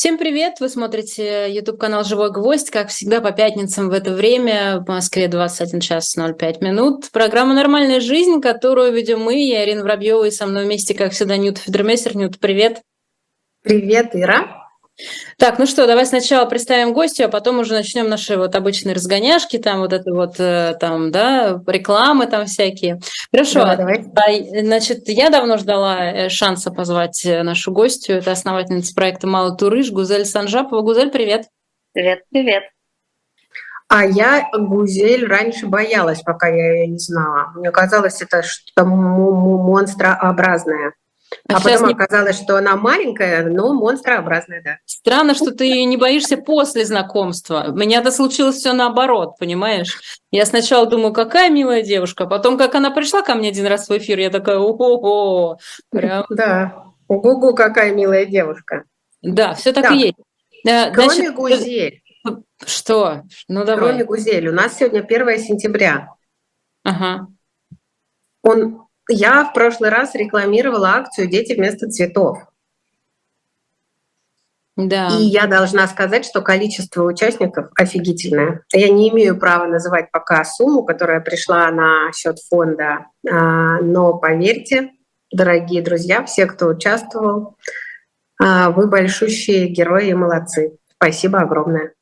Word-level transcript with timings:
Всем 0.00 0.16
привет! 0.16 0.60
Вы 0.60 0.70
смотрите 0.70 1.52
YouTube-канал 1.52 2.04
«Живой 2.04 2.32
гвоздь». 2.32 2.70
Как 2.70 2.88
всегда, 2.88 3.20
по 3.20 3.32
пятницам 3.32 3.90
в 3.90 3.92
это 3.92 4.14
время, 4.14 4.80
в 4.80 4.88
Москве 4.88 5.28
21 5.28 5.80
час 5.80 6.16
05 6.16 6.62
минут. 6.62 7.10
Программа 7.12 7.52
«Нормальная 7.52 8.00
жизнь», 8.00 8.40
которую 8.40 8.94
ведем 8.94 9.20
мы, 9.20 9.46
я 9.46 9.62
Ирина 9.62 9.82
Воробьева, 9.82 10.24
и 10.24 10.30
со 10.30 10.46
мной 10.46 10.64
вместе, 10.64 10.94
как 10.94 11.12
всегда, 11.12 11.36
Нют 11.36 11.58
Федермейстер. 11.58 12.16
Нют, 12.16 12.38
привет! 12.40 12.80
Привет, 13.62 14.12
Ира! 14.14 14.59
Так, 15.38 15.58
ну 15.58 15.66
что, 15.66 15.86
давай 15.86 16.04
сначала 16.04 16.46
представим 16.46 16.92
гостя, 16.92 17.24
а 17.24 17.28
потом 17.28 17.60
уже 17.60 17.72
начнем 17.72 18.08
наши 18.08 18.36
вот 18.36 18.54
обычные 18.54 18.94
разгоняшки, 18.94 19.58
там 19.58 19.80
вот 19.80 19.92
это 19.92 20.12
вот, 20.12 20.38
э, 20.38 20.76
там, 20.78 21.10
да, 21.10 21.62
рекламы 21.66 22.26
там 22.26 22.46
всякие. 22.46 23.00
Хорошо. 23.32 23.60
Давай, 23.60 24.04
давай. 24.04 24.62
Значит, 24.62 25.08
я 25.08 25.30
давно 25.30 25.56
ждала 25.56 26.04
э, 26.04 26.28
шанса 26.28 26.70
позвать 26.70 27.24
э, 27.24 27.42
нашу 27.42 27.72
гостью. 27.72 28.16
Это 28.16 28.32
основательница 28.32 28.94
проекта 28.94 29.26
«Малый 29.26 29.56
турыш» 29.56 29.90
Гузель 29.90 30.26
Санжапова. 30.26 30.82
Гузель, 30.82 31.10
привет. 31.10 31.46
Привет, 31.92 32.20
привет. 32.30 32.64
А 33.88 34.04
я 34.04 34.48
Гузель 34.56 35.26
раньше 35.26 35.66
боялась, 35.66 36.20
пока 36.20 36.48
я 36.48 36.74
ее 36.74 36.86
не 36.86 36.98
знала. 36.98 37.50
Мне 37.56 37.72
казалось, 37.72 38.22
это 38.22 38.42
что-то 38.42 38.84
монстрообразное. 38.84 40.92
А, 41.48 41.56
а 41.56 41.60
потом 41.60 41.88
не... 41.88 41.94
оказалось, 41.94 42.40
что 42.40 42.56
она 42.56 42.76
маленькая, 42.76 43.44
но 43.44 43.72
монстрообразная, 43.72 44.62
да. 44.62 44.78
Странно, 44.84 45.34
что 45.34 45.52
ты 45.52 45.84
не 45.84 45.96
боишься 45.96 46.36
после 46.36 46.84
знакомства. 46.84 47.66
У 47.68 47.76
меня 47.76 48.00
это 48.00 48.10
случилось 48.10 48.56
все 48.56 48.72
наоборот, 48.72 49.36
понимаешь? 49.38 50.00
Я 50.30 50.46
сначала 50.46 50.86
думаю, 50.86 51.12
какая 51.12 51.50
милая 51.50 51.82
девушка, 51.82 52.26
потом, 52.26 52.58
как 52.58 52.74
она 52.74 52.90
пришла 52.90 53.22
ко 53.22 53.34
мне 53.34 53.48
один 53.50 53.66
раз 53.66 53.88
в 53.88 53.96
эфир, 53.96 54.18
я 54.18 54.30
такая, 54.30 54.58
ого-го. 54.58 55.58
Прям... 55.90 56.24
Да, 56.30 56.84
ого-го, 57.08 57.54
какая 57.54 57.92
милая 57.92 58.26
девушка. 58.26 58.84
Да, 59.22 59.54
все 59.54 59.72
так, 59.72 59.84
так 59.84 59.92
и 59.92 59.98
есть. 59.98 60.16
Э, 60.66 60.92
Кроме 60.92 61.10
Значит, 61.10 61.34
Гузель. 61.34 62.02
Что? 62.66 63.22
Ну 63.48 63.64
давай. 63.64 63.88
Кроме 63.88 64.04
Гузель, 64.04 64.48
у 64.48 64.52
нас 64.52 64.76
сегодня 64.76 65.00
1 65.00 65.38
сентября. 65.38 66.08
Ага. 66.82 67.28
Он 68.42 68.86
я 69.10 69.44
в 69.44 69.52
прошлый 69.52 69.90
раз 69.90 70.14
рекламировала 70.14 70.90
акцию 70.94 71.28
«Дети 71.28 71.54
вместо 71.54 71.88
цветов». 71.88 72.38
Да. 74.76 75.08
И 75.08 75.24
я 75.24 75.46
должна 75.46 75.86
сказать, 75.88 76.24
что 76.24 76.40
количество 76.40 77.04
участников 77.04 77.66
офигительное. 77.76 78.64
Я 78.72 78.88
не 78.88 79.10
имею 79.10 79.38
права 79.38 79.66
называть 79.66 80.10
пока 80.10 80.44
сумму, 80.44 80.84
которая 80.84 81.20
пришла 81.20 81.70
на 81.70 82.12
счет 82.12 82.38
фонда, 82.48 83.06
а, 83.28 83.80
но 83.80 84.16
поверьте, 84.16 84.92
дорогие 85.30 85.82
друзья, 85.82 86.24
все, 86.24 86.46
кто 86.46 86.68
участвовал, 86.68 87.56
а, 88.40 88.70
вы 88.70 88.86
большущие 88.86 89.66
герои 89.68 90.08
и 90.08 90.14
молодцы. 90.14 90.78
Спасибо 90.96 91.40
огромное. 91.40 91.92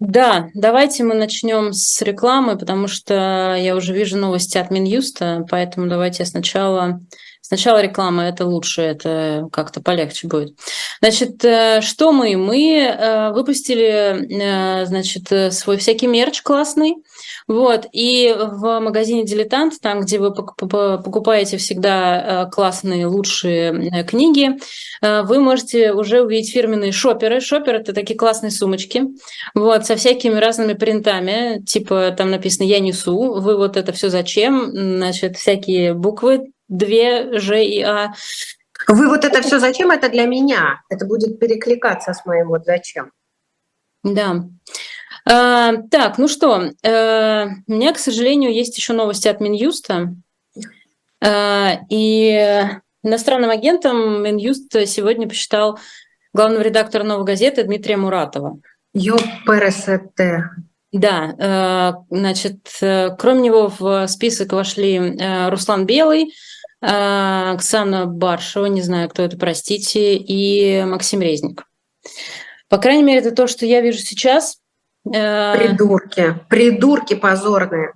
Да, 0.00 0.50
давайте 0.54 1.02
мы 1.02 1.14
начнем 1.14 1.72
с 1.72 2.00
рекламы, 2.02 2.56
потому 2.56 2.86
что 2.86 3.56
я 3.58 3.74
уже 3.74 3.92
вижу 3.92 4.16
новости 4.16 4.56
от 4.56 4.70
Минюста, 4.70 5.44
поэтому 5.50 5.88
давайте 5.88 6.24
сначала 6.24 7.00
Сначала 7.48 7.80
реклама 7.80 8.24
это 8.24 8.44
лучше, 8.44 8.82
это 8.82 9.48
как-то 9.50 9.80
полегче 9.80 10.28
будет. 10.28 10.58
Значит, 11.00 11.42
э, 11.46 11.80
что 11.80 12.12
мы? 12.12 12.36
Мы 12.36 12.76
э, 12.76 13.32
выпустили, 13.32 14.82
э, 14.82 14.84
значит, 14.84 15.54
свой 15.54 15.78
всякий 15.78 16.08
мерч 16.08 16.42
классный. 16.42 16.96
Вот, 17.46 17.86
и 17.90 18.36
в 18.36 18.80
магазине 18.80 19.24
«Дилетант», 19.24 19.80
там, 19.80 20.02
где 20.02 20.18
вы 20.18 20.34
покупаете 20.34 21.56
всегда 21.56 22.50
классные, 22.52 23.06
лучшие 23.06 24.04
книги, 24.06 24.50
вы 25.00 25.40
можете 25.40 25.94
уже 25.94 26.20
увидеть 26.20 26.52
фирменные 26.52 26.92
шоперы. 26.92 27.40
Шопер– 27.40 27.74
это 27.76 27.94
такие 27.94 28.18
классные 28.18 28.50
сумочки, 28.50 29.04
вот, 29.54 29.86
со 29.86 29.96
всякими 29.96 30.34
разными 30.34 30.74
принтами, 30.74 31.62
типа 31.64 32.14
там 32.14 32.30
написано 32.30 32.66
«Я 32.66 32.80
несу», 32.80 33.40
вы 33.40 33.56
вот 33.56 33.78
это 33.78 33.92
все 33.92 34.10
зачем, 34.10 34.70
значит, 34.70 35.38
всякие 35.38 35.94
буквы, 35.94 36.52
две 36.68 37.38
Ж 37.38 37.64
и 37.64 37.82
А. 37.82 38.12
Вы 38.86 39.08
вот 39.08 39.24
это 39.24 39.42
все 39.42 39.58
зачем? 39.58 39.90
Это 39.90 40.08
для 40.08 40.26
меня. 40.26 40.82
Это 40.88 41.04
будет 41.04 41.38
перекликаться 41.40 42.12
с 42.12 42.24
моим 42.24 42.48
вот 42.48 42.64
зачем. 42.64 43.10
Да. 44.04 44.44
А, 45.24 45.74
так, 45.90 46.16
ну 46.18 46.28
что, 46.28 46.70
а, 46.84 47.46
у 47.66 47.72
меня, 47.72 47.92
к 47.92 47.98
сожалению, 47.98 48.52
есть 48.52 48.76
еще 48.78 48.92
новости 48.92 49.28
от 49.28 49.40
Минюста. 49.40 50.14
А, 51.22 51.80
и 51.90 52.70
иностранным 53.02 53.50
агентом 53.50 54.22
Минюст 54.22 54.72
сегодня 54.86 55.28
посчитал 55.28 55.78
главного 56.32 56.62
редактора 56.62 57.02
«Новой 57.02 57.24
газеты» 57.24 57.64
Дмитрия 57.64 57.96
Муратова. 57.96 58.58
Ёпрст. 58.94 59.88
Да, 60.90 62.04
значит, 62.08 62.66
кроме 62.80 63.40
него 63.42 63.70
в 63.78 64.06
список 64.06 64.52
вошли 64.52 65.18
Руслан 65.50 65.84
Белый, 65.84 66.32
Оксана 66.80 68.06
Баршева, 68.06 68.66
не 68.66 68.82
знаю, 68.82 69.08
кто 69.08 69.22
это, 69.22 69.36
простите, 69.36 70.16
и 70.16 70.84
Максим 70.84 71.20
Резник. 71.20 71.64
По 72.68 72.78
крайней 72.78 73.02
мере, 73.02 73.20
это 73.20 73.32
то, 73.32 73.46
что 73.46 73.66
я 73.66 73.80
вижу 73.80 73.98
сейчас. 73.98 74.58
Э, 75.12 75.56
придурки, 75.56 76.38
придурки 76.48 77.14
позорные. 77.14 77.94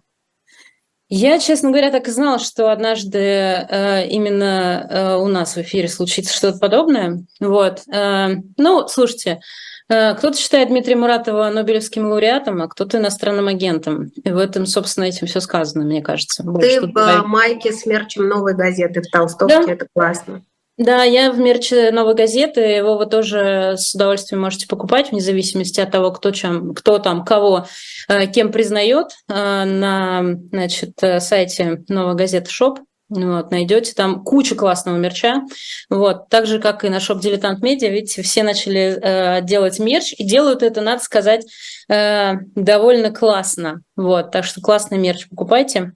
Я, 1.14 1.38
честно 1.38 1.68
говоря, 1.68 1.90
так 1.90 2.08
и 2.08 2.10
знала, 2.10 2.38
что 2.38 2.72
однажды 2.72 3.18
э, 3.18 4.08
именно 4.08 4.86
э, 4.88 5.16
у 5.16 5.26
нас 5.26 5.56
в 5.56 5.58
эфире 5.60 5.86
случится 5.86 6.34
что-то 6.34 6.58
подобное. 6.58 7.22
Вот. 7.38 7.82
Э, 7.92 8.36
ну, 8.56 8.88
слушайте, 8.88 9.40
кто-то 9.88 10.36
считает 10.36 10.68
Дмитрия 10.68 10.96
Муратова 10.96 11.50
Нобелевским 11.50 12.06
лауреатом, 12.06 12.62
а 12.62 12.68
кто-то 12.68 12.98
иностранным 12.98 13.48
агентом. 13.48 14.10
И 14.24 14.30
в 14.30 14.38
этом, 14.38 14.66
собственно, 14.66 15.04
этим 15.04 15.26
все 15.26 15.40
сказано, 15.40 15.84
мне 15.84 16.02
кажется. 16.02 16.42
Ты 16.60 16.80
в 16.80 16.86
добавить. 16.86 17.26
майке 17.26 17.72
с 17.72 17.84
мерчем 17.86 18.28
«Новой 18.28 18.54
газеты» 18.54 19.02
в 19.02 19.10
толстовке, 19.10 19.66
да? 19.66 19.72
это 19.72 19.86
классно. 19.94 20.42
Да, 20.78 21.04
я 21.04 21.30
в 21.30 21.38
мерче 21.38 21.90
«Новой 21.90 22.14
газеты», 22.14 22.60
его 22.60 22.96
вы 22.96 23.06
тоже 23.06 23.74
с 23.76 23.94
удовольствием 23.94 24.40
можете 24.40 24.66
покупать, 24.66 25.10
вне 25.10 25.20
зависимости 25.20 25.80
от 25.80 25.90
того, 25.90 26.10
кто, 26.10 26.30
чем, 26.30 26.74
кто 26.74 26.98
там, 26.98 27.24
кого, 27.24 27.66
э, 28.08 28.26
кем 28.26 28.50
признает 28.50 29.08
э, 29.28 29.34
на 29.34 30.22
значит, 30.50 30.92
сайте 31.18 31.84
«Новой 31.88 32.14
газеты 32.14 32.50
Shop». 32.50 32.80
Вот, 33.14 33.50
найдете 33.50 33.92
там 33.94 34.24
кучу 34.24 34.56
классного 34.56 34.96
мерча. 34.96 35.42
Вот, 35.90 36.30
так 36.30 36.46
же, 36.46 36.58
как 36.58 36.82
и 36.84 36.88
на 36.88 36.98
shop 36.98 37.20
Дилетант 37.20 37.62
Медиа, 37.62 37.90
видите, 37.90 38.22
все 38.22 38.42
начали 38.42 38.98
э, 39.00 39.42
делать 39.42 39.78
мерч, 39.78 40.14
и 40.16 40.24
делают 40.24 40.62
это, 40.62 40.80
надо 40.80 41.02
сказать, 41.02 41.44
э, 41.90 42.34
довольно 42.54 43.10
классно. 43.10 43.82
Вот, 43.96 44.30
так 44.30 44.44
что 44.44 44.62
классный 44.62 44.96
мерч 44.96 45.28
покупайте. 45.28 45.92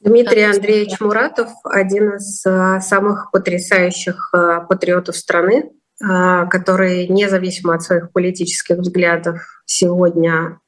Дмитрий 0.00 0.44
Андреевич 0.44 0.98
Муратов 0.98 1.50
один 1.64 2.14
из 2.14 2.42
э, 2.46 2.80
самых 2.80 3.30
потрясающих 3.32 4.30
э, 4.32 4.60
патриотов 4.66 5.14
страны, 5.14 5.72
э, 6.02 6.46
который, 6.48 7.06
независимо 7.08 7.74
от 7.74 7.82
своих 7.82 8.12
политических 8.12 8.78
взглядов, 8.78 9.40
сегодня 9.66 10.58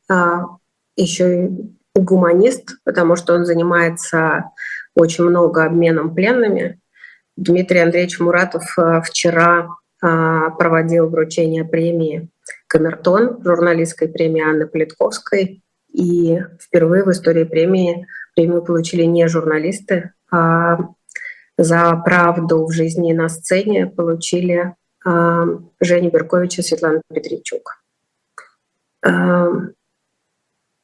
еще 0.96 1.46
и 1.46 1.50
гуманист, 1.94 2.76
потому 2.84 3.16
что 3.16 3.34
он 3.34 3.46
занимается 3.46 4.50
очень 4.94 5.24
много 5.24 5.64
обменом 5.64 6.14
пленными. 6.14 6.80
Дмитрий 7.36 7.80
Андреевич 7.80 8.20
Муратов 8.20 8.62
э, 8.78 9.00
вчера 9.02 9.68
э, 10.02 10.06
проводил 10.58 11.08
вручение 11.08 11.64
премии 11.64 12.28
«Камертон», 12.66 13.42
журналистской 13.42 14.08
премии 14.08 14.42
Анны 14.42 14.66
Политковской. 14.66 15.62
И 15.92 16.40
впервые 16.60 17.04
в 17.04 17.10
истории 17.10 17.44
премии 17.44 18.06
премию 18.34 18.62
получили 18.62 19.02
не 19.04 19.28
журналисты, 19.28 20.12
а 20.30 20.78
за 21.58 21.94
правду 22.04 22.64
в 22.64 22.72
жизни 22.72 23.10
и 23.10 23.14
на 23.14 23.28
сцене 23.28 23.86
получили 23.86 24.74
э, 25.04 25.46
Женя 25.80 26.10
Беркович 26.10 26.58
и 26.58 26.62
Светлана 26.62 27.02
Петричук. 27.12 27.82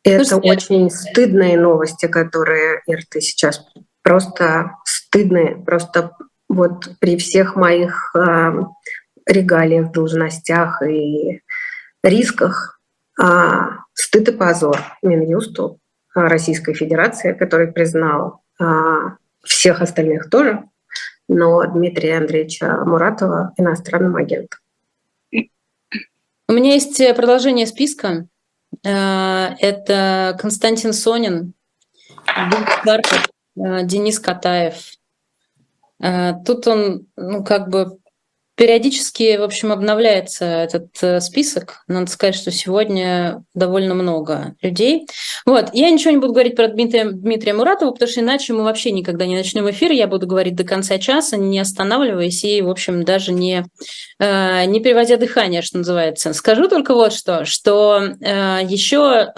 Это 0.08 0.24
Слушайте, 0.24 0.50
очень 0.50 0.90
стыдные 0.90 1.58
новости, 1.58 2.06
которые, 2.06 2.82
Ир, 2.86 3.00
ты 3.08 3.20
сейчас 3.20 3.64
просто 4.08 4.76
стыдные, 4.86 5.54
просто 5.54 6.16
вот 6.48 6.88
при 6.98 7.18
всех 7.18 7.56
моих 7.56 8.10
э, 8.16 8.52
регалиях, 9.26 9.92
должностях 9.92 10.80
и 10.80 11.42
рисках 12.02 12.80
э, 13.22 13.24
стыд 13.92 14.30
и 14.30 14.32
позор 14.32 14.78
Минюсту 15.02 15.78
Российской 16.14 16.72
Федерации, 16.72 17.34
который 17.34 17.70
признал 17.70 18.40
э, 18.58 18.64
всех 19.44 19.82
остальных 19.82 20.30
тоже, 20.30 20.64
но 21.28 21.66
Дмитрия 21.66 22.16
Андреевича 22.16 22.82
Муратова 22.86 23.52
иностранным 23.58 24.16
агентом. 24.16 24.58
У 25.30 26.52
меня 26.54 26.72
есть 26.72 26.98
продолжение 27.14 27.66
списка. 27.66 28.26
Это 28.82 30.38
Константин 30.40 30.94
Сонин, 30.94 31.52
Э, 32.86 33.00
Денис 33.84 34.18
Катаев. 34.20 34.92
Э, 36.00 36.34
тут 36.44 36.66
он, 36.66 37.06
ну, 37.16 37.44
как 37.44 37.68
бы 37.68 37.98
Периодически, 38.58 39.36
в 39.36 39.44
общем, 39.44 39.70
обновляется 39.70 40.44
этот 40.44 40.88
э, 41.00 41.20
список. 41.20 41.84
Надо 41.86 42.10
сказать, 42.10 42.34
что 42.34 42.50
сегодня 42.50 43.44
довольно 43.54 43.94
много 43.94 44.56
людей. 44.62 45.06
Вот. 45.46 45.70
Я 45.74 45.90
ничего 45.90 46.10
не 46.10 46.16
буду 46.16 46.32
говорить 46.32 46.56
про 46.56 46.66
Дмитрия, 46.66 47.04
Дмитрия 47.04 47.52
Муратова, 47.52 47.92
потому 47.92 48.10
что 48.10 48.20
иначе 48.20 48.54
мы 48.54 48.64
вообще 48.64 48.90
никогда 48.90 49.26
не 49.26 49.36
начнем 49.36 49.70
эфир. 49.70 49.92
Я 49.92 50.08
буду 50.08 50.26
говорить 50.26 50.56
до 50.56 50.64
конца 50.64 50.98
часа, 50.98 51.36
не 51.36 51.60
останавливаясь 51.60 52.42
и, 52.42 52.60
в 52.60 52.68
общем, 52.68 53.04
даже 53.04 53.32
не, 53.32 53.64
э, 54.18 54.64
не 54.64 54.80
переводя 54.80 55.18
дыхание, 55.18 55.62
что 55.62 55.78
называется. 55.78 56.32
Скажу 56.32 56.66
только 56.66 56.94
вот 56.94 57.12
что, 57.12 57.44
что 57.44 58.02
э, 58.20 58.58
еще, 58.64 59.32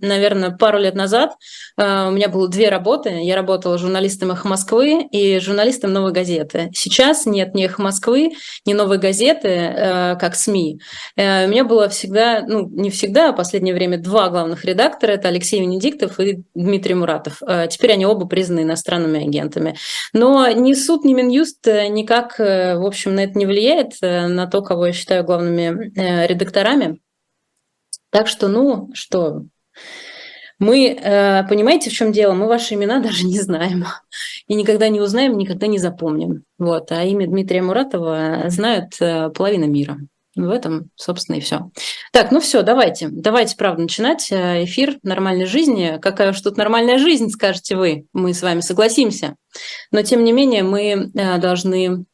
наверное, 0.00 0.50
пару 0.50 0.78
лет 0.78 0.94
назад 0.94 1.34
у 1.76 1.82
меня 1.82 2.28
было 2.28 2.48
две 2.48 2.70
работы. 2.70 3.20
Я 3.22 3.36
работала 3.36 3.76
журналистом 3.76 4.30
«Эхо 4.30 4.48
Москвы» 4.48 5.06
и 5.12 5.38
журналистом 5.40 5.92
«Новой 5.92 6.12
газеты». 6.12 6.70
Сейчас 6.72 7.26
нет 7.26 7.54
ни 7.54 7.66
«Эхо 7.66 7.82
Москвы», 7.82 8.32
не 8.64 8.74
новые 8.74 8.98
газеты, 8.98 9.48
э, 9.48 10.16
как 10.16 10.36
СМИ. 10.36 10.80
Э, 11.16 11.46
у 11.46 11.48
меня 11.48 11.64
было 11.64 11.88
всегда, 11.88 12.44
ну, 12.46 12.68
не 12.68 12.90
всегда, 12.90 13.30
а 13.30 13.32
в 13.32 13.36
последнее 13.36 13.74
время 13.74 13.98
два 13.98 14.28
главных 14.28 14.64
редактора. 14.64 15.12
Это 15.12 15.28
Алексей 15.28 15.60
Венедиктов 15.60 16.20
и 16.20 16.42
Дмитрий 16.54 16.94
Муратов. 16.94 17.42
Э, 17.46 17.66
теперь 17.68 17.92
они 17.92 18.06
оба 18.06 18.26
признаны 18.26 18.60
иностранными 18.60 19.26
агентами. 19.26 19.76
Но 20.12 20.48
ни 20.48 20.74
суд, 20.74 21.04
ни 21.04 21.14
Минюст 21.14 21.66
никак, 21.66 22.38
в 22.38 22.86
общем, 22.86 23.14
на 23.14 23.24
это 23.24 23.38
не 23.38 23.46
влияет, 23.46 23.92
на 24.00 24.46
то, 24.46 24.62
кого 24.62 24.86
я 24.86 24.92
считаю 24.92 25.24
главными 25.24 25.92
редакторами. 26.26 27.00
Так 28.10 28.28
что, 28.28 28.48
ну, 28.48 28.90
что, 28.94 29.42
мы, 30.58 30.88
э, 30.88 31.46
понимаете, 31.48 31.90
в 31.90 31.92
чем 31.92 32.12
дело? 32.12 32.34
Мы 32.34 32.46
ваши 32.46 32.74
имена 32.74 33.00
даже 33.02 33.24
не 33.26 33.40
знаем. 33.40 33.84
И 34.46 34.54
никогда 34.54 34.88
не 34.88 35.00
узнаем, 35.00 35.36
никогда 35.36 35.66
не 35.66 35.78
запомним. 35.78 36.44
Вот. 36.58 36.92
А 36.92 37.02
имя 37.04 37.26
Дмитрия 37.26 37.62
Муратова 37.62 38.44
знают 38.48 38.94
э, 39.00 39.30
половина 39.30 39.64
мира. 39.64 39.98
В 40.34 40.48
этом, 40.48 40.88
собственно, 40.96 41.36
и 41.36 41.40
все. 41.40 41.70
Так, 42.10 42.30
ну 42.30 42.40
все, 42.40 42.62
давайте. 42.62 43.08
Давайте, 43.10 43.54
правда, 43.56 43.82
начинать 43.82 44.32
э, 44.32 44.64
эфир 44.64 44.98
нормальной 45.02 45.44
жизни. 45.44 45.98
Какая 46.00 46.30
уж 46.30 46.40
тут 46.40 46.56
нормальная 46.56 46.98
жизнь, 46.98 47.28
скажете 47.28 47.76
вы. 47.76 48.06
Мы 48.12 48.32
с 48.32 48.42
вами 48.42 48.60
согласимся. 48.60 49.36
Но, 49.90 50.02
тем 50.02 50.24
не 50.24 50.32
менее, 50.32 50.62
мы 50.62 51.10
должны 51.14 52.06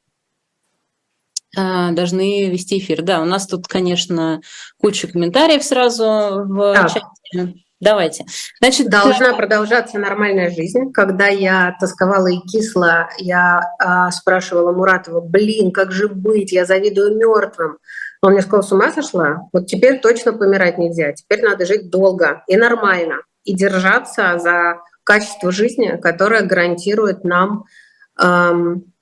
должны 1.55 2.50
вести 2.50 2.79
эфир. 2.79 3.02
Да, 3.02 3.23
у 3.23 3.25
нас 3.25 3.46
тут, 3.46 3.67
конечно, 3.67 4.41
куча 4.79 5.08
комментариев 5.08 5.64
сразу 5.64 6.05
в 6.05 6.75
да. 6.75 6.88
чате. 6.88 7.55
Давайте. 7.81 8.25
Значит, 8.61 8.89
должна 8.89 9.35
продолжаться 9.35 9.99
нормальная 9.99 10.51
жизнь. 10.51 10.91
Когда 10.93 11.29
я 11.29 11.77
тосковала 11.79 12.27
и 12.27 12.39
кисла, 12.39 13.09
я 13.19 13.61
а, 13.79 14.11
спрашивала 14.11 14.73
Муратова, 14.73 15.21
блин, 15.21 15.71
как 15.71 15.93
же 15.93 16.09
быть, 16.09 16.51
я 16.51 16.65
завидую 16.65 17.17
мертвым. 17.17 17.79
Он 18.21 18.33
мне 18.33 18.43
сказал, 18.43 18.65
с 18.65 18.73
ума 18.73 18.91
сошла? 18.91 19.49
Вот 19.53 19.67
теперь 19.67 20.01
точно 20.01 20.33
помирать 20.33 20.77
нельзя. 20.77 21.13
Теперь 21.13 21.43
надо 21.43 21.67
жить 21.67 21.89
долго 21.89 22.43
и 22.49 22.57
нормально. 22.57 23.23
И 23.45 23.55
держаться 23.55 24.39
за 24.39 24.81
качество 25.05 25.53
жизни, 25.53 25.99
которое 26.03 26.43
гарантирует 26.43 27.23
нам 27.23 27.65
эм, 28.21 28.93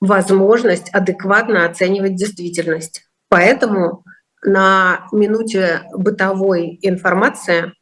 возможность 0.00 0.88
адекватно 0.94 1.66
оценивать 1.66 2.16
действительность. 2.16 3.04
Поэтому 3.28 4.04
на 4.42 5.06
минуте 5.12 5.82
бытовой 5.92 6.78
информации, 6.82 7.72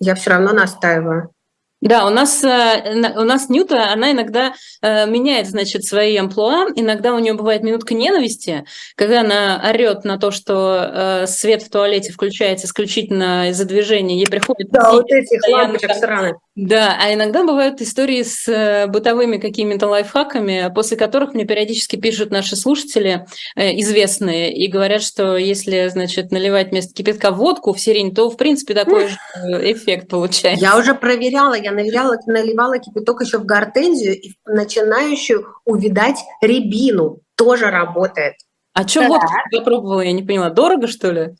я 0.00 0.14
все 0.14 0.30
равно 0.30 0.52
настаиваю. 0.52 1.32
Да, 1.80 2.06
у 2.06 2.10
нас, 2.10 2.42
э, 2.42 3.12
у 3.16 3.22
нас 3.22 3.48
Нюта, 3.48 3.92
она 3.92 4.10
иногда 4.10 4.52
э, 4.82 5.06
меняет, 5.06 5.46
значит, 5.46 5.84
свои 5.84 6.16
амплуа. 6.16 6.66
Иногда 6.74 7.14
у 7.14 7.20
нее 7.20 7.34
бывает 7.34 7.62
минутка 7.62 7.94
ненависти, 7.94 8.64
когда 8.96 9.20
она 9.20 9.62
орет 9.64 10.04
на 10.04 10.18
то, 10.18 10.32
что 10.32 11.22
э, 11.22 11.26
свет 11.28 11.62
в 11.62 11.70
туалете 11.70 12.12
включается 12.12 12.66
исключительно 12.66 13.50
из-за 13.50 13.64
движения. 13.64 14.16
Ей 14.16 14.26
приходит... 14.26 14.70
Да, 14.70 14.92
вот 14.92 15.08
этих 15.08 15.40
лампочек 15.48 15.94
сраных. 15.94 16.36
Да, 16.58 16.98
а 17.00 17.14
иногда 17.14 17.44
бывают 17.44 17.80
истории 17.80 18.24
с 18.24 18.48
э, 18.48 18.88
бытовыми 18.88 19.36
какими-то 19.36 19.86
лайфхаками, 19.86 20.72
после 20.74 20.96
которых 20.96 21.32
мне 21.32 21.44
периодически 21.44 21.94
пишут 21.94 22.32
наши 22.32 22.56
слушатели 22.56 23.26
э, 23.54 23.78
известные 23.78 24.52
и 24.52 24.66
говорят, 24.66 25.02
что 25.02 25.36
если, 25.36 25.86
значит, 25.86 26.32
наливать 26.32 26.72
вместо 26.72 26.92
кипятка 26.94 27.30
водку 27.30 27.72
в 27.72 27.78
сирень, 27.78 28.12
то, 28.12 28.28
в 28.28 28.36
принципе, 28.36 28.74
такой 28.74 29.06
же 29.06 29.16
э, 29.36 29.72
эффект 29.72 30.08
получается. 30.08 30.60
Я 30.60 30.76
уже 30.76 30.96
проверяла, 30.96 31.54
я 31.54 31.70
наливала, 31.70 32.16
наливала 32.26 32.80
кипяток 32.80 33.20
еще 33.20 33.38
в 33.38 33.44
гортензию 33.44 34.20
и 34.20 34.32
начинающую 34.44 35.46
увидать 35.64 36.18
рябину. 36.42 37.20
Тоже 37.36 37.66
работает. 37.66 38.34
А 38.74 38.86
что 38.88 39.06
водку 39.06 39.32
попробовала, 39.52 40.00
я 40.00 40.10
не 40.10 40.24
поняла, 40.24 40.50
дорого, 40.50 40.88
что 40.88 41.12
ли? 41.12 41.36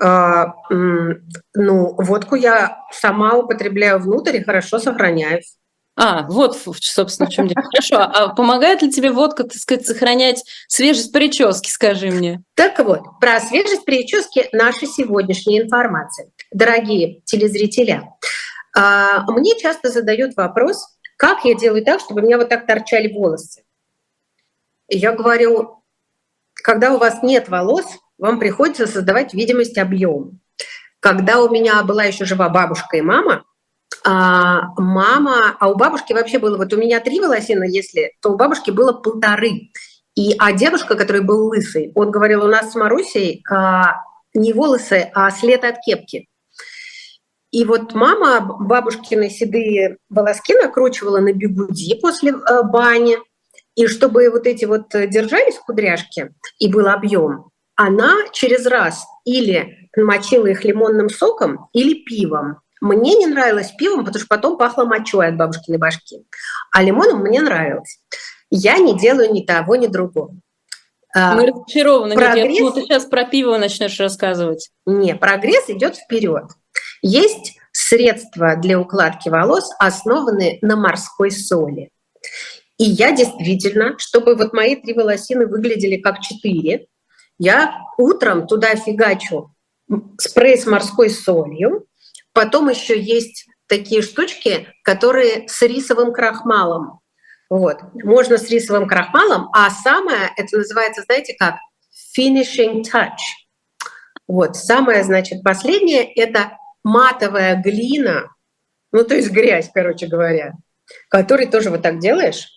А, 0.00 0.54
ну, 0.70 1.94
водку 1.98 2.34
я 2.34 2.78
сама 2.92 3.34
употребляю 3.34 4.00
внутрь 4.00 4.36
и 4.36 4.44
хорошо 4.44 4.78
сохраняюсь. 4.78 5.56
А, 5.96 6.26
вот, 6.26 6.56
собственно, 6.56 7.28
в 7.28 7.32
чем 7.32 7.46
дело. 7.46 7.62
Хорошо. 7.62 7.96
А 7.98 8.34
помогает 8.34 8.82
ли 8.82 8.90
тебе 8.90 9.12
водка, 9.12 9.44
так 9.44 9.54
сказать, 9.54 9.86
сохранять 9.86 10.44
свежесть 10.66 11.12
прически, 11.12 11.70
скажи 11.70 12.10
мне? 12.10 12.42
Так 12.54 12.80
вот, 12.80 13.02
про 13.20 13.38
свежесть 13.40 13.84
прически 13.84 14.48
наша 14.52 14.86
сегодняшняя 14.86 15.62
информация. 15.62 16.30
Дорогие 16.50 17.20
телезрители, 17.24 18.02
а, 18.76 19.22
мне 19.30 19.56
часто 19.60 19.90
задают 19.90 20.36
вопрос, 20.36 20.84
как 21.16 21.44
я 21.44 21.54
делаю 21.54 21.84
так, 21.84 22.00
чтобы 22.00 22.22
у 22.22 22.24
меня 22.24 22.38
вот 22.38 22.48
так 22.48 22.66
торчали 22.66 23.12
волосы. 23.12 23.62
Я 24.88 25.12
говорю, 25.12 25.84
когда 26.54 26.92
у 26.92 26.98
вас 26.98 27.22
нет 27.22 27.48
волос, 27.48 27.86
вам 28.18 28.38
приходится 28.38 28.86
создавать 28.86 29.34
видимость 29.34 29.78
объема. 29.78 30.32
Когда 31.00 31.42
у 31.42 31.50
меня 31.50 31.82
была 31.82 32.04
еще 32.04 32.24
жива 32.24 32.48
бабушка 32.48 32.96
и 32.96 33.02
мама, 33.02 33.44
а, 34.06 34.68
мама, 34.76 35.56
а 35.58 35.68
у 35.68 35.76
бабушки 35.76 36.12
вообще 36.12 36.38
было, 36.38 36.56
вот 36.56 36.72
у 36.72 36.76
меня 36.76 37.00
три 37.00 37.20
волосина, 37.20 37.64
если, 37.64 38.12
то 38.20 38.30
у 38.30 38.36
бабушки 38.36 38.70
было 38.70 38.92
полторы. 38.92 39.70
И, 40.14 40.34
а 40.38 40.52
дедушка, 40.52 40.94
который 40.94 41.22
был 41.22 41.48
лысый, 41.48 41.90
он 41.94 42.10
говорил, 42.10 42.44
у 42.44 42.48
нас 42.48 42.72
с 42.72 42.74
Марусей 42.74 43.42
а, 43.50 44.02
не 44.32 44.52
волосы, 44.52 45.10
а 45.14 45.30
след 45.30 45.64
от 45.64 45.78
кепки. 45.80 46.28
И 47.50 47.64
вот 47.64 47.94
мама 47.94 48.40
бабушкины 48.40 49.30
седые 49.30 49.98
волоски 50.10 50.54
накручивала 50.54 51.20
на 51.20 51.32
бегуди 51.32 51.94
после 52.00 52.32
э, 52.32 52.62
бани. 52.64 53.16
И 53.76 53.86
чтобы 53.86 54.28
вот 54.30 54.46
эти 54.46 54.64
вот 54.64 54.88
держались 54.90 55.58
кудряшки 55.58 56.32
и 56.58 56.68
был 56.68 56.88
объем, 56.88 57.50
она 57.76 58.16
через 58.32 58.66
раз 58.66 59.04
или 59.24 59.88
мочила 59.96 60.46
их 60.46 60.64
лимонным 60.64 61.08
соком, 61.08 61.68
или 61.72 62.04
пивом. 62.04 62.60
Мне 62.80 63.14
не 63.14 63.26
нравилось 63.26 63.72
пивом, 63.78 64.04
потому 64.04 64.18
что 64.18 64.28
потом 64.28 64.58
пахло 64.58 64.84
мочой 64.84 65.28
от 65.28 65.36
бабушкиной 65.36 65.78
башки. 65.78 66.26
А 66.72 66.82
лимоном 66.82 67.20
мне 67.20 67.40
нравилось. 67.40 67.98
Я 68.50 68.78
не 68.78 68.98
делаю 68.98 69.32
ни 69.32 69.42
того, 69.42 69.76
ни 69.76 69.86
другого. 69.86 70.34
А, 71.14 71.34
Мы 71.34 71.46
разочарованы. 71.46 72.14
Прогресс... 72.14 72.50
Я 72.50 72.58
думала, 72.58 72.74
ты 72.74 72.82
сейчас 72.82 73.04
про 73.06 73.24
пиво 73.24 73.56
начнешь 73.56 73.98
рассказывать. 74.00 74.70
Не, 74.84 75.14
прогресс 75.14 75.68
идет 75.68 75.96
вперед. 75.96 76.44
Есть 77.02 77.56
средства 77.72 78.56
для 78.56 78.80
укладки 78.80 79.28
волос, 79.28 79.70
основанные 79.78 80.58
на 80.60 80.76
морской 80.76 81.30
соли. 81.30 81.90
И 82.78 82.84
я 82.84 83.12
действительно, 83.12 83.94
чтобы 83.98 84.34
вот 84.34 84.52
мои 84.52 84.74
три 84.74 84.94
волосины 84.94 85.46
выглядели 85.46 85.96
как 85.96 86.20
четыре, 86.20 86.86
я 87.38 87.82
утром 87.98 88.46
туда 88.46 88.74
фигачу 88.76 89.54
спрей 90.18 90.56
с 90.56 90.66
морской 90.66 91.10
солью. 91.10 91.86
Потом 92.32 92.68
еще 92.68 93.00
есть 93.00 93.46
такие 93.66 94.02
штучки, 94.02 94.68
которые 94.82 95.48
с 95.48 95.62
рисовым 95.62 96.12
крахмалом. 96.12 97.00
Вот. 97.50 97.78
Можно 98.02 98.38
с 98.38 98.48
рисовым 98.50 98.88
крахмалом, 98.88 99.48
а 99.52 99.70
самое, 99.70 100.30
это 100.36 100.58
называется, 100.58 101.02
знаете 101.02 101.34
как, 101.38 101.56
finishing 102.18 102.82
touch. 102.82 103.18
Вот. 104.26 104.56
Самое, 104.56 105.04
значит, 105.04 105.42
последнее— 105.42 106.12
это 106.16 106.56
матовая 106.82 107.60
глина, 107.62 108.30
ну, 108.92 109.04
то 109.04 109.14
есть 109.14 109.30
грязь, 109.30 109.70
короче 109.72 110.06
говоря, 110.06 110.52
который 111.08 111.46
тоже 111.46 111.70
вот 111.70 111.82
так 111.82 111.98
делаешь, 111.98 112.48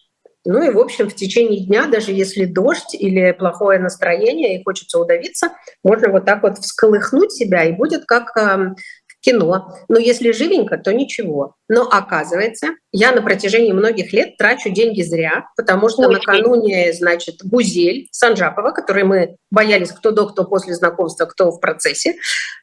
ну 0.47 0.63
и, 0.63 0.73
в 0.73 0.79
общем, 0.79 1.09
в 1.09 1.15
течение 1.15 1.65
дня, 1.65 1.87
даже 1.87 2.13
если 2.13 2.45
дождь 2.45 2.95
или 2.95 3.33
плохое 3.33 3.79
настроение 3.79 4.57
и 4.57 4.63
хочется 4.63 4.97
удавиться, 4.97 5.49
можно 5.83 6.09
вот 6.09 6.23
так 6.23 6.41
вот 6.41 6.57
всколыхнуть 6.57 7.33
себя, 7.33 7.65
и 7.65 7.73
будет 7.73 8.05
как 8.05 8.31
э, 8.37 8.73
в 9.07 9.19
кино. 9.19 9.75
Но 9.89 9.99
если 9.99 10.31
живенько, 10.31 10.77
то 10.77 10.93
ничего. 10.93 11.55
Но 11.67 11.81
оказывается, 11.81 12.67
я 12.93 13.11
на 13.11 13.21
протяжении 13.21 13.73
многих 13.73 14.13
лет 14.13 14.37
трачу 14.37 14.69
деньги 14.69 15.01
зря, 15.01 15.43
потому 15.57 15.89
что 15.89 16.03
Ой. 16.03 16.13
накануне, 16.13 16.93
значит, 16.93 17.43
Гузель 17.43 18.07
Санжапова, 18.11 18.71
которой 18.71 19.03
мы 19.03 19.35
боялись 19.51 19.91
кто 19.91 20.11
до, 20.11 20.29
кто 20.29 20.45
после 20.45 20.75
знакомства, 20.75 21.25
кто 21.25 21.51
в 21.51 21.59
процессе, 21.59 22.15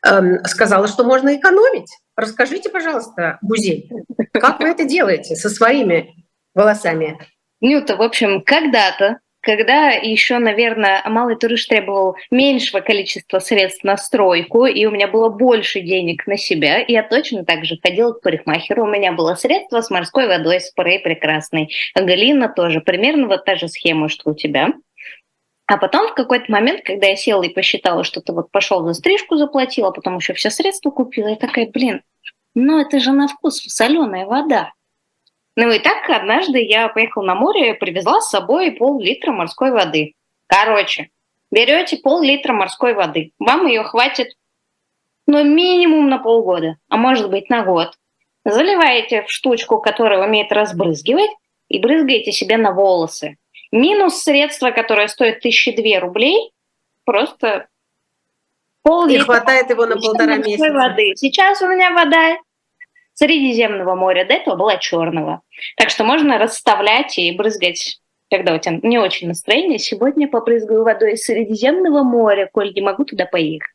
э, 0.07 0.43
сказала, 0.45 0.89
что 0.89 1.05
можно 1.05 1.37
экономить. 1.37 1.93
Расскажите, 2.17 2.71
пожалуйста, 2.71 3.39
Гузель, 3.43 3.91
как 4.33 4.61
вы 4.61 4.69
это 4.69 4.87
делаете 4.87 5.37
со 5.37 5.51
своими 5.51 6.15
волосами? 6.55 7.19
Нюта, 7.65 7.97
в 7.97 8.03
общем, 8.03 8.43
когда-то 8.43 9.21
когда 9.41 9.91
еще, 9.91 10.39
наверное, 10.39 11.03
малый 11.05 11.37
турыш 11.37 11.67
требовал 11.67 12.17
меньшего 12.31 12.81
количества 12.81 13.41
средств 13.41 13.85
на 13.85 13.99
стройку, 13.99 14.65
и 14.65 14.87
у 14.87 14.91
меня 14.91 15.07
было 15.07 15.29
больше 15.29 15.81
денег 15.81 16.27
на 16.27 16.39
себя, 16.39 16.83
я 16.89 17.03
точно 17.03 17.45
так 17.45 17.67
же 17.67 17.79
ходила 17.83 18.15
к 18.15 18.23
парикмахеру. 18.23 18.85
У 18.85 18.87
меня 18.87 19.13
было 19.13 19.35
средство 19.35 19.83
с 19.83 19.91
морской 19.91 20.29
водой, 20.29 20.63
спрей 20.63 20.99
прекрасный. 20.99 21.71
Галина 21.95 22.49
тоже. 22.49 22.81
Примерно 22.81 23.27
вот 23.27 23.45
та 23.45 23.57
же 23.57 23.69
схема, 23.69 24.09
что 24.09 24.31
у 24.31 24.35
тебя. 24.35 24.69
А 25.67 25.77
потом 25.77 26.09
в 26.09 26.15
какой-то 26.15 26.51
момент, 26.51 26.81
когда 26.83 27.09
я 27.09 27.17
села 27.17 27.43
и 27.43 27.53
посчитала, 27.53 28.03
что 28.03 28.23
ты 28.23 28.33
вот 28.33 28.51
пошел 28.51 28.83
за 28.87 28.95
стрижку 28.95 29.37
заплатила, 29.37 29.91
потом 29.91 30.17
еще 30.17 30.33
все 30.33 30.49
средства 30.49 30.91
купила, 30.91 31.29
я 31.29 31.37
такая, 31.37 31.67
блин, 31.71 32.01
ну 32.55 32.81
это 32.81 32.99
же 32.99 33.13
на 33.13 33.29
вкус 33.29 33.63
соленая 33.63 34.25
вода. 34.25 34.73
Ну 35.57 35.71
и 35.71 35.79
так 35.79 36.09
однажды 36.11 36.63
я 36.63 36.89
поехала 36.89 37.25
на 37.25 37.35
море 37.35 37.71
и 37.71 37.79
привезла 37.79 38.21
с 38.21 38.31
собой 38.31 38.73
пол-литра 38.73 39.33
морской 39.33 39.71
воды. 39.71 40.15
Короче, 40.47 41.11
берете 41.51 41.97
пол-литра 41.97 42.53
морской 42.53 42.95
воды, 42.95 43.33
вам 43.39 43.67
ее 43.67 43.85
хватит 43.85 44.29
ну 45.27 45.43
минимум 45.43 46.09
на 46.09 46.19
полгода, 46.19 46.77
а 46.89 46.97
может 46.97 47.31
быть 47.31 47.49
на 47.51 47.65
год. 47.65 47.97
Заливаете 48.45 49.23
в 49.23 49.31
штучку, 49.31 49.79
которая 49.81 50.23
умеет 50.27 50.53
разбрызгивать, 50.53 51.31
и 51.69 51.79
брызгаете 51.79 52.31
себе 52.31 52.57
на 52.57 52.73
волосы. 52.73 53.37
Минус 53.73 54.23
средства, 54.23 54.71
которое 54.71 55.09
стоит 55.09 55.41
тысячи 55.41 55.75
две 55.75 55.99
рублей, 55.99 56.53
просто 57.05 57.69
пол 58.83 59.07
Не 59.07 59.19
хватает 59.19 59.71
его 59.71 59.87
на 59.87 59.97
полтора 59.97 60.37
месяца. 60.37 60.73
Воды. 60.73 61.13
Сейчас 61.17 61.63
у 61.63 61.69
меня 61.69 61.91
вода 61.91 62.37
Средиземного 63.15 63.95
моря, 63.95 64.25
до 64.25 64.35
этого 64.35 64.57
была 64.57 64.77
Черного. 64.77 65.43
Так 65.77 65.91
что 65.91 66.05
можно 66.05 66.39
расставлять 66.39 67.19
и 67.19 67.33
брызгать 67.33 68.01
когда 68.31 68.55
у 68.55 68.59
тебя 68.59 68.81
не 68.83 68.99
очень 68.99 69.29
настроение, 69.29 69.79
сегодня 69.79 70.29
попрызгаю 70.29 70.83
водой 70.83 71.13
из 71.13 71.23
Средиземного 71.23 72.03
моря, 72.03 72.49
коль 72.53 72.73
не 72.75 72.81
могу 72.81 73.05
туда 73.05 73.27
поехать. 73.27 73.71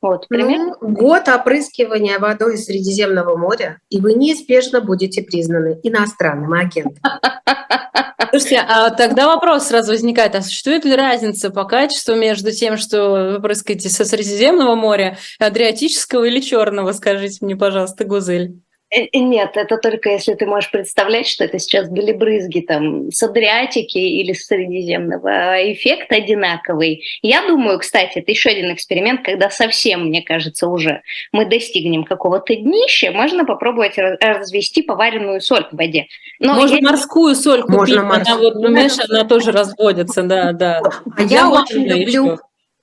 Вот, 0.00 0.26
примерно. 0.26 0.76
Ну, 0.80 0.88
год 0.88 1.28
опрыскивания 1.28 2.18
водой 2.18 2.54
из 2.54 2.64
Средиземного 2.64 3.36
моря, 3.36 3.78
и 3.88 4.00
вы 4.00 4.14
неизбежно 4.14 4.80
будете 4.80 5.22
признаны 5.22 5.78
иностранным 5.82 6.52
агентом. 6.52 6.96
Слушайте, 8.30 8.64
а 8.68 8.90
тогда 8.90 9.26
вопрос 9.26 9.68
сразу 9.68 9.92
возникает, 9.92 10.34
а 10.34 10.42
существует 10.42 10.84
ли 10.84 10.94
разница 10.94 11.50
по 11.50 11.64
качеству 11.64 12.14
между 12.14 12.52
тем, 12.52 12.76
что 12.76 13.32
вы 13.34 13.42
прыскаете 13.42 13.88
со 13.88 14.04
Средиземного 14.04 14.74
моря, 14.76 15.18
Адриатического 15.38 16.24
или 16.24 16.40
Черного, 16.40 16.92
скажите 16.92 17.44
мне, 17.44 17.56
пожалуйста, 17.56 18.04
Гузель? 18.04 18.60
Э, 18.92 19.04
э, 19.04 19.18
нет, 19.18 19.52
это 19.54 19.76
только 19.78 20.10
если 20.10 20.34
ты 20.34 20.46
можешь 20.46 20.70
представлять, 20.70 21.28
что 21.28 21.44
это 21.44 21.58
сейчас 21.58 21.88
были 21.88 22.12
брызги 22.12 22.60
там 22.60 23.10
с 23.12 23.22
Адриатики 23.22 23.98
или 23.98 24.32
с 24.32 24.46
Средиземного. 24.46 25.30
А 25.30 25.72
эффект 25.72 26.10
одинаковый. 26.12 27.04
Я 27.22 27.46
думаю, 27.46 27.78
кстати, 27.78 28.18
это 28.18 28.30
еще 28.32 28.50
один 28.50 28.72
эксперимент, 28.74 29.22
когда 29.24 29.48
совсем, 29.48 30.06
мне 30.06 30.22
кажется, 30.22 30.66
уже 30.66 31.02
мы 31.30 31.44
достигнем 31.46 32.02
какого-то 32.04 32.54
днища, 32.56 33.12
можно 33.12 33.44
попробовать 33.44 33.96
развести 33.96 34.82
поваренную 34.82 35.40
соль 35.40 35.66
в 35.70 35.76
воде. 35.76 36.06
Но 36.40 36.54
можно 36.54 36.76
я... 36.76 36.82
морскую 36.82 37.36
соль 37.36 37.62
купить, 37.62 37.76
можно 37.76 38.02
морскую. 38.02 38.36
она 38.36 38.42
вот, 38.42 38.54
понимаешь, 38.54 38.98
она 39.08 39.24
тоже 39.24 39.52
разводится, 39.52 40.22
да, 40.24 40.52
да. 40.52 40.82
А 41.16 41.22
я 41.22 41.48
очень 41.48 41.84
люблю 41.86 42.40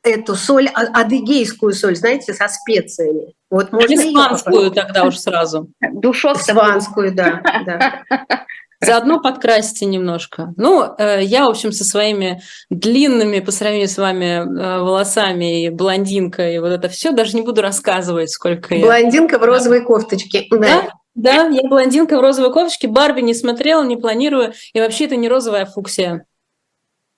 эту 0.07 0.35
соль, 0.35 0.67
а, 0.67 1.01
адыгейскую 1.01 1.73
соль, 1.73 1.95
знаете, 1.95 2.33
со 2.33 2.47
специями. 2.47 3.33
Вот 3.49 3.71
можно 3.71 3.93
Испанскую 3.93 4.71
тогда 4.71 5.03
уж 5.03 5.17
сразу. 5.17 5.69
Душок. 5.93 6.37
Испанскую, 6.37 7.13
да, 7.13 7.41
да. 7.65 8.03
Заодно 8.79 9.19
подкрасьте 9.19 9.85
немножко. 9.85 10.53
Ну, 10.55 10.83
э, 10.97 11.23
я, 11.23 11.45
в 11.45 11.49
общем, 11.49 11.71
со 11.71 11.83
своими 11.83 12.41
длинными 12.69 13.39
по 13.39 13.51
сравнению 13.51 13.89
с 13.89 13.97
вами 13.97 14.25
э, 14.25 14.79
волосами 14.79 15.65
и 15.65 15.69
блондинка, 15.69 16.47
и 16.47 16.59
вот 16.59 16.71
это 16.71 16.87
все 16.87 17.11
даже 17.11 17.35
не 17.35 17.41
буду 17.41 17.63
рассказывать, 17.63 18.29
сколько 18.29 18.75
я... 18.75 18.85
Блондинка 18.85 19.39
в 19.39 19.43
розовой 19.43 19.83
кофточке. 19.83 20.45
Да, 20.51 20.89
да, 21.15 21.47
я 21.47 21.67
блондинка 21.67 22.17
в 22.17 22.21
розовой 22.21 22.53
кофточке. 22.53 22.87
Барби 22.87 23.21
не 23.21 23.33
смотрела, 23.33 23.83
не 23.83 23.97
планирую. 23.97 24.53
И 24.73 24.79
вообще 24.79 25.05
это 25.05 25.15
не 25.15 25.27
розовая 25.27 25.65
фуксия. 25.65 26.27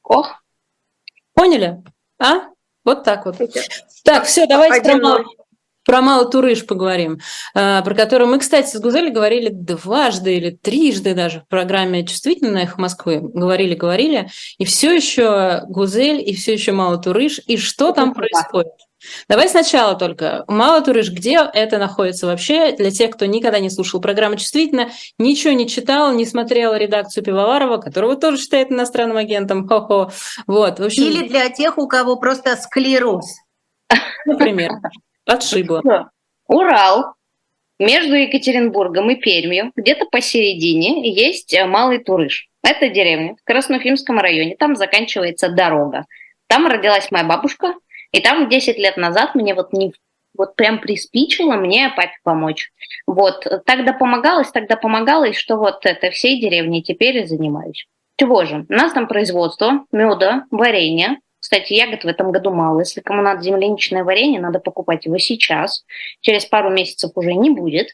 Ох. 0.04 0.42
Поняли? 1.34 1.84
А? 2.18 2.48
Вот 2.86 3.04
так 3.04 3.26
вот. 3.26 3.38
Так, 4.04 4.26
все, 4.26 4.48
давайте 4.48 4.82
про 4.82 4.98
малый, 4.98 5.26
про 5.86 6.02
малый 6.02 6.30
Турыш 6.30 6.66
поговорим, 6.66 7.20
а, 7.56 7.82
про 7.82 7.96
который 7.96 8.28
мы, 8.28 8.40
кстати, 8.40 8.76
с 8.76 8.80
Гузель 8.80 9.10
говорили 9.10 9.50
дважды 9.50 10.36
или 10.36 10.52
трижды 10.52 11.16
даже 11.16 11.42
в 11.42 11.48
программе 11.48 12.06
«Чувствительная 12.06 12.64
их 12.64 12.78
Москвы». 12.78 13.20
Говорили, 13.22 13.74
говорили. 13.74 14.30
И 14.58 14.66
все 14.66 14.94
еще 14.96 15.64
Гузель, 15.68 16.22
и 16.22 16.36
все 16.36 16.54
еще 16.54 16.74
Малый 16.74 17.02
Турыш. 17.02 17.42
И 17.48 17.58
что 17.58 17.92
там 17.92 18.14
происходит? 18.14 18.74
Давай 19.28 19.48
сначала 19.48 19.96
только. 19.96 20.44
Мало 20.48 20.82
турыш, 20.82 21.10
где 21.12 21.40
это 21.54 21.78
находится 21.78 22.28
вообще? 22.28 22.74
Для 22.74 22.92
тех, 22.92 23.12
кто 23.12 23.26
никогда 23.26 23.60
не 23.60 23.70
слушал 23.70 24.02
программу 24.02 24.36
«Чувствительно», 24.36 24.90
ничего 25.18 25.54
не 25.54 25.68
читал, 25.68 26.14
не 26.14 26.26
смотрел 26.26 26.76
редакцию 26.76 27.24
Пивоварова, 27.24 27.78
которого 27.78 28.16
тоже 28.16 28.38
считает 28.38 28.72
иностранным 28.72 29.18
агентом. 29.18 29.68
Хо-хо. 29.68 30.12
Вот, 30.48 30.80
в 30.80 30.84
общем... 30.84 31.04
Или 31.04 31.28
для 31.28 31.50
тех, 31.50 31.78
у 31.78 31.88
кого 31.88 32.18
просто 32.18 32.56
склероз. 32.58 33.26
Например. 34.26 34.72
Отшибло. 35.26 36.10
Урал. 36.48 37.14
Между 37.80 38.16
Екатеринбургом 38.16 39.10
и 39.10 39.16
Пермью, 39.16 39.72
где-то 39.78 40.06
посередине, 40.12 41.10
есть 41.10 41.54
э, 41.54 41.66
Малый 41.66 42.00
Турыш. 42.00 42.50
Это 42.62 42.90
деревня 42.90 43.36
в 43.36 43.44
Красноуфимском 43.46 44.20
районе. 44.20 44.58
Там 44.58 44.76
заканчивается 44.76 45.48
дорога. 45.48 46.06
Там 46.48 46.68
родилась 46.68 47.10
моя 47.10 47.24
бабушка– 47.24 47.76
и 48.12 48.20
там 48.22 48.50
10 48.50 48.78
лет 48.78 48.98
назад 48.98 49.36
мне 49.36 49.54
вот 49.54 49.74
не 49.74 49.94
вот 50.38 50.56
прям 50.56 50.80
приспичило 50.80 51.56
мне 51.56 51.92
папе 51.96 52.14
помочь. 52.24 52.72
Вот, 53.08 53.46
тогда 53.66 53.94
помогалось, 53.94 54.52
тогда 54.52 54.76
помогалось, 54.78 55.36
что 55.36 55.58
вот 55.58 55.86
это 55.86 56.12
всей 56.12 56.40
деревни 56.40 56.82
теперь 56.82 57.18
и 57.18 57.26
занимаюсь. 57.26 57.88
Чего 58.18 58.46
же? 58.46 58.66
У 58.70 58.74
нас 58.74 58.94
там 58.94 59.08
производство 59.08 59.86
меда, 59.92 60.46
варенья. 60.52 61.20
Кстати, 61.40 61.74
ягод 61.74 62.04
в 62.04 62.08
этом 62.08 62.32
году 62.32 62.52
мало. 62.52 62.80
Если 62.80 63.02
кому 63.02 63.22
надо 63.22 63.42
земляничное 63.42 64.04
варенье, 64.04 64.42
надо 64.42 64.60
покупать 64.60 65.06
его 65.06 65.18
сейчас. 65.18 65.86
Через 66.22 66.46
пару 66.46 66.70
месяцев 66.70 67.12
уже 67.16 67.34
не 67.34 67.50
будет. 67.50 67.90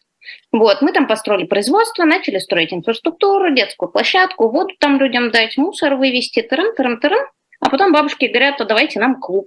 Вот, 0.51 0.81
мы 0.81 0.91
там 0.91 1.07
построили 1.07 1.45
производство, 1.45 2.03
начали 2.03 2.39
строить 2.39 2.73
инфраструктуру, 2.73 3.53
детскую 3.53 3.89
площадку, 3.89 4.49
воду 4.49 4.73
там 4.79 4.99
людям 4.99 5.29
дать, 5.29 5.57
мусор 5.57 5.95
вывести, 5.95 6.41
тырым, 6.41 6.75
тырым, 6.75 6.99
тырым. 6.99 7.25
А 7.59 7.69
потом 7.69 7.93
бабушки 7.93 8.25
говорят, 8.25 8.57
то 8.57 8.65
давайте 8.65 8.99
нам 8.99 9.19
клуб. 9.19 9.45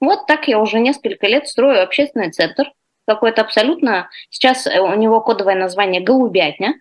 Вот 0.00 0.26
так 0.26 0.48
я 0.48 0.58
уже 0.58 0.78
несколько 0.78 1.26
лет 1.26 1.48
строю 1.48 1.82
общественный 1.82 2.30
центр, 2.30 2.70
какой-то 3.06 3.42
абсолютно... 3.42 4.08
Сейчас 4.30 4.66
у 4.66 4.94
него 4.94 5.20
кодовое 5.20 5.54
название 5.54 6.00
«Голубятня», 6.00 6.74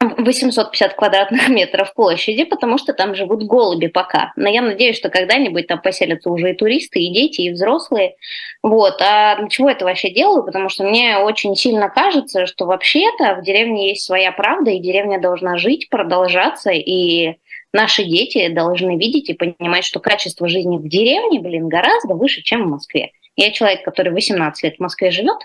850 0.00 0.94
квадратных 0.94 1.48
метров 1.48 1.94
площади, 1.94 2.44
потому 2.44 2.78
что 2.78 2.92
там 2.92 3.14
живут 3.14 3.44
голуби 3.44 3.86
пока. 3.86 4.32
Но 4.36 4.48
я 4.48 4.60
надеюсь, 4.60 4.96
что 4.96 5.08
когда-нибудь 5.08 5.66
там 5.66 5.80
поселятся 5.80 6.30
уже 6.30 6.50
и 6.50 6.54
туристы, 6.54 7.00
и 7.00 7.12
дети, 7.12 7.42
и 7.42 7.50
взрослые. 7.50 8.16
Вот. 8.62 9.00
А 9.00 9.36
для 9.36 9.48
чего 9.48 9.70
это 9.70 9.84
вообще 9.84 10.10
делаю? 10.10 10.44
Потому 10.44 10.68
что 10.68 10.84
мне 10.84 11.18
очень 11.18 11.56
сильно 11.56 11.88
кажется, 11.88 12.46
что 12.46 12.66
вообще-то 12.66 13.36
в 13.36 13.42
деревне 13.42 13.90
есть 13.90 14.04
своя 14.04 14.32
правда, 14.32 14.70
и 14.70 14.80
деревня 14.80 15.20
должна 15.20 15.56
жить, 15.56 15.88
продолжаться, 15.88 16.70
и 16.70 17.36
наши 17.74 18.04
дети 18.04 18.48
должны 18.48 18.96
видеть 18.96 19.28
и 19.28 19.34
понимать, 19.34 19.84
что 19.84 20.00
качество 20.00 20.48
жизни 20.48 20.78
в 20.78 20.88
деревне, 20.88 21.40
блин, 21.40 21.68
гораздо 21.68 22.14
выше, 22.14 22.42
чем 22.42 22.64
в 22.64 22.70
Москве. 22.70 23.10
Я 23.36 23.50
человек, 23.50 23.84
который 23.84 24.12
18 24.12 24.62
лет 24.62 24.76
в 24.76 24.80
Москве 24.80 25.10
живет 25.10 25.38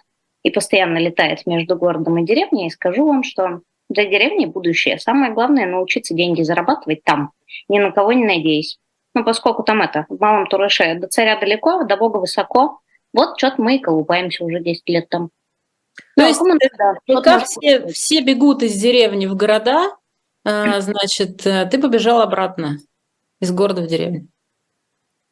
и 0.44 0.52
постоянно 0.52 1.00
летает 1.00 1.46
между 1.46 1.76
городом 1.76 2.20
и 2.20 2.26
деревней, 2.26 2.68
и 2.68 2.70
скажу 2.70 3.06
вам, 3.06 3.24
что 3.24 3.62
для 3.90 4.06
деревни 4.06 4.46
будущее. 4.46 5.00
Самое 5.00 5.34
главное– 5.34 5.66
научиться 5.68 6.14
деньги 6.14 6.44
зарабатывать 6.44 7.04
там, 7.04 7.32
ни 7.68 7.80
на 7.80 7.92
кого 7.92 8.14
не 8.14 8.24
надеясь. 8.24 8.78
Ну, 9.16 9.24
поскольку 9.24 9.64
там 9.64 9.82
это, 9.82 10.06
в 10.08 10.20
Малом 10.20 10.46
Турыше, 10.46 10.96
до 10.96 11.08
царя 11.08 11.40
далеко, 11.40 11.84
до 11.84 11.98
Бога 11.98 12.18
высоко, 12.18 12.80
вот 13.12 13.40
что-то 13.40 13.62
мы 13.62 13.78
и 13.78 13.80
колупаемся 13.80 14.46
уже 14.46 14.60
10 14.60 14.88
лет 14.88 15.10
там. 15.10 15.30
То 16.16 16.22
ну, 16.22 16.28
есть, 16.28 16.42
да, 16.78 16.94
пока 17.08 17.40
все, 17.40 17.88
все 17.88 18.22
бегут 18.22 18.62
из 18.62 18.80
деревни 18.80 19.26
в 19.26 19.36
города, 19.36 19.88
а, 19.88 19.99
значит, 20.80 21.46
э, 21.46 21.66
ты 21.70 21.80
побежал 21.80 22.22
обратно 22.22 22.78
из 23.42 23.52
города 23.52 23.82
в 23.82 23.88
деревню. 23.88 24.28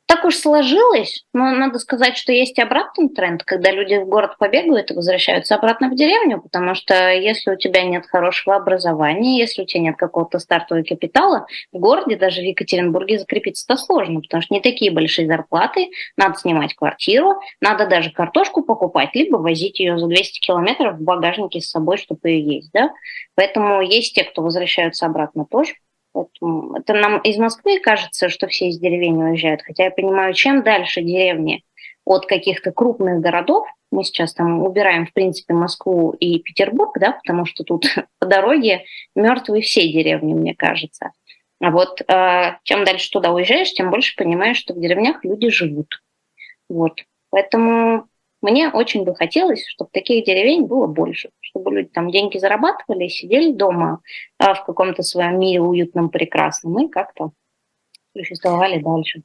Так 0.07 0.23
уж 0.23 0.37
сложилось, 0.37 1.25
но 1.33 1.51
надо 1.51 1.79
сказать, 1.79 2.15
что 2.15 2.31
есть 2.31 2.57
и 2.57 2.61
обратный 2.61 3.09
тренд, 3.09 3.43
когда 3.43 3.71
люди 3.71 3.95
в 3.95 4.07
город 4.07 4.37
побегают 4.39 4.89
и 4.89 4.93
возвращаются 4.93 5.55
обратно 5.55 5.89
в 5.89 5.95
деревню, 5.95 6.41
потому 6.41 6.75
что 6.75 7.11
если 7.11 7.51
у 7.51 7.57
тебя 7.57 7.83
нет 7.83 8.05
хорошего 8.07 8.55
образования, 8.55 9.37
если 9.37 9.63
у 9.63 9.65
тебя 9.65 9.81
нет 9.81 9.97
какого-то 9.97 10.39
стартового 10.39 10.85
капитала, 10.85 11.45
в 11.73 11.79
городе, 11.79 12.15
даже 12.15 12.39
в 12.39 12.45
Екатеринбурге, 12.45 13.19
закрепиться-то 13.19 13.75
сложно, 13.75 14.21
потому 14.21 14.41
что 14.41 14.53
не 14.53 14.61
такие 14.61 14.91
большие 14.91 15.27
зарплаты, 15.27 15.89
надо 16.15 16.39
снимать 16.39 16.73
квартиру, 16.73 17.41
надо 17.59 17.85
даже 17.85 18.09
картошку 18.09 18.63
покупать, 18.63 19.09
либо 19.13 19.35
возить 19.35 19.77
ее 19.77 19.99
за 19.99 20.07
200 20.07 20.39
километров 20.39 20.95
в 20.95 21.03
багажнике 21.03 21.59
с 21.59 21.69
собой, 21.69 21.97
чтобы 21.97 22.29
ее 22.29 22.55
есть. 22.55 22.71
Да? 22.71 22.93
Поэтому 23.35 23.81
есть 23.81 24.15
те, 24.15 24.23
кто 24.23 24.41
возвращаются 24.41 25.05
обратно 25.05 25.45
тоже. 25.45 25.73
Поэтому 26.17 26.75
это 26.75 26.93
нам 26.93 27.19
из 27.19 27.37
Москвы 27.37 27.79
кажется, 27.79 28.29
что 28.29 28.47
все 28.47 28.69
из 28.69 28.79
деревень 28.79 29.21
уезжают. 29.21 29.61
Хотя 29.61 29.85
я 29.85 29.91
понимаю, 29.91 30.33
чем 30.33 30.63
дальше 30.63 31.01
деревни 31.01 31.63
от 32.05 32.25
каких-то 32.25 32.71
крупных 32.71 33.19
городов, 33.19 33.67
мы 33.91 34.03
сейчас 34.03 34.33
там 34.33 34.63
убираем, 34.63 35.05
в 35.05 35.13
принципе, 35.13 35.53
Москву 35.53 36.11
и 36.11 36.39
Петербург, 36.39 36.97
да, 36.99 37.11
потому 37.11 37.45
что 37.45 37.63
тут 37.63 37.85
по 38.19 38.25
дороге 38.25 38.85
мертвые 39.15 39.61
все 39.61 39.87
деревни, 39.91 40.33
мне 40.33 40.55
кажется. 40.55 41.11
А 41.59 41.71
вот 41.71 42.01
э, 42.01 42.57
чем 42.63 42.83
дальше 42.83 43.11
туда 43.11 43.31
уезжаешь, 43.31 43.73
тем 43.73 43.89
больше 43.89 44.15
понимаешь, 44.15 44.57
что 44.57 44.73
в 44.73 44.79
деревнях 44.79 45.23
люди 45.23 45.49
живут. 45.49 46.01
Вот. 46.69 47.03
Поэтому 47.29 48.07
мне 48.41 48.69
очень 48.69 49.03
бы 49.03 49.15
хотелось, 49.15 49.65
чтобы 49.67 49.89
таких 49.91 50.25
деревень 50.25 50.65
было 50.65 50.85
больше, 50.85 51.29
чтобы 51.41 51.71
люди 51.71 51.89
там 51.89 52.11
деньги 52.11 52.37
зарабатывали, 52.37 53.07
сидели 53.07 53.51
дома 53.51 54.01
э, 54.39 54.53
в 54.53 54.63
каком-то 54.65 55.01
своем 55.01 55.39
мире 55.39 55.61
уютном, 55.61 56.09
прекрасном 56.09 56.85
и 56.85 56.89
как-то 56.89 57.31
существовали 58.15 58.79
дальше. 58.79 59.23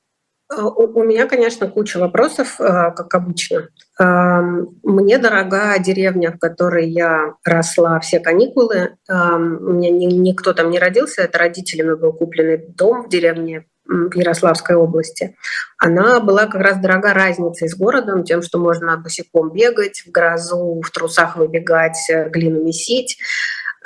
Э, 0.50 0.62
у 0.62 1.02
меня, 1.04 1.26
конечно, 1.26 1.68
куча 1.68 1.98
вопросов, 1.98 2.58
э, 2.58 2.64
как 2.64 3.14
обычно. 3.14 3.68
Мне 3.98 5.18
дорога 5.18 5.78
деревня, 5.78 6.32
в 6.32 6.38
которой 6.38 6.88
я 6.88 7.34
росла 7.44 8.00
все 8.00 8.18
каникулы. 8.18 8.96
У 9.08 9.12
меня 9.12 9.90
никто 9.90 10.54
там 10.54 10.70
не 10.70 10.78
родился, 10.78 11.22
это 11.22 11.38
родителями 11.38 11.94
был 11.94 12.14
купленный 12.14 12.56
дом 12.56 13.02
в 13.02 13.08
деревне 13.10 13.66
в 13.84 14.14
Ярославской 14.14 14.76
области. 14.76 15.36
Она 15.78 16.20
была 16.20 16.46
как 16.46 16.60
раз 16.60 16.78
дорога 16.78 17.12
разницей 17.12 17.68
с 17.68 17.76
городом, 17.76 18.24
тем, 18.24 18.42
что 18.42 18.58
можно 18.58 18.96
босиком 18.96 19.52
бегать, 19.52 20.04
в 20.06 20.10
грозу, 20.10 20.80
в 20.80 20.90
трусах 20.90 21.36
выбегать, 21.36 21.98
э, 22.10 22.28
глину 22.28 22.62
месить. 22.62 23.18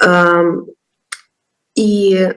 Эм, 0.03 0.67
и 1.75 2.35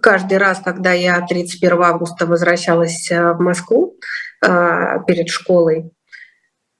каждый 0.00 0.38
раз, 0.38 0.60
когда 0.64 0.92
я 0.92 1.20
31 1.26 1.82
августа 1.82 2.26
возвращалась 2.26 3.10
э, 3.10 3.32
в 3.32 3.40
Москву 3.40 3.98
э, 4.44 4.98
перед 5.06 5.28
школой, 5.28 5.90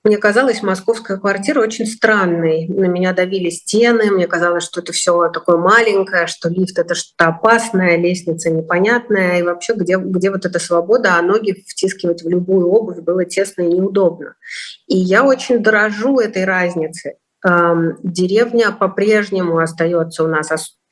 мне 0.04 0.16
казалось, 0.16 0.62
московская 0.62 1.18
квартира 1.18 1.60
очень 1.60 1.86
странной. 1.86 2.68
На 2.68 2.86
меня 2.86 3.12
давили 3.12 3.50
стены, 3.50 4.10
мне 4.10 4.26
казалось, 4.26 4.64
что 4.64 4.80
это 4.80 4.92
все 4.92 5.28
такое 5.28 5.56
маленькое, 5.56 6.26
что 6.26 6.48
лифт 6.48 6.78
это 6.78 6.94
что-то 6.94 7.26
опасное, 7.26 7.96
лестница 7.96 8.50
непонятная, 8.50 9.40
и 9.40 9.42
вообще 9.42 9.74
где, 9.74 9.96
где 9.96 10.30
вот 10.30 10.46
эта 10.46 10.58
свобода, 10.58 11.16
а 11.16 11.22
ноги 11.22 11.64
втискивать 11.66 12.22
в 12.22 12.28
любую 12.28 12.68
обувь 12.68 12.98
было 12.98 13.24
тесно 13.24 13.62
и 13.62 13.72
неудобно. 13.72 14.34
И 14.86 14.96
я 14.96 15.24
очень 15.24 15.62
дорожу 15.62 16.18
этой 16.20 16.44
разницей. 16.44 17.14
Деревня 17.44 18.72
по-прежнему 18.72 19.58
остается 19.58 20.24
у 20.24 20.26
нас 20.26 20.50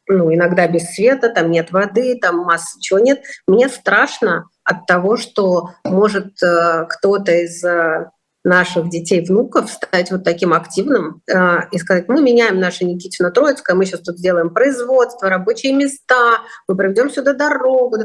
ну, 0.09 0.33
иногда 0.33 0.69
без 0.69 0.95
света, 0.95 1.29
там 1.31 1.51
нет 1.51 1.73
воды, 1.73 2.19
там 2.21 2.39
масса 2.39 2.81
чего 2.81 2.99
нет. 2.99 3.23
Мне 3.47 3.69
страшно 3.69 4.49
от 4.63 4.87
того, 4.87 5.17
что 5.17 5.71
может 5.85 6.41
э, 6.43 6.87
кто-то 6.89 7.33
из 7.33 7.63
э, 7.65 8.11
наших 8.47 8.89
детей, 8.89 9.25
внуков 9.25 9.71
стать 9.71 10.13
вот 10.13 10.23
таким 10.23 10.55
активным 10.55 11.21
э, 11.29 11.69
и 11.73 11.79
сказать, 11.79 12.09
мы 12.09 12.23
меняем 12.23 12.61
наше 12.61 12.85
Никитина 12.85 13.33
Троицкое, 13.33 13.75
мы 13.75 13.85
сейчас 13.85 14.01
тут 14.01 14.19
сделаем 14.19 14.55
производство, 14.55 15.29
рабочие 15.29 15.73
места, 15.73 16.39
мы 16.69 16.77
проведем 16.77 17.11
сюда 17.11 17.33
дорогу. 17.33 17.99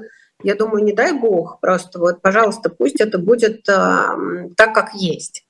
Я 0.43 0.55
думаю, 0.55 0.83
не 0.83 0.93
дай 0.93 1.13
бог, 1.13 1.59
просто 1.61 1.99
вот, 1.99 2.23
пожалуйста, 2.23 2.71
пусть 2.71 2.99
это 2.99 3.19
будет 3.19 3.69
э, 3.69 4.49
так, 4.57 4.73
как 4.73 4.95
есть. 4.95 5.45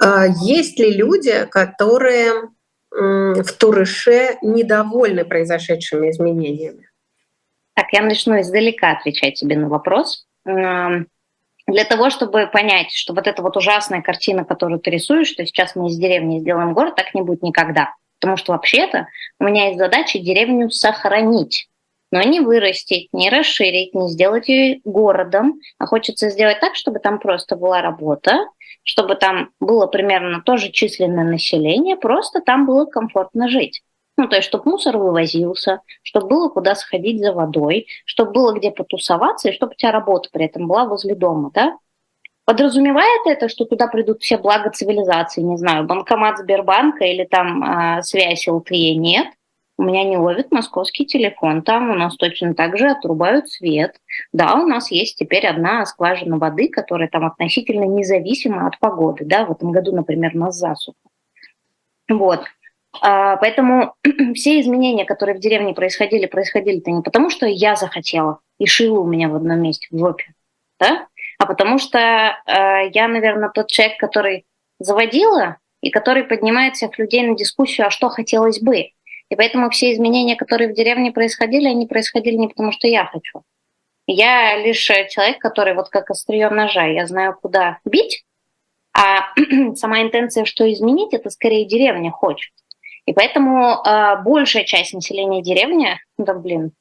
Э, 0.00 0.26
есть 0.40 0.78
ли 0.78 0.92
люди, 0.92 1.46
которые 1.50 2.50
в 2.90 3.52
Турыше 3.58 4.38
недовольны 4.40 5.24
произошедшими 5.24 6.10
изменениями? 6.10 6.88
Так, 7.74 7.86
я 7.92 8.02
начну 8.02 8.40
издалека 8.40 8.92
отвечать 8.92 9.34
тебе 9.34 9.58
на 9.58 9.68
вопрос. 9.68 10.26
Для 11.68 11.84
того, 11.84 12.08
чтобы 12.08 12.48
понять, 12.50 12.92
что 12.92 13.12
вот 13.12 13.26
эта 13.26 13.42
вот 13.42 13.54
ужасная 13.58 14.00
картина, 14.00 14.46
которую 14.46 14.80
ты 14.80 14.90
рисуешь, 14.90 15.28
что 15.28 15.44
сейчас 15.44 15.76
мы 15.76 15.88
из 15.88 15.98
деревни 15.98 16.40
сделаем 16.40 16.72
город, 16.72 16.96
так 16.96 17.12
не 17.12 17.20
будет 17.20 17.42
никогда. 17.42 17.94
Потому 18.18 18.38
что 18.38 18.52
вообще-то 18.52 19.06
у 19.38 19.44
меня 19.44 19.66
есть 19.66 19.78
задача 19.78 20.18
деревню 20.18 20.70
сохранить, 20.70 21.68
но 22.10 22.22
не 22.22 22.40
вырастить, 22.40 23.10
не 23.12 23.28
расширить, 23.28 23.94
не 23.94 24.08
сделать 24.08 24.48
ее 24.48 24.80
городом, 24.84 25.60
а 25.78 25.84
хочется 25.84 26.30
сделать 26.30 26.58
так, 26.58 26.74
чтобы 26.74 27.00
там 27.00 27.18
просто 27.18 27.54
была 27.54 27.82
работа, 27.82 28.46
чтобы 28.82 29.14
там 29.16 29.50
было 29.60 29.86
примерно 29.86 30.40
тоже 30.40 30.70
численное 30.72 31.24
население, 31.24 31.96
просто 31.96 32.40
там 32.40 32.64
было 32.64 32.86
комфортно 32.86 33.50
жить. 33.50 33.82
Ну, 34.18 34.26
то 34.26 34.34
есть, 34.34 34.48
чтобы 34.48 34.72
мусор 34.72 34.98
вывозился, 34.98 35.80
чтобы 36.02 36.26
было 36.26 36.48
куда 36.48 36.74
сходить 36.74 37.20
за 37.20 37.32
водой, 37.32 37.86
чтобы 38.04 38.32
было 38.32 38.52
где 38.52 38.72
потусоваться, 38.72 39.48
и 39.48 39.52
чтобы 39.52 39.72
у 39.72 39.74
тебя 39.76 39.92
работа 39.92 40.28
при 40.32 40.46
этом 40.46 40.66
была 40.66 40.86
возле 40.86 41.14
дома, 41.14 41.52
да? 41.54 41.78
Подразумевает 42.44 43.20
это, 43.26 43.48
что 43.48 43.64
туда 43.64 43.86
придут 43.86 44.22
все 44.22 44.36
блага 44.36 44.70
цивилизации, 44.70 45.42
не 45.42 45.56
знаю, 45.56 45.84
банкомат 45.84 46.38
Сбербанка 46.38 47.04
или 47.04 47.24
там 47.26 47.62
э, 47.62 48.02
связь 48.02 48.48
ЛТЕ? 48.48 48.96
Нет. 48.96 49.28
У 49.76 49.84
меня 49.84 50.02
не 50.02 50.16
ловит 50.16 50.50
московский 50.50 51.06
телефон, 51.06 51.62
там 51.62 51.90
у 51.90 51.94
нас 51.94 52.16
точно 52.16 52.54
так 52.54 52.76
же 52.76 52.88
отрубают 52.88 53.48
свет. 53.48 54.00
Да, 54.32 54.54
у 54.54 54.66
нас 54.66 54.90
есть 54.90 55.16
теперь 55.16 55.46
одна 55.46 55.86
скважина 55.86 56.38
воды, 56.38 56.68
которая 56.68 57.06
там 57.06 57.24
относительно 57.24 57.84
независима 57.84 58.66
от 58.66 58.80
погоды. 58.80 59.24
Да, 59.24 59.44
в 59.44 59.52
этом 59.52 59.70
году, 59.70 59.94
например, 59.94 60.32
у 60.34 60.38
нас 60.38 60.56
засуха. 60.56 60.98
Вот. 62.08 62.40
А, 63.00 63.36
поэтому 63.36 63.94
все 64.34 64.60
изменения, 64.60 65.04
которые 65.04 65.36
в 65.36 65.40
деревне 65.40 65.74
происходили, 65.74 66.26
происходили-то 66.26 66.90
не 66.90 67.02
потому, 67.02 67.30
что 67.30 67.46
я 67.46 67.76
захотела 67.76 68.40
и 68.58 68.66
шила 68.66 69.00
у 69.00 69.06
меня 69.06 69.28
в 69.28 69.36
одном 69.36 69.60
месте 69.60 69.88
в 69.90 69.98
жопе, 69.98 70.32
да? 70.80 71.06
а 71.38 71.46
потому 71.46 71.78
что 71.78 71.98
э, 71.98 72.90
я, 72.92 73.08
наверное, 73.08 73.50
тот 73.50 73.68
человек, 73.68 73.98
который 73.98 74.44
заводила 74.80 75.58
и 75.80 75.90
который 75.90 76.24
поднимает 76.24 76.74
всех 76.74 76.98
людей 76.98 77.22
на 77.26 77.36
дискуссию, 77.36 77.86
а 77.86 77.90
что 77.90 78.08
хотелось 78.08 78.60
бы. 78.60 78.90
И 79.30 79.36
поэтому 79.36 79.70
все 79.70 79.92
изменения, 79.92 80.36
которые 80.36 80.68
в 80.68 80.74
деревне 80.74 81.12
происходили, 81.12 81.68
они 81.68 81.86
происходили 81.86 82.34
не 82.34 82.48
потому, 82.48 82.72
что 82.72 82.88
я 82.88 83.04
хочу. 83.06 83.42
Я 84.06 84.56
лишь 84.56 84.80
человек, 84.80 85.38
который 85.38 85.74
вот 85.74 85.90
как 85.90 86.10
острие 86.10 86.48
ножа, 86.48 86.86
я 86.86 87.06
знаю, 87.06 87.36
куда 87.40 87.78
бить, 87.84 88.24
а 88.92 89.32
сама 89.76 90.02
интенция, 90.02 90.44
что 90.44 90.70
изменить, 90.72 91.12
это 91.12 91.30
скорее 91.30 91.66
деревня 91.66 92.10
хочет. 92.10 92.52
И 93.08 93.14
поэтому 93.14 93.82
э, 93.82 94.22
большая 94.22 94.64
часть 94.64 94.92
населения 94.92 95.42
деревни, 95.42 95.98
да 96.18 96.34
блин, 96.34 96.72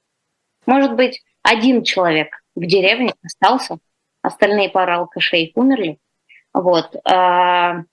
может 0.66 0.94
быть, 0.94 1.24
один 1.42 1.84
человек 1.84 2.44
в 2.54 2.66
деревне 2.66 3.14
остался, 3.24 3.78
остальные 4.22 4.68
пара 4.68 4.98
алкашей 4.98 5.54
умерли. 5.56 6.00
Вот. 6.54 6.96
Э, 6.96 7.84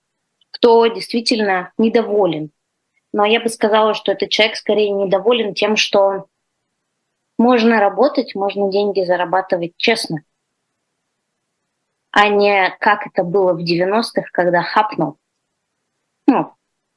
кто 0.51 0.87
действительно 0.87 1.71
недоволен 1.77 2.51
но 3.13 3.23
я 3.23 3.39
бы 3.39 3.47
сказала, 3.47 3.93
что 3.93 4.11
этот 4.11 4.29
человек 4.29 4.57
скорее 4.57 4.89
недоволен 4.89 5.53
тем, 5.53 5.77
что 5.77 6.25
можно 7.37 7.79
работать, 7.79 8.35
можно 8.35 8.69
деньги 8.69 9.05
зарабатывать 9.05 9.71
честно, 9.77 10.23
а 12.11 12.27
не 12.27 12.75
как 12.81 13.07
это 13.07 13.23
было 13.23 13.53
в 13.53 13.59
90-х, 13.63 14.23
когда 14.33 14.61
хапнул. 14.63 15.17
Ну, 16.27 16.51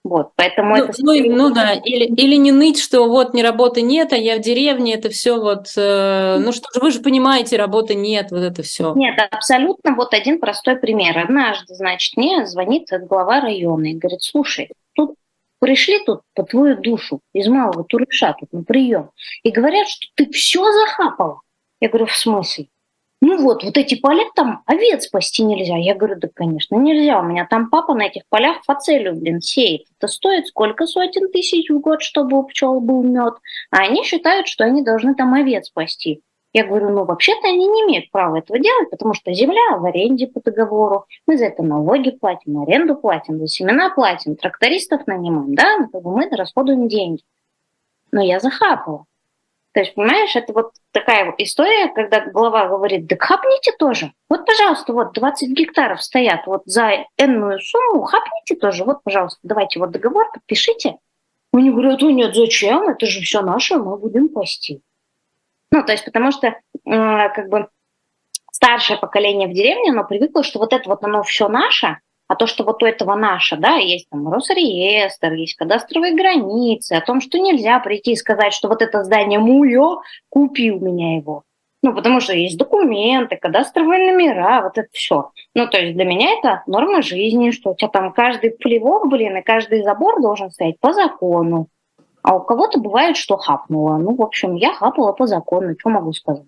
вот, 0.09 0.31
поэтому 0.37 0.77
ну, 0.77 0.85
это... 0.85 0.93
Ну, 0.99 1.13
ну 1.35 1.55
да, 1.55 1.75
или, 1.75 2.05
или 2.05 2.37
не 2.37 2.51
ныть, 2.51 2.81
что 2.81 3.09
вот 3.09 3.35
ни 3.35 3.43
работы 3.43 3.83
нет, 3.83 4.13
а 4.13 4.17
я 4.17 4.37
в 4.37 4.41
деревне, 4.41 4.95
это 4.95 5.11
все 5.11 5.39
вот... 5.39 5.67
Э, 5.77 6.39
ну 6.39 6.53
что 6.53 6.67
же, 6.73 6.81
вы 6.81 6.91
же 6.91 7.01
понимаете, 7.01 7.57
работы 7.57 7.95
нет, 7.95 8.31
вот 8.31 8.41
это 8.41 8.63
все. 8.63 8.95
Нет, 8.95 9.19
абсолютно 9.31 9.95
вот 9.95 10.15
один 10.15 10.41
простой 10.41 10.77
пример. 10.77 11.19
Однажды, 11.19 11.75
значит, 11.75 12.17
мне 12.17 12.47
звонит 12.47 12.89
глава 13.09 13.41
района 13.41 13.87
и 13.93 13.95
говорит, 13.95 14.23
слушай, 14.23 14.71
тут 14.95 15.15
пришли 15.59 16.03
тут 16.05 16.23
по 16.35 16.43
твою 16.43 16.77
душу 16.77 17.21
из 17.33 17.47
малого 17.49 17.85
Турыша 17.85 18.35
тут 18.39 18.53
на 18.53 18.63
прием 18.63 19.11
и 19.43 19.51
говорят, 19.51 19.89
что 19.89 20.07
ты 20.15 20.31
все 20.31 20.65
захапала. 20.73 21.41
Я 21.81 21.89
говорю, 21.89 22.07
в 22.07 22.17
смысле? 22.17 22.69
Ну 23.21 23.43
вот, 23.43 23.65
вот 23.65 23.77
эти 23.77 23.97
поля 23.97 24.25
там 24.37 24.63
овец 24.67 25.05
спасти 25.05 25.43
нельзя. 25.43 25.77
Я 25.77 25.97
говорю, 25.97 26.17
да, 26.21 26.29
конечно, 26.33 26.77
нельзя. 26.77 27.19
У 27.19 27.25
меня 27.25 27.47
там 27.51 27.69
папа 27.69 27.95
на 27.95 28.03
этих 28.07 28.23
полях 28.29 28.63
фацелю, 28.65 29.15
блин, 29.15 29.41
сеет. 29.41 29.87
Это 29.99 30.07
стоит 30.07 30.47
сколько 30.47 30.87
сотен 30.87 31.31
тысяч 31.33 31.69
в 31.69 31.81
год, 31.81 32.01
чтобы 32.01 32.39
у 32.39 32.45
пчел 32.45 32.81
был 32.81 33.03
мед. 33.03 33.35
А 33.71 33.79
они 33.79 34.05
считают, 34.05 34.47
что 34.47 34.65
они 34.65 34.83
должны 34.83 35.17
там 35.17 35.35
овец 35.35 35.67
спасти. 35.67 36.23
Я 36.53 36.65
говорю, 36.65 36.91
ну 36.91 37.05
вообще-то 37.05 37.49
они 37.49 37.67
не 37.67 37.83
имеют 37.83 38.11
права 38.11 38.39
этого 38.39 38.59
делать, 38.59 38.89
потому 38.91 39.13
что 39.15 39.33
земля 39.33 39.77
в 39.77 39.85
аренде 39.85 40.27
по 40.27 40.41
договору, 40.41 41.05
мы 41.27 41.37
за 41.37 41.47
это 41.47 41.63
налоги 41.63 42.11
платим, 42.11 42.63
аренду 42.63 42.97
платим, 42.97 43.39
за 43.39 43.49
семена 43.49 43.91
платим, 43.91 44.35
трактористов 44.35 45.07
нанимаем, 45.07 45.55
да, 45.55 45.77
ну, 45.79 45.89
как 45.89 46.03
бы 46.03 46.11
мы 46.11 46.29
расходуем 46.31 46.89
деньги. 46.89 47.23
Но 48.13 48.23
я 48.23 48.41
захапала. 48.41 49.05
То 49.79 49.83
есть, 49.83 49.95
понимаешь, 49.95 50.35
это 50.35 50.53
вот 50.53 50.73
такая 50.91 51.33
история, 51.39 51.87
когда 51.95 52.19
глава 52.19 52.67
говорит, 52.67 53.07
да 53.07 53.15
хапните 53.17 53.71
тоже. 53.79 54.13
Вот, 54.29 54.45
пожалуйста, 54.45 54.93
вот 54.93 55.13
20 55.13 55.51
гектаров 55.51 56.03
стоят 56.03 56.49
вот 56.49 56.63
за 56.65 57.07
энную 57.17 57.61
сумму, 57.61 58.03
хапните 58.03 58.57
тоже. 58.57 58.83
Вот, 58.83 59.05
пожалуйста, 59.05 59.39
давайте 59.45 59.79
вот 59.79 59.93
договор 59.93 60.33
подпишите. 60.33 60.97
Они 61.53 61.71
говорят, 61.71 62.03
о 62.03 62.11
нет, 62.11 62.35
зачем? 62.35 62.89
Это 62.89 63.07
же 63.07 63.21
все 63.21 63.41
наше, 63.41 63.77
мы 63.77 63.97
будем 63.97 64.31
пасти. 64.31 64.83
Ну, 65.71 65.85
то 65.85 65.93
есть 65.93 66.05
потому 66.05 66.33
что 66.33 66.57
как 66.85 67.49
бы 67.49 67.69
старшее 68.51 68.99
поколение 68.99 69.47
в 69.47 69.53
деревне, 69.53 69.93
оно 69.93 70.03
привыкло, 70.03 70.43
что 70.43 70.59
вот 70.59 70.73
это 70.73 70.89
вот 70.89 71.05
оно 71.05 71.23
все 71.23 71.47
наше, 71.47 71.99
а 72.29 72.37
то, 72.37 72.47
что 72.47 72.63
вот 72.63 72.83
у 72.83 72.87
этого 72.87 73.15
наше, 73.15 73.57
да, 73.57 73.77
есть 73.77 74.09
там 74.11 74.31
Росреестр, 74.31 75.33
есть 75.33 75.57
кадастровые 75.57 76.15
границы, 76.15 76.93
о 76.93 77.01
том, 77.01 77.21
что 77.21 77.39
нельзя 77.39 77.81
прийти 77.81 78.13
и 78.13 78.17
сказать, 78.17 78.53
что 78.53 78.69
вот 78.69 78.83
это 78.83 79.03
здание 79.03 79.39
муё, 79.39 80.03
купи 80.29 80.71
у 80.71 80.79
меня 80.79 81.17
его. 81.17 81.43
Ну, 81.83 81.95
потому 81.95 82.21
что 82.21 82.35
есть 82.35 82.59
документы, 82.59 83.37
кадастровые 83.37 84.13
номера, 84.13 84.63
вот 84.63 84.77
это 84.77 84.89
все. 84.93 85.31
Ну, 85.55 85.67
то 85.69 85.79
есть 85.79 85.95
для 85.95 86.05
меня 86.05 86.33
это 86.39 86.63
норма 86.67 87.03
жизни, 87.03 87.51
что 87.51 87.71
у 87.71 87.77
тебя 87.77 87.89
там 87.89 88.13
каждый 88.13 88.51
плевок, 88.51 89.09
блин, 89.09 89.37
и 89.37 89.43
каждый 89.43 89.83
забор 89.83 90.21
должен 90.21 90.51
стоять 90.51 90.79
по 90.81 90.93
закону. 90.93 91.69
А 92.23 92.37
у 92.37 92.41
кого-то 92.41 92.81
бывает, 92.81 93.17
что 93.17 93.37
хапнуло. 93.37 93.97
Ну, 93.97 94.15
в 94.15 94.23
общем, 94.23 94.57
я 94.57 94.75
хапала 94.75 95.13
по 95.13 95.27
закону, 95.27 95.75
что 95.79 95.89
могу 95.89 96.13
сказать. 96.13 96.45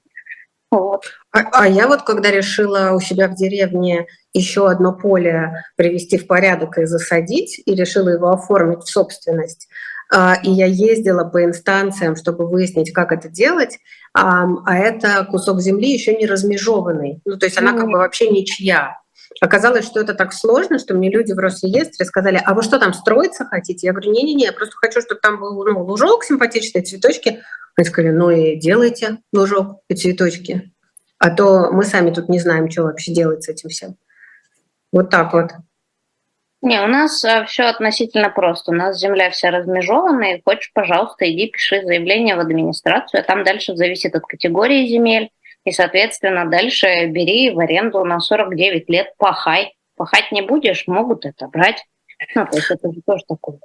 Вот. 0.70 1.04
А, 1.32 1.40
а 1.52 1.68
я 1.68 1.88
вот 1.88 2.02
когда 2.02 2.30
решила 2.30 2.92
у 2.94 3.00
себя 3.00 3.28
в 3.28 3.34
деревне 3.34 4.06
еще 4.32 4.68
одно 4.68 4.92
поле 4.92 5.64
привести 5.76 6.16
в 6.16 6.26
порядок 6.26 6.78
и 6.78 6.84
засадить, 6.84 7.60
и 7.64 7.74
решила 7.74 8.10
его 8.10 8.30
оформить 8.30 8.84
в 8.84 8.88
собственность, 8.90 9.68
а, 10.12 10.36
и 10.42 10.50
я 10.50 10.66
ездила 10.66 11.24
по 11.24 11.44
инстанциям, 11.44 12.14
чтобы 12.14 12.48
выяснить, 12.48 12.92
как 12.92 13.10
это 13.10 13.28
делать, 13.28 13.78
а 14.12 14.76
это 14.76 15.24
кусок 15.24 15.60
земли 15.60 15.92
еще 15.92 16.16
не 16.16 16.26
размежеванный, 16.26 17.20
ну 17.24 17.36
то 17.36 17.46
есть 17.46 17.58
она 17.58 17.72
как 17.72 17.86
бы 17.86 17.98
вообще 17.98 18.28
ничья. 18.28 18.99
Оказалось, 19.40 19.86
что 19.86 20.00
это 20.00 20.14
так 20.14 20.34
сложно, 20.34 20.78
что 20.78 20.94
мне 20.94 21.10
люди 21.10 21.32
в 21.32 21.38
Росреестре 21.38 22.04
сказали, 22.04 22.40
а 22.44 22.54
вы 22.54 22.62
что 22.62 22.78
там 22.78 22.92
строиться 22.92 23.46
хотите? 23.46 23.86
Я 23.86 23.92
говорю, 23.92 24.12
не-не-не, 24.12 24.44
я 24.44 24.52
просто 24.52 24.76
хочу, 24.76 25.00
чтобы 25.00 25.20
там 25.20 25.40
был 25.40 25.64
ну, 25.64 25.82
лужок 25.82 26.24
симпатичный, 26.24 26.82
цветочки. 26.82 27.42
Они 27.76 27.86
сказали, 27.86 28.12
ну 28.12 28.30
и 28.30 28.56
делайте 28.56 29.18
лужок 29.32 29.80
и 29.88 29.94
цветочки. 29.94 30.72
А 31.18 31.30
то 31.30 31.70
мы 31.72 31.84
сами 31.84 32.10
тут 32.10 32.28
не 32.28 32.38
знаем, 32.38 32.70
что 32.70 32.82
вообще 32.82 33.14
делать 33.14 33.44
с 33.44 33.48
этим 33.48 33.70
всем. 33.70 33.96
Вот 34.92 35.08
так 35.08 35.32
вот. 35.32 35.52
Не, 36.62 36.82
у 36.82 36.86
нас 36.86 37.24
э, 37.24 37.46
все 37.46 37.64
относительно 37.64 38.28
просто. 38.28 38.72
У 38.72 38.74
нас 38.74 38.98
земля 38.98 39.30
вся 39.30 39.50
размежована, 39.50 40.34
и 40.34 40.42
хочешь, 40.44 40.70
пожалуйста, 40.74 41.30
иди 41.30 41.46
пиши 41.46 41.82
заявление 41.82 42.36
в 42.36 42.40
администрацию, 42.40 43.20
а 43.20 43.24
там 43.24 43.44
дальше 43.44 43.74
зависит 43.74 44.14
от 44.14 44.24
категории 44.24 44.86
земель, 44.86 45.30
и, 45.64 45.72
соответственно, 45.72 46.46
дальше 46.46 47.06
бери 47.06 47.50
в 47.50 47.58
аренду 47.58 48.04
на 48.04 48.20
49 48.20 48.88
лет, 48.88 49.14
пахай. 49.18 49.74
Пахать 49.96 50.32
не 50.32 50.42
будешь, 50.42 50.86
могут 50.86 51.26
это 51.26 51.48
брать. 51.48 51.84
Ну, 52.34 52.46
то 52.46 52.56
есть 52.56 52.70
это 52.70 52.92
же 52.92 53.00
тоже 53.06 53.22
такое. 53.28 53.58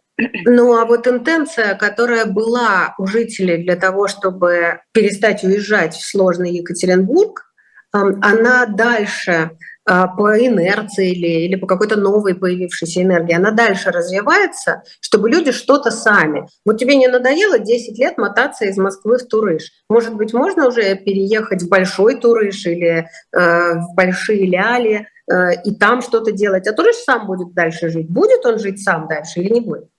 Ну, 0.46 0.78
а 0.78 0.86
вот 0.86 1.08
интенция, 1.08 1.76
которая 1.76 2.26
была 2.26 2.96
у 2.98 3.06
жителей 3.06 3.64
для 3.64 3.76
того, 3.76 4.08
чтобы 4.08 4.82
перестать 4.94 5.44
уезжать 5.44 5.94
в 5.94 6.06
сложный 6.06 6.54
Екатеринбург, 6.54 7.54
она 7.92 8.66
дальше 8.66 9.52
по 9.86 10.38
инерции 10.40 11.12
или, 11.12 11.46
или 11.46 11.56
по 11.56 11.68
какой-то 11.68 11.96
новой 11.96 12.36
появившейся 12.36 13.04
энергии, 13.04 13.36
она 13.36 13.52
дальше 13.52 13.92
развивается, 13.92 14.84
чтобы 15.00 15.30
люди 15.30 15.52
что-то 15.52 15.92
сами. 15.92 16.48
Вот 16.66 16.80
тебе 16.80 16.96
не 16.96 17.08
надоело 17.08 17.60
10 17.60 17.98
лет 18.00 18.18
мотаться 18.18 18.66
из 18.66 18.78
Москвы 18.78 19.18
в 19.18 19.28
Турыш? 19.28 19.72
Может 19.90 20.16
быть, 20.16 20.34
можно 20.34 20.68
уже 20.68 20.96
переехать 20.96 21.64
в 21.64 21.70
Большой 21.70 22.20
Турыш 22.20 22.66
или 22.66 23.08
э, 23.32 23.74
в 23.74 23.96
Большие 23.96 24.46
Ляли 24.48 25.08
э, 25.32 25.62
и 25.64 25.76
там 25.76 26.02
что-то 26.02 26.32
делать? 26.32 26.68
А 26.68 26.74
Турыш 26.74 26.96
сам 26.96 27.28
будет 27.28 27.54
дальше 27.54 27.90
жить. 27.90 28.10
Будет 28.10 28.46
он 28.46 28.60
жить 28.60 28.82
сам 28.82 29.08
дальше 29.08 29.42
или 29.42 29.54
не 29.54 29.62
будет? 29.62 29.90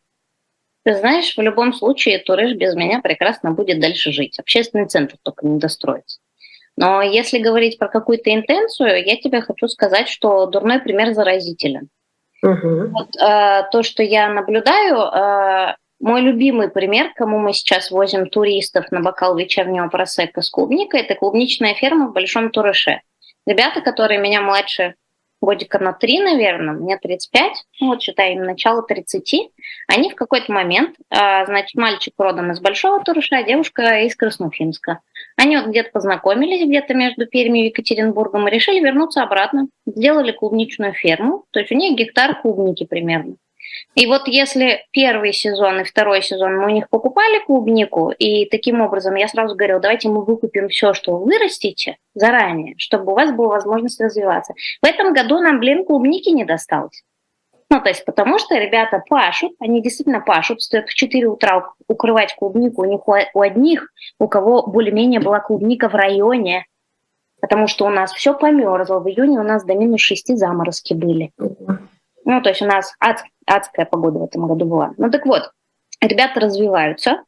Ты 0.84 0.94
знаешь, 0.94 1.36
в 1.36 1.40
любом 1.40 1.72
случае 1.72 2.20
Турыш 2.20 2.56
без 2.56 2.74
меня 2.74 3.00
прекрасно 3.00 3.50
будет 3.50 3.80
дальше 3.80 4.12
жить. 4.12 4.38
Общественный 4.38 4.86
центр 4.86 5.16
только 5.22 5.46
не 5.46 5.58
достроится. 5.58 6.20
Но 6.76 7.00
если 7.02 7.38
говорить 7.38 7.78
про 7.78 7.88
какую-то 7.88 8.32
интенцию, 8.34 9.04
я 9.04 9.16
тебе 9.16 9.40
хочу 9.40 9.66
сказать, 9.68 10.08
что 10.08 10.46
дурной 10.46 10.80
пример 10.80 11.14
заразителен. 11.14 11.88
Угу. 12.42 12.90
Вот, 12.92 13.16
э, 13.16 13.62
то, 13.72 13.82
что 13.82 14.02
я 14.02 14.28
наблюдаю, 14.28 14.98
э, 14.98 15.76
мой 16.00 16.20
любимый 16.20 16.68
пример, 16.68 17.12
кому 17.14 17.38
мы 17.38 17.54
сейчас 17.54 17.90
возим 17.90 18.28
туристов 18.28 18.90
на 18.90 19.00
бокал 19.00 19.36
вечернего 19.36 19.88
просека 19.88 20.42
с 20.42 20.50
клубникой, 20.50 21.00
это 21.00 21.14
клубничная 21.14 21.74
ферма 21.74 22.08
в 22.08 22.12
Большом 22.12 22.50
Турыше. 22.50 23.00
Ребята, 23.46 23.80
которые 23.80 24.20
меня 24.20 24.42
младше 24.42 24.94
годика 25.40 25.78
на 25.78 25.92
три, 25.92 26.20
наверное, 26.20 26.74
мне 26.74 26.98
35, 26.98 27.52
ну, 27.80 27.88
вот 27.88 28.02
считаем 28.02 28.42
начало 28.42 28.82
30, 28.82 29.50
они 29.88 30.10
в 30.10 30.14
какой-то 30.14 30.52
момент, 30.52 30.96
э, 31.10 31.46
значит, 31.46 31.74
мальчик 31.74 32.14
родом 32.18 32.50
из 32.50 32.60
Большого 32.60 33.02
Туруша, 33.02 33.38
а 33.38 33.42
девушка 33.42 34.02
из 34.02 34.16
Красноуфимска. 34.16 35.00
Они 35.36 35.56
вот 35.56 35.66
где-то 35.66 35.90
познакомились, 35.92 36.66
где-то 36.66 36.94
между 36.94 37.26
Пермью 37.26 37.64
и 37.64 37.68
Екатеринбургом, 37.68 38.48
и 38.48 38.50
решили 38.50 38.80
вернуться 38.80 39.22
обратно. 39.22 39.68
Сделали 39.86 40.32
клубничную 40.32 40.94
ферму, 40.94 41.44
то 41.50 41.60
есть 41.60 41.70
у 41.70 41.74
них 41.74 41.96
гектар 41.96 42.40
клубники 42.40 42.84
примерно. 42.84 43.36
И 43.94 44.06
вот 44.06 44.28
если 44.28 44.86
первый 44.90 45.32
сезон 45.32 45.80
и 45.80 45.84
второй 45.84 46.22
сезон 46.22 46.56
мы 46.56 46.66
у 46.66 46.70
них 46.70 46.88
покупали 46.88 47.44
клубнику, 47.44 48.10
и 48.10 48.46
таким 48.46 48.80
образом 48.80 49.14
я 49.14 49.28
сразу 49.28 49.54
говорила, 49.54 49.80
давайте 49.80 50.08
мы 50.08 50.24
выкупим 50.24 50.68
все, 50.68 50.94
что 50.94 51.16
вы 51.16 51.24
вырастите 51.24 51.96
заранее, 52.14 52.74
чтобы 52.78 53.12
у 53.12 53.14
вас 53.14 53.32
была 53.32 53.48
возможность 53.48 54.00
развиваться. 54.00 54.54
В 54.82 54.86
этом 54.86 55.12
году 55.12 55.40
нам, 55.40 55.60
блин, 55.60 55.84
клубники 55.84 56.28
не 56.30 56.44
досталось. 56.44 57.02
Ну, 57.68 57.80
то 57.80 57.88
есть 57.88 58.04
потому 58.04 58.38
что 58.38 58.56
ребята 58.56 59.02
пашут, 59.08 59.52
они 59.58 59.82
действительно 59.82 60.20
пашут, 60.20 60.62
стоят 60.62 60.88
в 60.88 60.94
4 60.94 61.26
утра 61.26 61.72
укрывать 61.88 62.34
клубнику. 62.36 62.82
У 62.82 62.84
них 62.84 63.08
у 63.08 63.40
одних, 63.40 63.88
у 64.20 64.28
кого 64.28 64.66
более-менее 64.66 65.20
была 65.20 65.40
клубника 65.40 65.88
в 65.88 65.94
районе, 65.94 66.66
потому 67.40 67.66
что 67.66 67.86
у 67.86 67.90
нас 67.90 68.12
все 68.12 68.34
померзло. 68.34 69.00
В 69.00 69.08
июне 69.08 69.40
у 69.40 69.42
нас 69.42 69.64
до 69.64 69.74
минус 69.74 70.00
6 70.00 70.36
заморозки 70.36 70.94
были. 70.94 71.32
Ну, 71.38 72.42
то 72.42 72.48
есть 72.48 72.62
у 72.62 72.66
нас 72.66 72.92
ад, 73.00 73.24
адская 73.46 73.86
погода 73.86 74.18
в 74.20 74.24
этом 74.24 74.46
году 74.46 74.64
была. 74.64 74.94
Ну, 74.96 75.10
так 75.10 75.26
вот, 75.26 75.50
ребята 76.00 76.40
развиваются, 76.40 77.22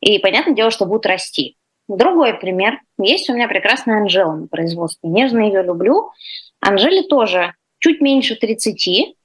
и 0.00 0.18
понятное 0.18 0.54
дело, 0.54 0.70
что 0.70 0.86
будут 0.86 1.06
расти. 1.06 1.56
Другой 1.88 2.34
пример. 2.34 2.80
Есть 2.98 3.28
у 3.28 3.34
меня 3.34 3.48
прекрасная 3.48 3.98
Анжела 3.98 4.34
на 4.34 4.46
производстве. 4.46 5.10
Нежно 5.10 5.40
ее 5.40 5.62
люблю. 5.62 6.10
Анжеле 6.60 7.02
тоже 7.02 7.54
чуть 7.78 8.00
меньше 8.00 8.36
30, 8.36 9.16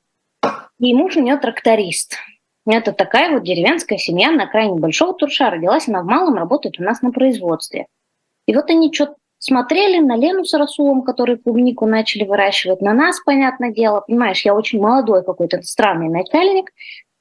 и 0.80 0.94
муж 0.94 1.18
у 1.18 1.22
нее 1.22 1.38
тракторист. 1.38 2.16
Это 2.66 2.92
такая 2.92 3.32
вот 3.32 3.44
деревенская 3.44 3.98
семья 3.98 4.32
на 4.32 4.44
окраине 4.44 4.80
Большого 4.80 5.14
Турша. 5.14 5.50
Родилась 5.50 5.88
она 5.88 6.02
в 6.02 6.06
малом, 6.06 6.36
работает 6.36 6.80
у 6.80 6.84
нас 6.84 7.02
на 7.02 7.12
производстве. 7.12 7.88
И 8.46 8.54
вот 8.54 8.70
они 8.70 8.94
что-то 8.94 9.16
смотрели 9.40 10.00
на 10.00 10.18
Лену 10.18 10.44
с 10.44 10.54
Расулом, 10.54 11.04
которые 11.04 11.38
клубнику 11.38 11.86
начали 11.86 12.24
выращивать, 12.26 12.82
на 12.82 12.94
нас, 12.94 13.20
понятное 13.22 13.72
дело. 13.72 14.04
Понимаешь, 14.06 14.44
я 14.44 14.54
очень 14.54 14.82
молодой 14.82 15.24
какой-то 15.24 15.62
странный 15.62 16.10
начальник. 16.10 16.72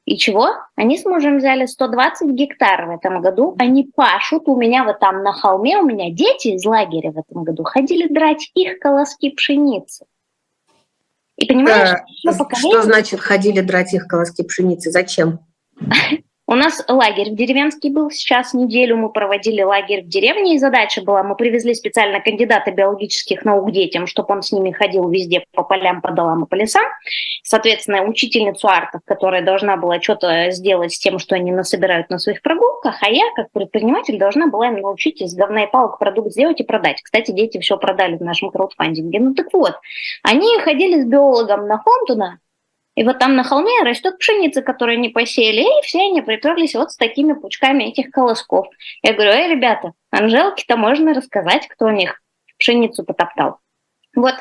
И 0.04 0.16
чего? 0.16 0.50
Они 0.76 0.96
с 0.96 1.04
мужем 1.04 1.38
взяли 1.38 1.66
120 1.66 2.30
гектар 2.30 2.86
в 2.86 2.90
этом 2.90 3.20
году. 3.20 3.56
Они 3.58 3.90
пашут 3.94 4.44
у 4.46 4.56
меня 4.56 4.84
вот 4.84 5.00
там 5.00 5.22
на 5.24 5.32
холме. 5.32 5.78
У 5.78 5.84
меня 5.84 6.10
дети 6.12 6.48
из 6.48 6.64
лагеря 6.64 7.10
в 7.10 7.18
этом 7.18 7.42
году 7.42 7.64
ходили 7.64 8.06
драть 8.06 8.50
их 8.54 8.78
колоски 8.78 9.30
пшеницы. 9.30 10.06
И 11.36 11.46
понимаешь, 11.46 12.00
а, 12.26 12.56
что 12.56 12.82
значит 12.82 13.20
ходили 13.20 13.60
драть 13.60 13.92
их 13.94 14.06
колоски 14.06 14.42
пшеницы? 14.42 14.90
Зачем? 14.90 15.40
У 16.48 16.54
нас 16.54 16.80
лагерь 16.86 17.32
в 17.32 17.34
деревенский 17.34 17.90
был 17.90 18.08
сейчас, 18.08 18.54
неделю 18.54 18.96
мы 18.96 19.10
проводили 19.10 19.62
лагерь 19.62 20.04
в 20.04 20.08
деревне, 20.08 20.54
и 20.54 20.58
задача 20.58 21.02
была, 21.02 21.24
мы 21.24 21.34
привезли 21.34 21.74
специально 21.74 22.20
кандидата 22.20 22.70
биологических 22.70 23.44
наук 23.44 23.72
детям, 23.72 24.06
чтобы 24.06 24.32
он 24.32 24.42
с 24.42 24.52
ними 24.52 24.70
ходил 24.70 25.08
везде 25.08 25.44
по 25.54 25.64
полям, 25.64 26.00
по 26.00 26.12
долам 26.12 26.44
и 26.44 26.46
по 26.48 26.54
лесам. 26.54 26.84
Соответственно, 27.42 28.04
учительницу 28.04 28.68
артов, 28.68 29.00
которая 29.04 29.42
должна 29.42 29.76
была 29.76 30.00
что-то 30.00 30.52
сделать 30.52 30.92
с 30.92 31.00
тем, 31.00 31.18
что 31.18 31.34
они 31.34 31.50
насобирают 31.50 32.10
на 32.10 32.18
своих 32.20 32.42
прогулках, 32.42 33.02
а 33.02 33.10
я, 33.10 33.24
как 33.34 33.50
предприниматель, 33.50 34.16
должна 34.16 34.46
была 34.46 34.68
им 34.68 34.80
научить 34.80 35.20
из 35.20 35.34
говна 35.34 35.64
и 35.64 35.70
палок 35.70 35.98
продукт 35.98 36.30
сделать 36.30 36.60
и 36.60 36.64
продать. 36.64 37.02
Кстати, 37.02 37.32
дети 37.32 37.58
все 37.58 37.76
продали 37.76 38.16
в 38.16 38.22
нашем 38.22 38.52
краудфандинге. 38.52 39.18
Ну 39.18 39.34
так 39.34 39.48
вот, 39.52 39.74
они 40.22 40.46
ходили 40.60 41.00
с 41.00 41.06
биологом 41.06 41.66
на 41.66 41.78
Хонтуна, 41.78 42.38
и 42.96 43.04
вот 43.04 43.18
там 43.18 43.36
на 43.36 43.44
холме 43.44 43.82
растет 43.82 44.18
пшеница, 44.18 44.62
которую 44.62 44.96
они 44.96 45.10
посеяли, 45.10 45.60
и 45.60 45.82
все 45.84 46.00
они 46.00 46.22
приперлись 46.22 46.74
вот 46.74 46.92
с 46.92 46.96
такими 46.96 47.34
пучками 47.34 47.84
этих 47.84 48.10
колосков. 48.10 48.68
Я 49.02 49.12
говорю, 49.12 49.32
эй, 49.32 49.50
ребята, 49.50 49.92
Анжелке-то 50.10 50.78
можно 50.78 51.12
рассказать, 51.12 51.68
кто 51.68 51.86
у 51.86 51.90
них 51.90 52.22
пшеницу 52.58 53.04
потоптал. 53.04 53.58
Вот 54.14 54.34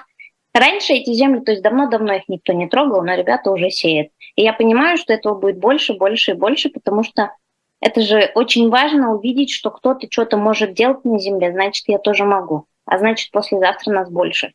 раньше 0.53 0.93
эти 0.93 1.11
земли, 1.11 1.41
то 1.41 1.51
есть 1.51 1.63
давно-давно 1.63 2.13
их 2.13 2.29
никто 2.29 2.53
не 2.53 2.67
трогал, 2.67 3.03
но 3.03 3.13
ребята 3.15 3.51
уже 3.51 3.69
сеют. 3.69 4.11
И 4.37 4.43
я 4.43 4.53
понимаю, 4.53 4.97
что 4.97 5.11
этого 5.11 5.37
будет 5.37 5.59
больше, 5.59 5.93
больше 5.93 6.31
и 6.31 6.35
больше, 6.35 6.69
потому 6.69 7.03
что 7.03 7.31
это 7.81 7.99
же 8.01 8.31
очень 8.35 8.69
важно 8.69 9.13
увидеть, 9.13 9.51
что 9.51 9.69
кто-то 9.69 10.07
что-то 10.09 10.37
может 10.37 10.73
делать 10.73 11.03
на 11.03 11.19
земле, 11.19 11.51
значит, 11.51 11.83
я 11.87 11.99
тоже 11.99 12.23
могу. 12.23 12.67
А 12.85 12.99
значит, 12.99 13.31
послезавтра 13.31 13.91
нас 13.91 14.09
больше. 14.09 14.53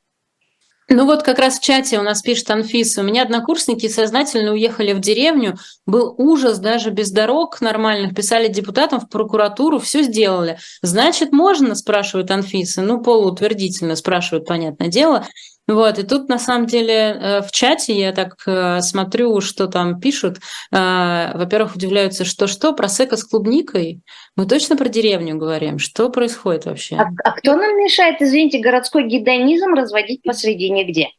Ну 0.92 1.06
вот 1.06 1.22
как 1.22 1.38
раз 1.38 1.60
в 1.60 1.62
чате 1.62 2.00
у 2.00 2.02
нас 2.02 2.20
пишет 2.20 2.50
Анфиса, 2.50 3.02
у 3.02 3.04
меня 3.04 3.22
однокурсники 3.22 3.86
сознательно 3.86 4.50
уехали 4.50 4.92
в 4.92 4.98
деревню, 4.98 5.56
был 5.86 6.16
ужас 6.18 6.58
даже 6.58 6.90
без 6.90 7.12
дорог 7.12 7.60
нормальных, 7.60 8.12
писали 8.12 8.48
депутатам 8.48 8.98
в 8.98 9.08
прокуратуру, 9.08 9.78
все 9.78 10.02
сделали. 10.02 10.58
Значит, 10.82 11.30
можно, 11.30 11.76
спрашивает 11.76 12.32
Анфиса, 12.32 12.82
ну 12.82 13.00
полуутвердительно 13.00 13.94
спрашивает, 13.94 14.46
понятное 14.46 14.88
дело. 14.88 15.28
Вот, 15.70 16.00
и 16.00 16.02
тут 16.02 16.28
на 16.28 16.38
самом 16.38 16.66
деле 16.66 16.94
э, 16.94 17.42
в 17.42 17.52
чате 17.52 17.92
я 17.92 18.10
так 18.10 18.34
э, 18.44 18.80
смотрю, 18.80 19.40
что 19.40 19.68
там 19.68 20.00
пишут. 20.00 20.38
Э, 20.72 21.30
во-первых, 21.34 21.76
удивляются, 21.76 22.24
что 22.24 22.48
что, 22.48 22.72
про 22.72 22.88
сека 22.88 23.16
с 23.16 23.22
клубникой? 23.22 24.02
Мы 24.34 24.46
точно 24.46 24.76
про 24.76 24.88
деревню 24.88 25.36
говорим. 25.36 25.78
Что 25.78 26.10
происходит 26.10 26.66
вообще? 26.66 26.96
А, 26.96 27.06
а 27.22 27.32
кто 27.32 27.54
нам 27.54 27.76
мешает, 27.76 28.20
извините, 28.20 28.58
городской 28.58 29.06
гедонизм 29.06 29.74
разводить 29.74 30.22
посреди 30.22 30.70
нигде? 30.70 31.10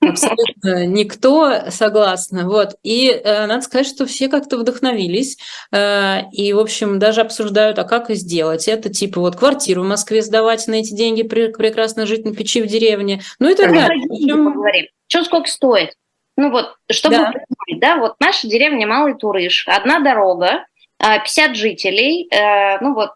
Абсолютно 0.00 0.86
никто, 0.86 1.70
согласна. 1.70 2.46
Вот. 2.46 2.70
И 2.82 3.10
э, 3.10 3.46
надо 3.46 3.60
сказать, 3.62 3.86
что 3.86 4.06
все 4.06 4.28
как-то 4.28 4.56
вдохновились 4.56 5.36
э, 5.72 6.22
и, 6.32 6.52
в 6.52 6.58
общем, 6.58 6.98
даже 6.98 7.20
обсуждают, 7.20 7.78
а 7.78 7.84
как 7.84 8.10
сделать 8.10 8.66
это, 8.66 8.88
типа 8.88 9.20
вот 9.20 9.36
квартиру 9.36 9.82
в 9.82 9.86
Москве 9.86 10.22
сдавать 10.22 10.66
на 10.68 10.74
эти 10.74 10.94
деньги, 10.94 11.22
прекрасно 11.22 12.06
жить 12.06 12.24
на 12.24 12.34
печи 12.34 12.62
в 12.62 12.66
деревне, 12.66 13.20
ну 13.38 13.50
и 13.50 13.54
так 13.54 13.72
далее. 13.72 14.06
Поговорим. 14.08 14.86
Что 15.06 15.24
сколько 15.24 15.48
стоит? 15.48 15.94
Ну 16.36 16.50
вот, 16.50 16.76
чтобы 16.90 17.16
да. 17.16 17.32
да, 17.76 17.96
вот 17.96 18.14
наша 18.20 18.48
деревня 18.48 18.86
Малый 18.86 19.14
Турыш, 19.14 19.66
одна 19.68 20.00
дорога, 20.00 20.64
50 20.98 21.50
а, 21.50 21.54
жителей, 21.54 22.28
э, 22.32 22.78
ну 22.80 22.94
вот 22.94 23.10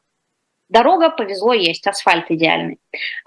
Дорога 0.68 1.11
повезло 1.11 1.53
есть, 1.53 1.87
асфальт 1.87 2.31
идеальный. 2.31 2.79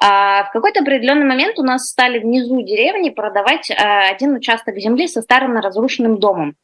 А 0.02 0.45
в 0.45 0.52
какой-то 0.52 0.82
определенный 0.82 1.26
момент 1.26 1.60
у 1.60 1.63
нас 1.63 1.86
стали 1.86 2.19
внизу 2.19 2.62
деревни 2.63 3.10
продавать 3.10 3.69
а, 3.71 4.10
один 4.10 4.36
участок 4.36 4.78
земли 4.78 5.08
со 5.08 5.21
старым 5.21 5.56
разрушенным 5.58 6.19
домом. 6.19 6.56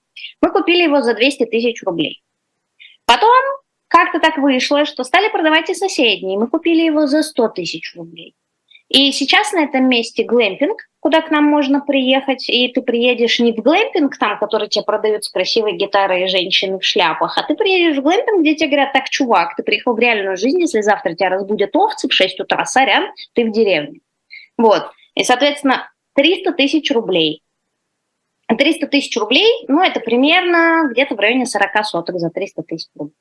Мы 0.41 0.51
купили 0.51 0.83
его 0.83 1.01
за 1.01 1.13
200 1.13 1.45
тысяч 1.45 1.83
рублей. 1.83 2.23
Потом 3.05 3.31
как-то 3.87 4.19
так 4.19 4.37
вышло, 4.37 4.85
что 4.85 5.03
стали 5.03 5.29
продавать 5.29 5.69
и 5.69 5.75
соседние. 5.75 6.39
Мы 6.39 6.47
купили 6.47 6.81
его 6.81 7.05
за 7.05 7.21
100 7.21 7.49
тысяч 7.49 7.95
рублей. 7.95 8.35
И 8.93 9.11
сейчас 9.11 9.51
на 9.53 9.63
этом 9.63 9.89
месте 9.89 10.23
глэмпинг, 10.23 10.77
куда 10.99 11.21
к 11.21 11.31
нам 11.31 11.45
можно 11.45 11.81
приехать, 11.81 12.47
и 12.47 12.71
ты 12.71 12.83
приедешь 12.83 13.39
не 13.39 13.51
в 13.51 13.55
глэмпинг, 13.55 14.15
там, 14.19 14.37
который 14.37 14.69
тебе 14.69 14.85
продают 14.85 15.23
с 15.23 15.29
красивой 15.29 15.73
гитарой 15.73 16.25
и 16.25 16.27
женщины 16.27 16.77
в 16.77 16.83
шляпах, 16.85 17.35
а 17.39 17.41
ты 17.41 17.55
приедешь 17.55 17.97
в 17.97 18.03
глэмпинг, 18.03 18.41
где 18.41 18.53
тебе 18.53 18.69
говорят, 18.69 18.93
так, 18.93 19.09
чувак, 19.09 19.55
ты 19.55 19.63
приехал 19.63 19.95
в 19.95 19.99
реальную 19.99 20.37
жизнь, 20.37 20.61
если 20.61 20.81
завтра 20.81 21.15
тебя 21.15 21.29
разбудят 21.29 21.75
овцы 21.75 22.07
в 22.07 22.13
6 22.13 22.41
утра, 22.41 22.63
сорян, 22.65 23.05
ты 23.33 23.45
в 23.45 23.51
деревне. 23.51 24.01
Вот. 24.59 24.83
И, 25.15 25.23
соответственно, 25.23 25.91
300 26.13 26.51
тысяч 26.53 26.91
рублей. 26.91 27.41
300 28.47 28.85
тысяч 28.85 29.17
рублей, 29.17 29.65
ну, 29.67 29.81
это 29.81 30.01
примерно 30.01 30.87
где-то 30.91 31.15
в 31.15 31.19
районе 31.19 31.47
40 31.47 31.83
соток 31.83 32.19
за 32.19 32.29
300 32.29 32.61
тысяч 32.61 32.89
рублей. 32.95 33.15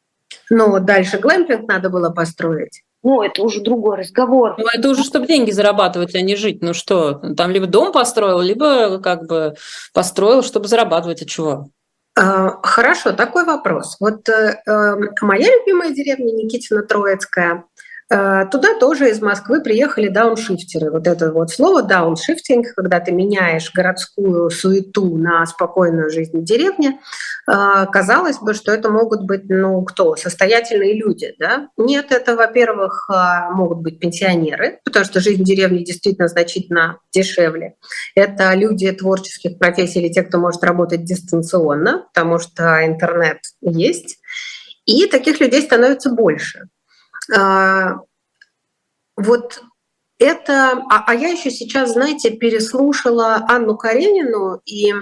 Ну, 0.50 0.78
дальше 0.80 1.16
глэмпинг 1.16 1.66
надо 1.66 1.88
было 1.88 2.10
построить. 2.10 2.82
Ну, 3.02 3.22
это 3.22 3.42
уже 3.42 3.60
другой 3.60 3.96
разговор. 3.98 4.54
Ну, 4.58 4.66
это 4.72 4.88
уже 4.88 5.02
чтобы 5.02 5.26
деньги 5.26 5.50
зарабатывать, 5.50 6.14
а 6.14 6.20
не 6.20 6.36
жить. 6.36 6.62
Ну 6.62 6.72
что, 6.72 7.14
там 7.36 7.50
либо 7.50 7.66
дом 7.66 7.92
построил, 7.92 8.40
либо 8.40 8.98
как 8.98 9.26
бы 9.26 9.54
построил, 9.92 10.42
чтобы 10.42 10.68
зарабатывать. 10.68 11.22
А 11.22 11.26
чего? 11.26 11.68
А, 12.14 12.60
хорошо, 12.62 13.12
такой 13.12 13.44
вопрос. 13.44 13.96
Вот 13.98 14.28
э, 14.28 14.60
э, 14.66 14.96
моя 15.22 15.48
любимая 15.56 15.90
деревня 15.92 16.32
Никитина 16.32 16.82
Троицкая, 16.82 17.64
туда 18.50 18.78
тоже 18.78 19.10
из 19.10 19.22
Москвы 19.22 19.62
приехали 19.62 20.08
дауншифтеры. 20.08 20.90
Вот 20.90 21.06
это 21.06 21.32
вот 21.32 21.50
слово 21.50 21.82
дауншифтинг, 21.82 22.74
когда 22.74 23.00
ты 23.00 23.12
меняешь 23.12 23.72
городскую 23.72 24.50
суету 24.50 25.16
на 25.16 25.46
спокойную 25.46 26.10
жизнь 26.10 26.38
в 26.38 26.44
деревне, 26.44 27.00
э, 27.48 27.86
казалось 27.90 28.38
бы, 28.38 28.52
что 28.54 28.72
это 28.72 28.90
могут 28.90 29.22
быть, 29.22 29.48
ну, 29.48 29.82
кто? 29.82 30.16
Состоятельные 30.16 30.94
люди, 30.94 31.34
да? 31.38 31.68
Нет, 31.78 32.12
это, 32.12 32.36
во-первых, 32.36 33.08
э, 33.10 33.52
могут 33.52 33.78
быть 33.78 33.98
пенсионеры, 33.98 34.80
потому 34.84 35.04
что 35.04 35.20
жизнь 35.20 35.42
в 35.42 35.46
деревне 35.46 35.84
действительно 35.84 36.28
значительно 36.28 36.98
дешевле. 37.14 37.76
Это 38.14 38.52
люди 38.54 38.90
творческих 38.92 39.58
профессий 39.58 40.00
или 40.00 40.12
те, 40.12 40.22
кто 40.22 40.38
может 40.38 40.62
работать 40.64 41.04
дистанционно, 41.04 42.06
потому 42.12 42.38
что 42.38 42.84
интернет 42.84 43.38
есть. 43.62 44.18
И 44.84 45.06
таких 45.06 45.40
людей 45.40 45.62
становится 45.62 46.10
больше. 46.10 46.68
А, 47.34 47.96
вот 49.16 49.62
это... 50.18 50.82
А, 50.90 51.04
а 51.06 51.14
я 51.14 51.28
еще 51.28 51.50
сейчас, 51.50 51.92
знаете, 51.92 52.30
переслушала 52.30 53.44
Анну 53.48 53.76
Каренину 53.76 54.60
и 54.64 54.92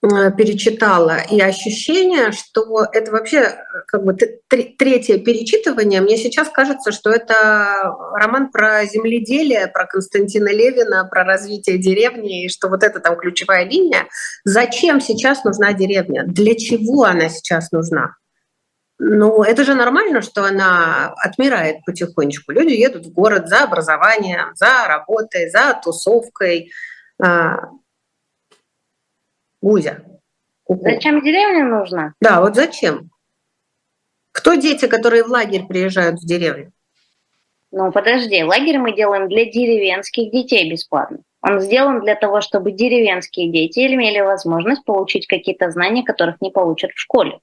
перечитала, 0.00 1.18
и 1.28 1.40
ощущение, 1.40 2.30
что 2.30 2.86
это 2.92 3.10
вообще 3.10 3.56
как 3.88 4.04
бы 4.04 4.14
третье 4.14 5.18
перечитывание. 5.18 6.00
Мне 6.00 6.16
сейчас 6.16 6.48
кажется, 6.50 6.92
что 6.92 7.10
это 7.10 7.96
роман 8.14 8.52
про 8.52 8.84
земледелие, 8.84 9.66
про 9.66 9.86
Константина 9.86 10.52
Левина, 10.52 11.04
про 11.10 11.24
развитие 11.24 11.78
деревни, 11.78 12.44
и 12.44 12.48
что 12.48 12.68
вот 12.68 12.84
это 12.84 13.00
там 13.00 13.16
ключевая 13.16 13.64
линия. 13.64 14.06
Зачем 14.44 15.00
сейчас 15.00 15.42
нужна 15.42 15.72
деревня? 15.72 16.22
Для 16.26 16.54
чего 16.54 17.02
она 17.04 17.28
сейчас 17.28 17.72
нужна? 17.72 18.14
Ну, 19.00 19.42
это 19.44 19.64
же 19.64 19.74
нормально, 19.74 20.22
что 20.22 20.44
она 20.44 21.14
отмирает 21.16 21.84
потихонечку. 21.84 22.50
Люди 22.52 22.72
едут 22.72 23.06
в 23.06 23.12
город 23.12 23.48
за 23.48 23.62
образованием, 23.62 24.54
за 24.54 24.88
работой, 24.88 25.48
за 25.50 25.80
тусовкой. 25.82 26.72
А... 27.22 27.70
Гузя. 29.62 30.02
Ку-ку. 30.64 30.82
Зачем 30.82 31.22
деревня 31.22 31.64
нужна? 31.64 32.14
Да, 32.20 32.40
вот 32.40 32.56
зачем? 32.56 33.10
Кто 34.32 34.54
дети, 34.54 34.86
которые 34.86 35.24
в 35.24 35.28
лагерь 35.28 35.66
приезжают 35.66 36.20
в 36.20 36.26
деревню? 36.26 36.72
Ну, 37.70 37.92
подожди, 37.92 38.42
лагерь 38.42 38.78
мы 38.78 38.94
делаем 38.94 39.28
для 39.28 39.44
деревенских 39.44 40.32
детей 40.32 40.70
бесплатно. 40.70 41.18
Он 41.42 41.60
сделан 41.60 42.00
для 42.00 42.16
того, 42.16 42.40
чтобы 42.40 42.72
деревенские 42.72 43.52
дети 43.52 43.86
имели 43.86 44.20
возможность 44.20 44.84
получить 44.84 45.26
какие-то 45.26 45.70
знания, 45.70 46.02
которых 46.02 46.40
не 46.40 46.50
получат 46.50 46.90
в 46.92 46.98
школе. 46.98 47.38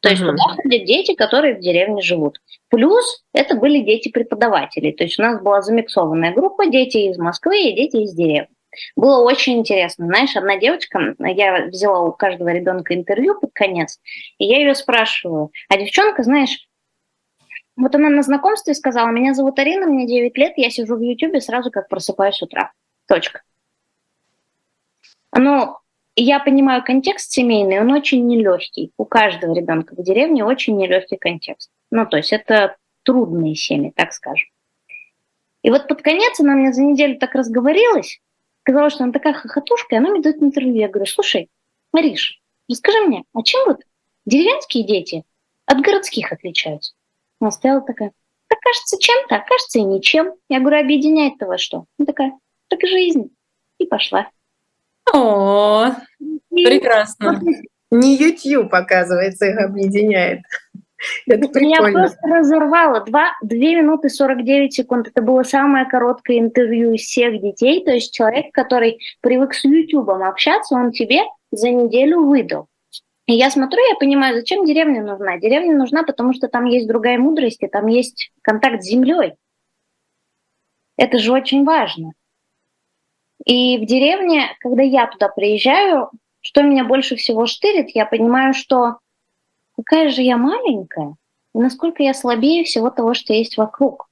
То 0.00 0.08
есть 0.08 0.22
туда 0.22 0.42
ходят 0.42 0.84
дети, 0.86 1.14
которые 1.14 1.54
в 1.56 1.60
деревне 1.60 2.00
живут. 2.00 2.40
Плюс 2.68 3.24
это 3.32 3.54
были 3.54 3.80
дети 3.80 4.08
преподавателей. 4.08 4.92
То 4.92 5.04
есть 5.04 5.18
у 5.18 5.22
нас 5.22 5.42
была 5.42 5.60
замиксованная 5.60 6.32
группа 6.32 6.66
дети 6.66 7.10
из 7.10 7.18
Москвы 7.18 7.60
и 7.60 7.76
дети 7.76 7.96
из 7.96 8.14
деревни. 8.14 8.48
Было 8.96 9.22
очень 9.22 9.58
интересно. 9.58 10.06
Знаешь, 10.06 10.36
одна 10.36 10.56
девочка, 10.56 11.14
я 11.18 11.66
взяла 11.66 12.02
у 12.02 12.12
каждого 12.12 12.48
ребенка 12.48 12.94
интервью 12.94 13.38
под 13.38 13.50
конец, 13.52 13.98
и 14.38 14.44
я 14.44 14.58
ее 14.58 14.74
спрашиваю, 14.74 15.50
а 15.68 15.76
девчонка, 15.76 16.22
знаешь, 16.22 16.68
вот 17.76 17.94
она 17.94 18.10
на 18.10 18.22
знакомстве 18.22 18.74
сказала, 18.74 19.08
меня 19.08 19.34
зовут 19.34 19.58
Арина, 19.58 19.86
мне 19.86 20.06
9 20.06 20.36
лет, 20.36 20.52
я 20.56 20.70
сижу 20.70 20.96
в 20.96 21.00
Ютубе 21.00 21.40
сразу 21.40 21.70
как 21.70 21.88
просыпаюсь 21.88 22.36
с 22.36 22.42
утра. 22.42 22.72
Точка. 23.08 23.42
Ну, 25.36 25.76
я 26.22 26.40
понимаю 26.40 26.84
контекст 26.84 27.30
семейный, 27.30 27.80
он 27.80 27.90
очень 27.92 28.26
нелегкий. 28.26 28.92
У 28.96 29.04
каждого 29.04 29.54
ребенка 29.54 29.94
в 29.94 30.02
деревне 30.02 30.44
очень 30.44 30.76
нелегкий 30.76 31.16
контекст. 31.16 31.70
Ну, 31.90 32.06
то 32.06 32.16
есть 32.16 32.32
это 32.32 32.76
трудные 33.02 33.54
семьи, 33.54 33.92
так 33.94 34.12
скажем. 34.12 34.48
И 35.62 35.70
вот 35.70 35.88
под 35.88 36.02
конец 36.02 36.40
она 36.40 36.54
мне 36.54 36.72
за 36.72 36.82
неделю 36.82 37.18
так 37.18 37.34
разговорилась, 37.34 38.20
сказала, 38.62 38.90
что 38.90 39.04
она 39.04 39.12
такая 39.12 39.34
хохотушка, 39.34 39.94
и 39.94 39.98
она 39.98 40.10
мне 40.10 40.20
дает 40.20 40.42
интервью. 40.42 40.74
Я 40.74 40.88
говорю, 40.88 41.06
слушай, 41.06 41.48
Мариш, 41.92 42.40
расскажи 42.68 43.00
мне, 43.00 43.24
а 43.34 43.42
чем 43.42 43.66
вот 43.66 43.80
деревенские 44.26 44.84
дети 44.84 45.24
от 45.66 45.80
городских 45.80 46.32
отличаются? 46.32 46.94
Она 47.40 47.50
стояла 47.50 47.82
такая, 47.82 48.12
так 48.48 48.58
кажется 48.60 48.98
чем-то, 48.98 49.36
а 49.36 49.40
кажется 49.40 49.78
и 49.78 49.82
ничем. 49.82 50.34
Я 50.48 50.60
говорю, 50.60 50.80
объединяет-то 50.80 51.46
во 51.46 51.58
что? 51.58 51.84
Она 51.98 52.06
такая, 52.06 52.32
так 52.68 52.80
жизнь. 52.82 53.30
И 53.78 53.86
пошла. 53.86 54.28
О, 55.12 55.90
прекрасно. 56.50 57.40
Не 57.90 58.16
YouTube, 58.16 58.72
оказывается, 58.72 59.46
их 59.46 59.58
объединяет. 59.58 60.40
Это 61.26 61.48
прикольно. 61.48 61.88
Меня 61.88 61.92
просто 61.92 62.28
разорвало. 62.28 63.04
Два, 63.04 63.32
2 63.42 63.56
минуты 63.56 64.08
49 64.08 64.72
секунд. 64.72 65.08
Это 65.08 65.22
было 65.22 65.42
самое 65.42 65.86
короткое 65.86 66.38
интервью 66.38 66.92
из 66.92 67.02
всех 67.02 67.40
детей. 67.40 67.84
То 67.84 67.92
есть 67.92 68.12
человек, 68.12 68.52
который 68.52 68.98
привык 69.20 69.54
с 69.54 69.64
YouTube 69.64 70.10
общаться, 70.10 70.74
он 70.74 70.92
тебе 70.92 71.22
за 71.50 71.70
неделю 71.70 72.24
выдал. 72.24 72.66
И 73.26 73.34
я 73.34 73.50
смотрю, 73.50 73.80
я 73.88 73.94
понимаю, 73.94 74.34
зачем 74.34 74.64
деревня 74.64 75.02
нужна. 75.02 75.38
Деревня 75.38 75.76
нужна, 75.76 76.02
потому 76.02 76.34
что 76.34 76.48
там 76.48 76.64
есть 76.64 76.88
другая 76.88 77.18
мудрость, 77.18 77.62
и 77.62 77.68
там 77.68 77.86
есть 77.86 78.32
контакт 78.42 78.82
с 78.82 78.86
землей. 78.86 79.34
Это 80.96 81.18
же 81.18 81.32
очень 81.32 81.64
важно. 81.64 82.12
И 83.44 83.78
в 83.78 83.86
деревне, 83.86 84.54
когда 84.60 84.82
я 84.82 85.06
туда 85.06 85.28
приезжаю, 85.28 86.10
что 86.40 86.62
меня 86.62 86.84
больше 86.84 87.16
всего 87.16 87.46
штырит, 87.46 87.90
я 87.94 88.06
понимаю, 88.06 88.54
что 88.54 88.98
какая 89.76 90.10
же 90.10 90.22
я 90.22 90.36
маленькая, 90.36 91.16
и 91.54 91.58
насколько 91.58 92.02
я 92.02 92.14
слабее 92.14 92.64
всего 92.64 92.90
того, 92.90 93.14
что 93.14 93.32
есть 93.32 93.56
вокруг. 93.56 94.08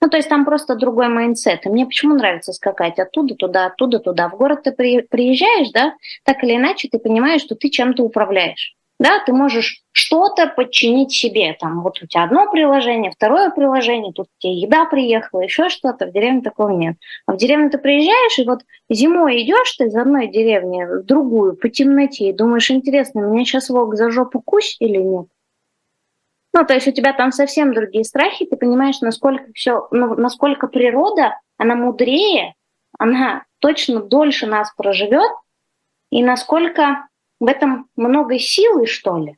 Ну, 0.00 0.10
то 0.10 0.18
есть 0.18 0.28
там 0.28 0.44
просто 0.44 0.74
другой 0.74 1.08
mindset. 1.08 1.64
И 1.64 1.70
мне 1.70 1.86
почему 1.86 2.14
нравится 2.14 2.52
скакать 2.52 2.98
оттуда, 2.98 3.34
туда, 3.34 3.66
оттуда, 3.66 3.98
туда. 4.00 4.28
В 4.28 4.36
город 4.36 4.64
ты 4.64 4.72
приезжаешь, 4.72 5.70
да, 5.70 5.94
так 6.24 6.44
или 6.44 6.56
иначе 6.56 6.88
ты 6.90 6.98
понимаешь, 6.98 7.40
что 7.40 7.54
ты 7.54 7.70
чем-то 7.70 8.02
управляешь. 8.02 8.76
Да, 9.00 9.18
ты 9.26 9.32
можешь 9.32 9.82
что-то 9.90 10.46
подчинить 10.46 11.12
себе. 11.12 11.56
Там 11.58 11.82
вот 11.82 12.00
у 12.00 12.06
тебя 12.06 12.24
одно 12.24 12.50
приложение, 12.50 13.10
второе 13.10 13.50
приложение, 13.50 14.12
тут 14.12 14.28
тебе 14.38 14.54
еда 14.54 14.84
приехала, 14.84 15.40
еще 15.40 15.68
что-то. 15.68 16.06
В 16.06 16.12
деревне 16.12 16.42
такого 16.42 16.68
нет. 16.70 16.96
А 17.26 17.32
в 17.32 17.36
деревню 17.36 17.70
ты 17.70 17.78
приезжаешь, 17.78 18.38
и 18.38 18.44
вот 18.44 18.60
зимой 18.88 19.42
идешь 19.42 19.72
ты 19.76 19.86
из 19.86 19.96
одной 19.96 20.28
деревни 20.28 20.84
в 20.84 21.04
другую 21.04 21.56
по 21.56 21.68
темноте 21.68 22.28
и 22.28 22.32
думаешь, 22.32 22.70
интересно, 22.70 23.20
меня 23.20 23.44
сейчас 23.44 23.68
волк 23.68 23.96
за 23.96 24.10
жопу 24.10 24.40
кусь 24.40 24.76
или 24.78 24.98
нет? 24.98 25.26
Ну, 26.52 26.64
то 26.64 26.74
есть 26.74 26.86
у 26.86 26.92
тебя 26.92 27.12
там 27.12 27.32
совсем 27.32 27.74
другие 27.74 28.04
страхи, 28.04 28.46
ты 28.46 28.56
понимаешь, 28.56 29.00
насколько 29.00 29.46
все, 29.54 29.88
ну, 29.90 30.14
насколько 30.14 30.68
природа, 30.68 31.36
она 31.58 31.74
мудрее, 31.74 32.54
она 32.96 33.42
точно 33.58 34.00
дольше 34.00 34.46
нас 34.46 34.72
проживет, 34.76 35.32
и 36.10 36.22
насколько 36.22 37.08
в 37.40 37.46
этом 37.46 37.88
много 37.96 38.38
силы, 38.38 38.86
что 38.86 39.18
ли. 39.18 39.36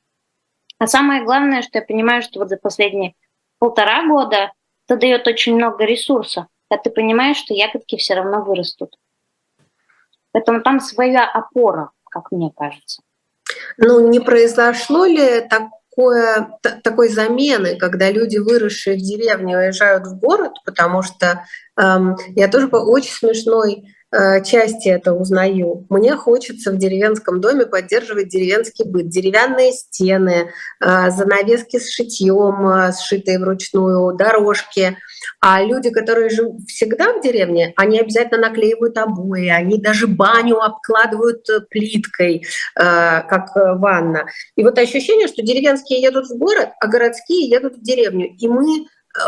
А 0.79 0.87
самое 0.87 1.25
главное, 1.25 1.63
что 1.63 1.79
я 1.79 1.85
понимаю, 1.85 2.23
что 2.23 2.41
вот 2.41 2.49
за 2.49 2.57
последние 2.57 3.15
полтора 3.59 4.07
года 4.07 4.53
это 4.87 4.99
дает 4.99 5.27
очень 5.27 5.57
много 5.57 5.85
ресурса, 5.85 6.49
когда 6.69 6.83
ты 6.83 6.91
понимаешь, 6.91 7.39
что 7.39 7.55
ягодки 7.55 7.97
все 7.97 8.15
равно 8.15 8.43
вырастут. 8.43 8.97
Поэтому 10.33 10.61
там 10.61 10.81
своя 10.81 11.27
опора, 11.27 11.91
как 12.11 12.31
мне 12.31 12.53
кажется. 12.55 13.03
Ну, 13.79 14.07
не 14.09 14.21
произошло 14.21 15.07
ли 15.07 15.41
такое, 15.49 16.59
такой 16.83 17.09
замены, 17.09 17.77
когда 17.77 18.11
люди, 18.11 18.37
выросшие 18.37 18.97
в 18.97 19.01
деревне, 19.01 19.57
уезжают 19.57 20.07
в 20.07 20.19
город, 20.19 20.53
потому 20.65 21.03
что 21.03 21.45
эм, 21.81 22.17
я 22.35 22.49
тоже 22.49 22.69
по 22.69 22.77
очень 22.77 23.13
смешной 23.13 23.96
части 24.45 24.89
это 24.89 25.13
узнаю. 25.13 25.87
Мне 25.89 26.17
хочется 26.17 26.71
в 26.73 26.79
деревенском 26.79 27.41
доме 27.41 27.67
поддерживать 27.67 28.29
деревенский 28.29 28.85
быт. 28.85 29.09
Деревянные 29.09 29.73
стены, 29.73 30.51
э, 30.81 31.11
занавески 31.11 31.79
с 31.79 31.91
шитьем, 31.91 32.69
э, 32.69 32.93
сшитые 32.93 33.39
вручную, 33.39 34.17
дорожки. 34.17 34.97
А 35.41 35.63
люди, 35.63 35.91
которые 35.91 36.31
живут 36.31 36.63
всегда 36.69 37.13
в 37.13 37.23
деревне, 37.23 37.73
они 37.77 38.01
обязательно 38.01 38.49
наклеивают 38.49 38.97
обои, 38.99 39.49
они 39.49 39.79
даже 39.79 40.07
баню 40.07 40.61
обкладывают 40.61 41.47
плиткой, 41.71 42.45
как 42.75 43.51
ванна. 43.55 44.27
И 44.57 44.63
вот 44.63 44.79
ощущение, 44.79 45.29
что 45.29 45.43
деревенские 45.43 46.01
едут 46.01 46.27
в 46.27 46.39
город, 46.39 46.71
а 46.81 46.87
городские 46.87 47.49
едут 47.49 47.77
в 47.77 47.83
деревню. 47.83 48.35
И 48.39 48.49
мы 48.49 48.87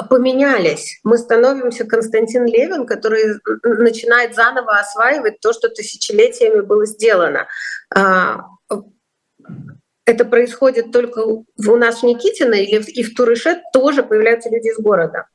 поменялись. 0.09 1.01
Мы 1.05 1.19
становимся 1.19 1.85
Константин 1.85 2.47
Левин, 2.47 2.87
который 2.87 3.41
начинает 3.63 4.35
заново 4.35 4.79
осваивать 4.79 5.41
то, 5.41 5.53
что 5.53 5.69
тысячелетиями 5.69 6.61
было 6.61 6.87
сделано. 6.87 7.47
А, 7.95 8.41
это 10.05 10.25
происходит 10.25 10.91
только 10.91 11.21
у 11.21 11.47
нас 11.77 12.01
в 12.01 12.03
Никитино 12.05 12.55
или 12.55 12.83
и 12.83 13.03
в 13.03 13.15
Турыше 13.15 13.61
тоже 13.73 14.03
появляются 14.03 14.49
люди 14.49 14.69
из 14.69 14.79
города. 14.79 15.27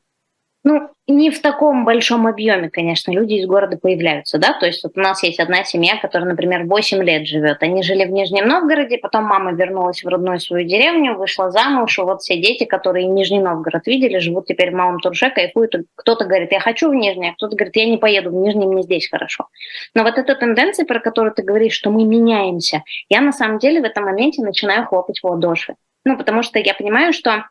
Ну, 0.65 0.89
не 1.07 1.29
в 1.29 1.41
таком 1.41 1.83
большом 1.83 2.25
объеме, 2.25 2.69
конечно, 2.69 3.11
люди 3.11 3.33
из 3.33 3.45
города 3.45 3.77
появляются, 3.77 4.37
да, 4.37 4.53
то 4.57 4.65
есть 4.65 4.81
вот 4.85 4.93
у 4.95 5.01
нас 5.01 5.21
есть 5.21 5.41
одна 5.41 5.65
семья, 5.65 5.97
которая, 5.97 6.29
например, 6.29 6.63
8 6.63 7.03
лет 7.03 7.27
живет, 7.27 7.57
они 7.61 7.83
жили 7.83 8.05
в 8.05 8.11
Нижнем 8.11 8.47
Новгороде, 8.47 8.97
потом 8.97 9.25
мама 9.25 9.51
вернулась 9.51 10.01
в 10.01 10.07
родную 10.07 10.39
свою 10.39 10.65
деревню, 10.65 11.17
вышла 11.17 11.51
замуж, 11.51 11.99
и 11.99 12.01
вот 12.01 12.21
все 12.21 12.37
дети, 12.37 12.63
которые 12.63 13.07
Нижний 13.07 13.39
Новгород 13.41 13.85
видели, 13.87 14.19
живут 14.19 14.45
теперь 14.45 14.71
в 14.71 14.75
Малом 14.75 15.01
Турше, 15.01 15.31
кайфуют, 15.31 15.75
кто-то 15.95 16.23
говорит, 16.23 16.53
я 16.53 16.61
хочу 16.61 16.89
в 16.89 16.95
Нижний, 16.95 17.31
а 17.31 17.33
кто-то 17.33 17.57
говорит, 17.57 17.75
я 17.75 17.85
не 17.85 17.97
поеду 17.97 18.29
в 18.29 18.33
Нижний, 18.33 18.65
мне 18.65 18.83
здесь 18.83 19.09
хорошо. 19.09 19.47
Но 19.93 20.03
вот 20.03 20.17
эта 20.17 20.33
тенденция, 20.33 20.85
про 20.85 21.01
которую 21.01 21.33
ты 21.33 21.43
говоришь, 21.43 21.73
что 21.73 21.89
мы 21.89 22.05
меняемся, 22.05 22.83
я 23.09 23.19
на 23.19 23.33
самом 23.33 23.59
деле 23.59 23.81
в 23.81 23.83
этом 23.83 24.05
моменте 24.05 24.41
начинаю 24.41 24.85
хлопать 24.85 25.19
в 25.19 25.25
ладоши. 25.25 25.75
Ну, 26.05 26.17
потому 26.17 26.43
что 26.43 26.59
я 26.59 26.73
понимаю, 26.73 27.13
что 27.13 27.45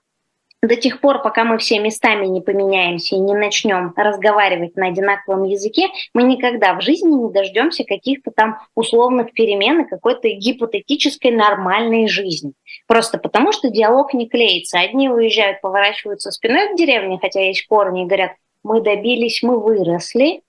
до 0.62 0.76
тех 0.76 1.00
пор, 1.00 1.22
пока 1.22 1.44
мы 1.44 1.58
все 1.58 1.80
местами 1.80 2.26
не 2.26 2.40
поменяемся 2.40 3.16
и 3.16 3.18
не 3.18 3.34
начнем 3.34 3.92
разговаривать 3.96 4.76
на 4.76 4.86
одинаковом 4.86 5.42
языке, 5.42 5.88
мы 6.14 6.22
никогда 6.22 6.74
в 6.74 6.82
жизни 6.82 7.10
не 7.10 7.32
дождемся 7.32 7.82
каких-то 7.82 8.30
там 8.30 8.60
условных 8.76 9.32
перемен 9.32 9.80
и 9.80 9.88
какой-то 9.88 10.28
гипотетической 10.28 11.32
нормальной 11.32 12.06
жизни. 12.06 12.52
Просто 12.86 13.18
потому, 13.18 13.50
что 13.50 13.70
диалог 13.70 14.14
не 14.14 14.28
клеится. 14.28 14.78
Одни 14.78 15.10
уезжают, 15.10 15.60
поворачиваются 15.60 16.30
спиной 16.30 16.72
к 16.72 16.76
деревне, 16.76 17.18
хотя 17.20 17.40
есть 17.40 17.66
корни, 17.66 18.04
и 18.04 18.06
говорят, 18.06 18.32
мы 18.62 18.80
добились, 18.80 19.42
мы 19.42 19.58
выросли, 19.58 20.42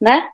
да? 0.00 0.24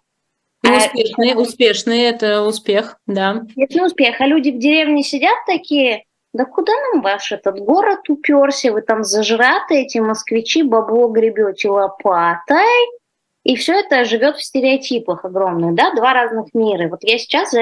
Ну, 0.62 0.76
успешные, 0.76 1.34
а, 1.34 1.38
успешные, 1.38 2.04
это 2.08 2.42
успех, 2.42 2.98
да. 3.06 3.42
Это 3.54 3.84
успех, 3.84 4.18
а 4.22 4.26
люди 4.26 4.48
в 4.48 4.58
деревне 4.58 5.02
сидят 5.02 5.36
такие, 5.46 6.04
да 6.35 6.44
куда 6.44 6.73
нам 6.73 7.01
ваш 7.01 7.33
этот 7.33 7.61
город 7.61 8.11
уперся, 8.11 8.73
вы 8.73 8.83
там 8.83 9.05
зажраты, 9.05 9.77
эти 9.77 9.99
москвичи, 9.99 10.64
бабло 10.64 11.09
гребете 11.09 11.70
лопатой, 11.70 12.66
и 13.44 13.55
все 13.57 13.75
это 13.75 14.05
живет 14.05 14.37
в 14.37 14.44
стереотипах 14.44 15.25
огромных, 15.25 15.75
да, 15.75 15.94
два 15.94 16.12
разных 16.12 16.53
мира. 16.53 16.88
Вот 16.88 17.05
я 17.05 17.18
сейчас, 17.18 17.55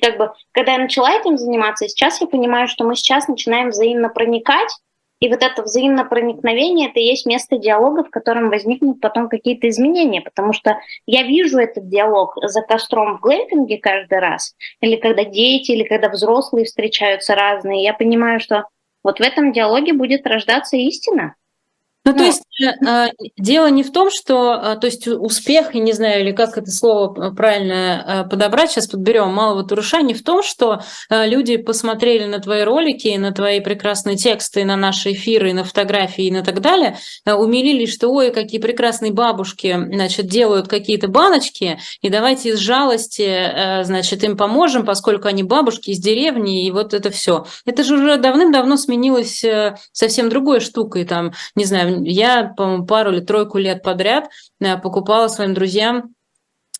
как 0.00 0.18
бы, 0.18 0.32
когда 0.52 0.72
я 0.72 0.78
начала 0.78 1.10
этим 1.10 1.38
заниматься, 1.38 1.88
сейчас 1.88 2.20
я 2.20 2.26
понимаю, 2.26 2.68
что 2.68 2.84
мы 2.84 2.96
сейчас 2.96 3.28
начинаем 3.28 3.70
взаимно 3.70 4.10
проникать, 4.10 4.76
и 5.20 5.28
вот 5.28 5.42
это 5.42 5.62
взаимное 5.62 6.04
проникновение, 6.04 6.90
это 6.90 7.00
и 7.00 7.04
есть 7.04 7.26
место 7.26 7.58
диалога, 7.58 8.04
в 8.04 8.10
котором 8.10 8.50
возникнут 8.50 9.00
потом 9.00 9.28
какие-то 9.28 9.68
изменения, 9.68 10.20
потому 10.20 10.52
что 10.52 10.78
я 11.06 11.24
вижу 11.24 11.58
этот 11.58 11.88
диалог 11.88 12.34
за 12.42 12.62
костром 12.62 13.18
в 13.18 13.20
глэмпинге 13.20 13.78
каждый 13.78 14.20
раз, 14.20 14.54
или 14.80 14.96
когда 14.96 15.24
дети, 15.24 15.72
или 15.72 15.84
когда 15.84 16.08
взрослые 16.08 16.66
встречаются 16.66 17.34
разные, 17.34 17.82
я 17.82 17.94
понимаю, 17.94 18.38
что 18.38 18.64
вот 19.02 19.18
в 19.18 19.22
этом 19.22 19.52
диалоге 19.52 19.92
будет 19.92 20.26
рождаться 20.26 20.76
истина. 20.76 21.34
Ну, 22.04 22.14
то 22.14 22.24
есть 22.24 22.42
дело 23.36 23.68
не 23.68 23.82
в 23.82 23.92
том, 23.92 24.10
что, 24.10 24.54
э, 24.54 24.76
то 24.80 24.86
есть 24.86 25.06
успех, 25.06 25.74
я 25.74 25.80
не 25.80 25.92
знаю, 25.92 26.22
или 26.22 26.32
как 26.32 26.58
это 26.58 26.70
слово 26.70 27.30
правильно 27.30 28.26
подобрать, 28.30 28.70
сейчас 28.70 28.86
подберем 28.86 29.32
малого 29.32 29.64
туруша, 29.64 30.02
не 30.02 30.14
в 30.14 30.22
том, 30.22 30.42
что 30.42 30.80
люди 31.10 31.56
посмотрели 31.56 32.24
на 32.24 32.38
твои 32.38 32.62
ролики, 32.62 33.16
на 33.16 33.32
твои 33.32 33.60
прекрасные 33.60 34.16
тексты, 34.16 34.64
на 34.64 34.76
наши 34.76 35.12
эфиры, 35.12 35.52
на 35.52 35.64
фотографии 35.64 36.24
и 36.24 36.30
на 36.30 36.42
так 36.42 36.60
далее, 36.60 36.98
умилились, 37.26 37.92
что 37.92 38.08
ой, 38.08 38.30
какие 38.30 38.60
прекрасные 38.60 39.12
бабушки, 39.12 39.78
значит, 39.92 40.26
делают 40.26 40.68
какие-то 40.68 41.08
баночки, 41.08 41.78
и 42.02 42.08
давайте 42.08 42.50
из 42.50 42.58
жалости, 42.58 43.82
значит, 43.84 44.24
им 44.24 44.36
поможем, 44.36 44.84
поскольку 44.84 45.28
они 45.28 45.42
бабушки 45.42 45.90
из 45.90 45.98
деревни, 45.98 46.66
и 46.66 46.70
вот 46.70 46.94
это 46.94 47.10
все. 47.10 47.46
Это 47.64 47.84
же 47.84 47.94
уже 47.94 48.16
давным-давно 48.16 48.76
сменилось 48.76 49.44
совсем 49.92 50.28
другой 50.28 50.60
штукой, 50.60 51.04
там, 51.04 51.32
не 51.54 51.64
знаю, 51.64 52.02
я, 52.04 52.47
по-моему, 52.56 52.86
пару 52.86 53.12
или 53.12 53.20
тройку 53.20 53.58
лет 53.58 53.82
подряд 53.82 54.28
э, 54.60 54.78
покупала 54.78 55.28
своим 55.28 55.54
друзьям 55.54 56.14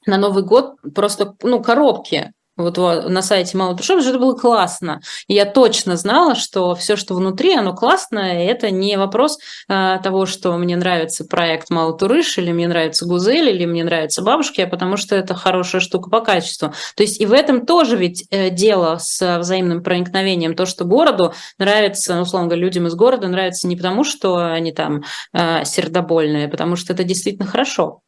на 0.06 0.16
Новый 0.16 0.42
год 0.42 0.76
просто 0.94 1.34
ну, 1.42 1.62
коробки 1.62 2.32
вот 2.58 2.76
на 2.76 3.22
сайте 3.22 3.56
Мало 3.56 3.74
Душов, 3.74 4.04
это 4.04 4.18
было 4.18 4.34
классно. 4.34 5.00
И 5.28 5.34
я 5.34 5.46
точно 5.46 5.96
знала, 5.96 6.34
что 6.34 6.74
все, 6.74 6.96
что 6.96 7.14
внутри, 7.14 7.54
оно 7.54 7.72
классное, 7.72 8.50
это 8.50 8.70
не 8.70 8.96
вопрос 8.98 9.38
а, 9.68 9.98
того, 9.98 10.26
что 10.26 10.52
мне 10.58 10.76
нравится 10.76 11.24
проект 11.24 11.70
Мало 11.70 11.96
Турыш, 11.96 12.36
или 12.38 12.52
мне 12.52 12.66
нравится 12.66 13.06
Гузель, 13.06 13.48
или 13.48 13.64
мне 13.64 13.84
нравятся 13.84 14.22
бабушки, 14.22 14.60
а 14.60 14.66
потому 14.66 14.96
что 14.96 15.14
это 15.14 15.34
хорошая 15.34 15.80
штука 15.80 16.10
по 16.10 16.20
качеству. 16.20 16.72
То 16.96 17.02
есть 17.04 17.20
и 17.20 17.26
в 17.26 17.32
этом 17.32 17.64
тоже 17.64 17.96
ведь 17.96 18.26
э, 18.30 18.50
дело 18.50 18.98
с 19.00 19.38
взаимным 19.38 19.82
проникновением. 19.82 20.56
То, 20.56 20.66
что 20.66 20.84
городу 20.84 21.34
нравится, 21.58 22.16
ну, 22.16 22.22
условно 22.22 22.48
говоря, 22.48 22.62
людям 22.62 22.88
из 22.88 22.94
города 22.94 23.28
нравится 23.28 23.68
не 23.68 23.76
потому, 23.76 24.02
что 24.02 24.36
они 24.38 24.72
там 24.72 25.04
э, 25.32 25.64
сердобольные, 25.64 26.46
а 26.46 26.50
потому 26.50 26.74
что 26.74 26.92
это 26.92 27.04
действительно 27.04 27.46
хорошо. 27.46 28.02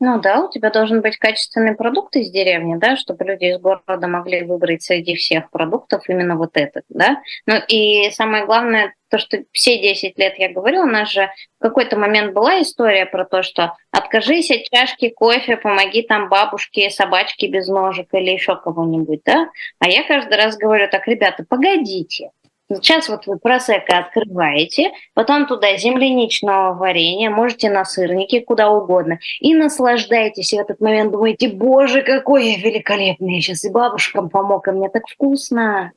Ну 0.00 0.20
да, 0.20 0.44
у 0.44 0.50
тебя 0.50 0.70
должен 0.70 1.00
быть 1.00 1.16
качественный 1.16 1.74
продукт 1.74 2.14
из 2.14 2.30
деревни, 2.30 2.76
да, 2.76 2.96
чтобы 2.96 3.24
люди 3.24 3.46
из 3.46 3.58
города 3.58 4.06
могли 4.06 4.44
выбрать 4.44 4.82
среди 4.82 5.16
всех 5.16 5.50
продуктов 5.50 6.08
именно 6.08 6.36
вот 6.36 6.50
этот, 6.54 6.84
да. 6.88 7.20
Ну 7.46 7.56
и 7.66 8.08
самое 8.10 8.46
главное, 8.46 8.94
то, 9.10 9.18
что 9.18 9.38
все 9.50 9.78
10 9.78 10.16
лет 10.16 10.38
я 10.38 10.52
говорю, 10.52 10.82
у 10.82 10.86
нас 10.86 11.10
же 11.10 11.30
в 11.58 11.62
какой-то 11.62 11.96
момент 11.96 12.32
была 12.32 12.60
история 12.62 13.06
про 13.06 13.24
то, 13.24 13.42
что 13.42 13.74
откажись 13.90 14.50
от 14.50 14.62
чашки 14.70 15.08
кофе, 15.08 15.56
помоги 15.56 16.02
там 16.02 16.28
бабушке, 16.28 16.90
собачке 16.90 17.48
без 17.48 17.66
ножек 17.66 18.06
или 18.12 18.30
еще 18.30 18.54
кого-нибудь, 18.54 19.22
да. 19.24 19.48
А 19.80 19.88
я 19.88 20.04
каждый 20.04 20.36
раз 20.36 20.56
говорю 20.56 20.88
так, 20.88 21.08
ребята, 21.08 21.44
погодите, 21.48 22.30
Сейчас 22.70 23.08
вот 23.08 23.26
вы 23.26 23.38
просека 23.38 23.98
открываете, 23.98 24.92
потом 25.14 25.46
туда 25.46 25.76
земляничного 25.76 26.74
варенья, 26.74 27.30
можете 27.30 27.70
на 27.70 27.84
сырники, 27.84 28.40
куда 28.40 28.70
угодно, 28.70 29.18
и 29.40 29.54
наслаждаетесь. 29.54 30.52
И 30.52 30.56
в 30.56 30.60
этот 30.60 30.80
момент 30.80 31.12
думаете, 31.12 31.48
боже, 31.48 32.02
какой 32.02 32.52
я 32.52 32.58
великолепный, 32.58 33.36
я 33.36 33.40
сейчас 33.40 33.64
и 33.64 33.70
бабушкам 33.70 34.28
помог, 34.28 34.68
и 34.68 34.72
мне 34.72 34.90
так 34.90 35.04
вкусно. 35.08 35.92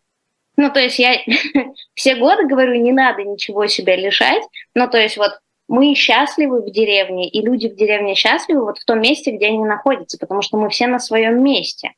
Ну, 0.56 0.72
то 0.72 0.80
есть 0.80 0.98
я 0.98 1.18
все 1.94 2.16
годы 2.16 2.48
говорю, 2.48 2.76
не 2.76 2.94
надо 2.94 3.24
ничего 3.24 3.68
себя 3.68 3.98
лишать. 3.98 4.44
Ну, 4.74 4.88
то 4.88 4.98
есть 4.98 5.18
вот 5.18 5.32
мы 5.68 5.94
счастливы 5.96 6.62
в 6.62 6.72
деревне, 6.72 7.30
и 7.30 7.42
люди 7.42 7.68
в 7.68 7.76
деревне 7.76 8.16
счастливы 8.16 8.64
вот 8.64 8.78
в 8.78 8.86
том 8.86 9.02
месте, 9.02 9.32
где 9.32 9.48
они 9.48 9.60
находятся, 9.60 10.18
потому 10.18 10.42
что 10.42 10.58
мы 10.58 10.70
все 10.70 10.88
на 10.88 11.00
своем 11.00 11.44
месте. 11.44 11.92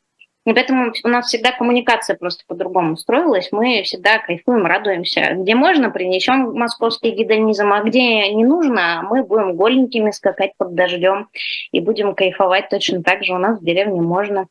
И 0.45 0.51
поэтому 0.51 0.91
у 1.03 1.07
нас 1.07 1.27
всегда 1.27 1.53
коммуникация 1.53 2.17
просто 2.17 2.43
по-другому 2.47 2.97
строилась. 2.97 3.49
Мы 3.51 3.83
всегда 3.83 4.19
кайфуем, 4.19 4.65
радуемся. 4.65 5.35
Где 5.35 5.55
можно, 5.55 5.89
принесем 5.89 6.53
московский 6.53 7.11
гедонизм, 7.11 7.71
а 7.71 7.81
где 7.81 8.29
не 8.33 8.43
нужно, 8.43 9.05
мы 9.09 9.23
будем 9.23 9.55
голенькими 9.55 10.11
скакать 10.11 10.51
под 10.57 10.75
дождем 10.75 11.29
и 11.71 11.79
будем 11.79 12.13
кайфовать 12.13 12.69
точно 12.69 13.03
так 13.03 13.23
же. 13.23 13.33
У 13.33 13.37
нас 13.37 13.59
в 13.59 13.63
деревне 13.63 14.01
можно. 14.01 14.47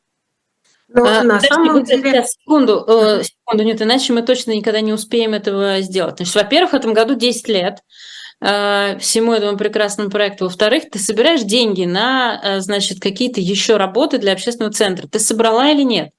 Но 0.88 1.04
а, 1.04 1.22
на 1.22 1.40
самом 1.40 1.84
деле... 1.84 2.10
Сейчас, 2.10 2.32
секунду, 2.32 2.84
э, 2.86 3.22
секунду, 3.22 3.64
нет, 3.64 3.80
иначе 3.80 4.12
мы 4.12 4.22
точно 4.22 4.52
никогда 4.52 4.80
не 4.80 4.92
успеем 4.92 5.34
этого 5.34 5.80
сделать. 5.80 6.16
Значит, 6.16 6.34
во-первых, 6.34 6.72
в 6.72 6.76
этом 6.76 6.92
году 6.92 7.14
10 7.14 7.48
лет 7.48 7.78
э, 7.78 7.80
всему 8.42 9.32
этому 9.32 9.56
прекрасному 9.56 10.10
проекту. 10.10 10.44
Во-вторых, 10.44 10.90
ты 10.90 10.98
собираешь 10.98 11.42
деньги 11.42 11.84
на, 11.84 12.40
э, 12.42 12.60
значит, 12.60 13.00
какие-то 13.00 13.40
еще 13.40 13.76
работы 13.76 14.18
для 14.18 14.32
общественного 14.32 14.72
центра. 14.72 15.06
Ты 15.06 15.20
собрала 15.20 15.70
или 15.70 15.82
нет? 15.82 16.10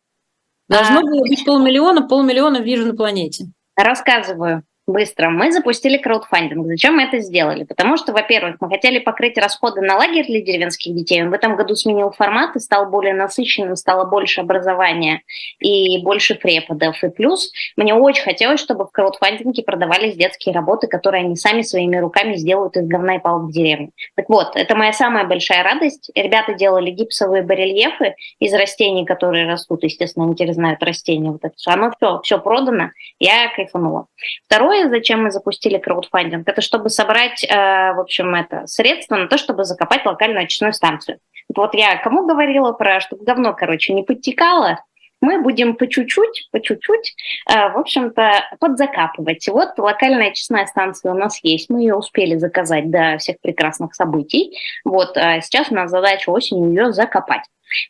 Должно 0.69 0.99
а... 0.99 1.01
было 1.01 1.21
быть 1.21 1.43
полмиллиона, 1.45 2.07
полмиллиона 2.07 2.57
вижу 2.57 2.85
на 2.85 2.95
планете. 2.95 3.47
Рассказываю 3.75 4.63
быстро. 4.87 5.29
Мы 5.29 5.51
запустили 5.51 5.97
краудфандинг. 5.97 6.67
Зачем 6.67 6.95
мы 6.95 7.03
это 7.03 7.19
сделали? 7.19 7.63
Потому 7.63 7.97
что, 7.97 8.11
во-первых, 8.11 8.57
мы 8.59 8.69
хотели 8.69 8.99
покрыть 8.99 9.37
расходы 9.37 9.81
на 9.81 9.95
лагерь 9.95 10.25
для 10.25 10.41
деревенских 10.41 10.93
детей. 10.93 11.23
Он 11.23 11.29
в 11.29 11.33
этом 11.33 11.55
году 11.55 11.75
сменил 11.75 12.11
формат 12.11 12.55
и 12.55 12.59
стал 12.59 12.89
более 12.89 13.13
насыщенным, 13.13 13.75
стало 13.75 14.05
больше 14.05 14.41
образования 14.41 15.21
и 15.59 16.01
больше 16.03 16.35
преподов. 16.35 17.01
И 17.03 17.09
плюс 17.09 17.51
мне 17.77 17.93
очень 17.93 18.23
хотелось, 18.23 18.59
чтобы 18.59 18.85
в 18.85 18.91
краудфандинге 18.91 19.63
продавались 19.63 20.15
детские 20.15 20.53
работы, 20.53 20.87
которые 20.87 21.23
они 21.23 21.35
сами 21.35 21.61
своими 21.61 21.97
руками 21.97 22.35
сделают 22.35 22.75
из 22.75 22.87
говна 22.87 23.15
и 23.15 23.19
палок 23.19 23.49
в 23.49 23.51
деревне. 23.51 23.91
Так 24.15 24.27
вот, 24.27 24.55
это 24.55 24.75
моя 24.75 24.91
самая 24.93 25.25
большая 25.25 25.63
радость. 25.63 26.11
Ребята 26.15 26.53
делали 26.53 26.91
гипсовые 26.91 27.43
барельефы 27.43 28.15
из 28.39 28.53
растений, 28.53 29.05
которые 29.05 29.47
растут. 29.47 29.83
Естественно, 29.83 30.25
они 30.25 30.35
теперь 30.35 30.53
знают 30.53 30.83
растения. 30.83 31.31
Вот 31.31 31.43
это. 31.43 31.53
Оно 31.67 31.91
все, 31.95 32.19
все 32.23 32.37
продано. 32.39 32.89
Я 33.19 33.47
кайфанула. 33.55 34.07
Второе, 34.45 34.72
Второе, 34.73 34.89
зачем 34.89 35.21
мы 35.21 35.29
запустили 35.29 35.77
краудфандинг, 35.77 36.47
это 36.47 36.61
чтобы 36.61 36.89
собрать, 36.89 37.43
э, 37.43 37.93
в 37.93 37.99
общем, 37.99 38.33
это 38.33 38.65
средства 38.65 39.17
на 39.17 39.27
то, 39.27 39.37
чтобы 39.37 39.65
закопать 39.65 40.03
локальную 40.03 40.45
очистную 40.45 40.73
станцию. 40.73 41.19
Вот 41.55 41.75
я 41.75 41.97
кому 41.97 42.25
говорила 42.25 42.71
про, 42.71 42.99
чтобы 42.99 43.23
говно, 43.23 43.53
короче, 43.53 43.93
не 43.93 44.01
подтекало, 44.01 44.79
мы 45.21 45.39
будем 45.41 45.75
по 45.75 45.87
чуть-чуть, 45.87 46.49
по 46.51 46.59
чуть-чуть, 46.59 47.15
э, 47.51 47.69
в 47.69 47.77
общем-то, 47.77 48.31
подзакапывать. 48.59 49.47
Вот 49.47 49.77
локальная 49.77 50.29
очистная 50.29 50.65
станция 50.65 51.11
у 51.11 51.15
нас 51.15 51.39
есть, 51.43 51.69
мы 51.69 51.81
ее 51.81 51.93
успели 51.95 52.35
заказать 52.37 52.89
до 52.89 53.19
всех 53.19 53.35
прекрасных 53.41 53.93
событий. 53.93 54.57
Вот 54.83 55.15
а 55.17 55.39
сейчас 55.41 55.69
у 55.69 55.75
нас 55.75 55.91
задача 55.91 56.31
осенью 56.31 56.69
ее 56.69 56.93
закопать. 56.93 57.43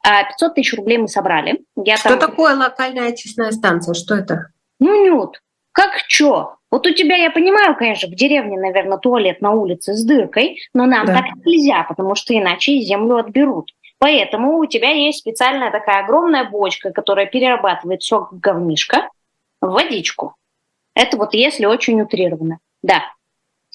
500 0.03 0.51
а, 0.51 0.53
тысяч 0.53 0.73
рублей 0.73 0.97
мы 0.97 1.07
собрали. 1.07 1.61
Я 1.77 1.95
что 1.95 2.09
там... 2.09 2.19
такое 2.19 2.57
локальная 2.57 3.07
очистная 3.07 3.51
станция? 3.51 3.93
Что 3.93 4.15
это? 4.15 4.47
Ну, 4.79 5.05
нют. 5.05 5.39
Как 5.73 5.97
что? 6.07 6.55
Вот 6.71 6.87
у 6.87 6.93
тебя, 6.93 7.17
я 7.17 7.29
понимаю, 7.29 7.75
конечно, 7.75 8.07
в 8.07 8.15
деревне, 8.15 8.57
наверное, 8.57 8.97
туалет 8.97 9.41
на 9.41 9.51
улице 9.51 9.93
с 9.93 10.05
дыркой, 10.05 10.59
но 10.73 10.85
нам 10.85 11.05
да. 11.05 11.15
так 11.15 11.25
нельзя, 11.45 11.83
потому 11.83 12.15
что 12.15 12.33
иначе 12.35 12.79
землю 12.79 13.17
отберут. 13.17 13.71
Поэтому 13.99 14.57
у 14.57 14.65
тебя 14.65 14.91
есть 14.91 15.19
специальная 15.19 15.71
такая 15.71 16.03
огромная 16.03 16.43
бочка, 16.45 16.91
которая 16.91 17.25
перерабатывает 17.25 18.03
сок 18.03 18.33
говнишка 18.39 19.09
в 19.61 19.67
водичку. 19.67 20.35
Это 20.93 21.17
вот 21.17 21.33
если 21.33 21.65
очень 21.65 22.01
утрированно. 22.01 22.59
Да. 22.83 23.01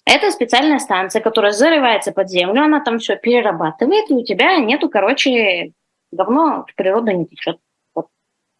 Это 0.04 0.30
специальная 0.30 0.78
станция, 0.78 1.20
которая 1.20 1.52
зарывается 1.52 2.12
под 2.12 2.30
землю, 2.30 2.62
она 2.62 2.80
там 2.80 2.98
все 2.98 3.16
перерабатывает, 3.16 4.10
и 4.10 4.14
у 4.14 4.24
тебя 4.24 4.56
нету, 4.58 4.88
короче, 4.88 5.72
говно 6.12 6.64
в 6.68 6.74
природу 6.74 7.10
не 7.10 7.26
течет. 7.26 7.58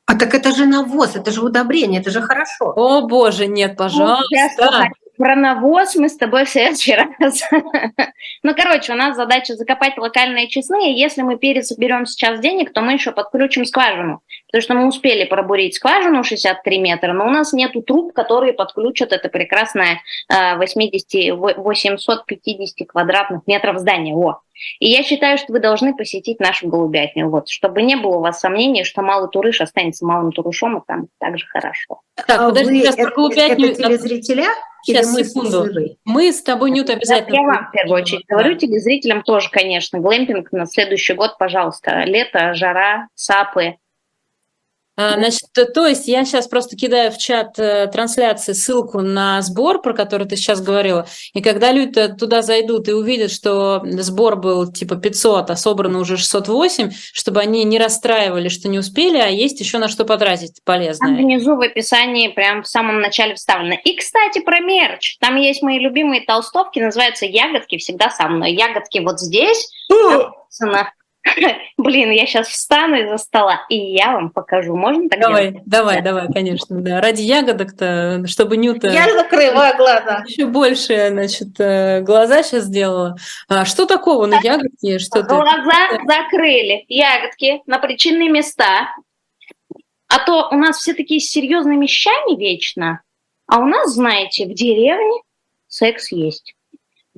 А 0.09 0.15
так 0.15 0.35
это 0.35 0.53
же 0.53 0.65
навоз, 0.65 1.17
это 1.17 1.31
же 1.31 1.43
удобрение, 1.43 2.01
это 2.01 2.11
же 2.11 2.23
хорошо. 2.23 2.73
О 2.75 3.03
боже, 3.03 3.47
нет, 3.47 3.77
пожалуйста. 3.77 4.89
Про 5.19 5.37
навоз 5.37 5.97
мы 5.97 6.09
с 6.09 6.17
тобой 6.17 6.47
в 6.47 6.49
следующий 6.49 6.95
раз. 7.19 7.43
ну, 8.43 8.55
короче, 8.55 8.95
у 8.95 8.97
нас 8.97 9.17
задача 9.17 9.55
закопать 9.55 9.99
локальные 9.99 10.49
честные. 10.49 10.99
Если 10.99 11.21
мы 11.21 11.37
пересоберем 11.37 12.07
сейчас 12.07 12.41
денег, 12.41 12.73
то 12.73 12.81
мы 12.81 12.95
еще 12.95 13.13
подключим 13.13 13.67
скважину. 13.67 14.23
Потому 14.47 14.63
что 14.63 14.75
мы 14.75 14.87
успели 14.87 15.25
пробурить 15.25 15.75
скважину 15.75 16.25
63 16.25 16.79
метра, 16.79 17.13
но 17.13 17.27
у 17.27 17.31
нас 17.31 17.53
нет 17.53 17.73
труб, 17.87 18.15
которые 18.15 18.55
подключат 18.55 19.13
это 19.13 19.29
прекрасное 19.29 20.01
80, 20.31 21.37
850 21.37 22.89
квадратных 22.89 23.43
метров 23.47 23.79
здания. 23.79 24.15
Во. 24.15 24.41
И 24.81 24.89
я 24.89 25.03
считаю, 25.03 25.39
что 25.39 25.53
вы 25.53 25.61
должны 25.61 25.95
посетить 25.95 26.41
нашу 26.41 26.69
голубятню, 26.69 27.29
вот, 27.29 27.49
чтобы 27.49 27.83
не 27.83 27.97
было 27.97 28.17
у 28.17 28.21
вас 28.21 28.41
сомнений, 28.41 28.85
что 28.85 29.03
малый 29.03 29.31
турыш 29.31 29.61
останется 29.61 30.07
малым 30.07 30.33
турушом, 30.33 30.79
и 30.79 30.81
там 30.87 31.09
также 31.19 31.47
хорошо. 31.47 32.01
Так, 32.15 32.41
а 32.41 32.49
подожди, 32.49 32.81
сейчас 32.81 32.97
про 32.97 33.11
голубятню... 33.11 33.73
Это 33.73 33.83
телезрителя? 33.83 34.47
Сейчас, 34.83 35.13
мы 35.13 35.25
секунду. 35.25 35.67
Мы 36.05 36.33
с 36.33 36.43
тобой, 36.43 36.71
Нют, 36.71 36.89
обязательно... 36.89 37.35
Я 37.35 37.43
вам 37.43 37.67
в 37.67 37.71
первую 37.73 38.03
очередь 38.03 38.25
да. 38.29 38.37
говорю, 38.37 38.57
телезрителям 38.57 39.23
тоже, 39.23 39.51
конечно. 39.51 39.99
Глэмпинг 39.99 40.53
на 40.53 40.67
следующий 40.67 41.15
год, 41.15 41.37
пожалуйста. 41.39 42.05
Лето, 42.05 42.55
жара, 42.55 43.09
сапы, 43.15 43.77
значит, 44.99 45.49
то 45.75 45.87
есть 45.87 46.09
я 46.09 46.25
сейчас 46.25 46.49
просто 46.49 46.77
кидаю 46.77 47.13
в 47.13 47.19
чат 47.19 47.59
э, 47.59 47.87
трансляции 47.87 48.53
ссылку 48.53 49.01
на 49.01 49.41
сбор, 49.43 49.81
про 49.81 49.95
который 49.95 50.27
ты 50.27 50.37
сейчас 50.37 50.61
говорила, 50.61 51.07
и 51.35 51.41
когда 51.41 51.71
люди 51.71 52.09
туда 52.09 52.43
зайдут 52.43 52.89
и 52.89 52.93
увидят, 52.93 53.31
что 53.31 53.83
сбор 53.85 54.37
был 54.37 54.73
типа 54.73 54.97
500, 54.97 55.51
а 55.51 55.57
собрано 55.57 56.01
уже 56.01 56.17
608, 56.17 56.91
чтобы 57.13 57.41
они 57.41 57.63
не 57.63 57.79
расстраивали, 57.79 58.49
что 58.49 58.69
не 58.69 58.81
успели, 58.81 59.19
а 59.19 59.29
есть 59.29 59.61
еще 59.61 59.79
на 59.79 59.89
что 59.89 60.05
потратить 60.05 60.63
полезное. 60.65 61.09
Там 61.09 61.17
внизу 61.17 61.55
в 61.55 61.61
описании 61.61 62.29
прям 62.29 62.65
в 62.65 62.69
самом 62.69 63.01
начале 63.01 63.37
вставлено. 63.37 63.77
И, 63.85 63.97
кстати, 63.97 64.41
про 64.41 64.61
мерч. 64.61 65.17
Там 65.21 65.37
есть 65.37 65.63
мои 65.63 65.79
любимые 65.79 66.23
толстовки, 66.25 66.81
называются 66.81 67.25
«Ягодки», 67.25 67.79
всегда 67.79 68.11
со 68.11 68.29
мной. 68.29 68.53
Ягодки 68.53 68.99
вот 68.99 69.21
здесь, 69.21 69.71
написано 69.89 70.93
Блин, 71.77 72.11
я 72.11 72.27
сейчас 72.27 72.49
встану 72.49 72.97
из-за 72.97 73.19
стола, 73.19 73.67
и 73.69 73.77
я 73.77 74.13
вам 74.13 74.31
покажу. 74.31 74.77
Можно 74.77 75.09
так 75.09 75.21
Давай, 75.21 75.51
делать? 75.51 75.63
давай, 75.67 75.97
да. 75.97 76.03
давай, 76.03 76.33
конечно, 76.33 76.81
да. 76.81 77.01
Ради 77.01 77.23
ягодок-то, 77.23 78.25
чтобы 78.27 78.57
Нюта... 78.57 78.89
Я 78.89 79.13
закрываю 79.13 79.77
глаза. 79.77 80.25
Еще 80.27 80.47
больше, 80.47 81.09
значит, 81.11 81.59
э, 81.59 82.01
глаза 82.01 82.43
сейчас 82.43 82.65
сделала. 82.65 83.17
А 83.49 83.65
что 83.65 83.87
такого 83.87 84.27
на 84.27 84.41
ягодке? 84.41 84.99
Что 84.99 85.23
глаза 85.23 85.89
ты... 85.91 86.01
закрыли, 86.07 86.85
ягодки 86.89 87.63
на 87.67 87.79
причинные 87.79 88.29
места. 88.29 88.95
А 90.09 90.19
то 90.25 90.49
у 90.51 90.57
нас 90.57 90.79
все 90.79 90.95
такие 90.95 91.21
с 91.21 91.31
серьезными 91.31 91.85
вещами 91.85 92.39
вечно, 92.39 93.03
а 93.47 93.59
у 93.59 93.67
нас, 93.67 93.93
знаете, 93.93 94.47
в 94.47 94.55
деревне 94.55 95.23
секс 95.69 96.13
есть. 96.13 96.55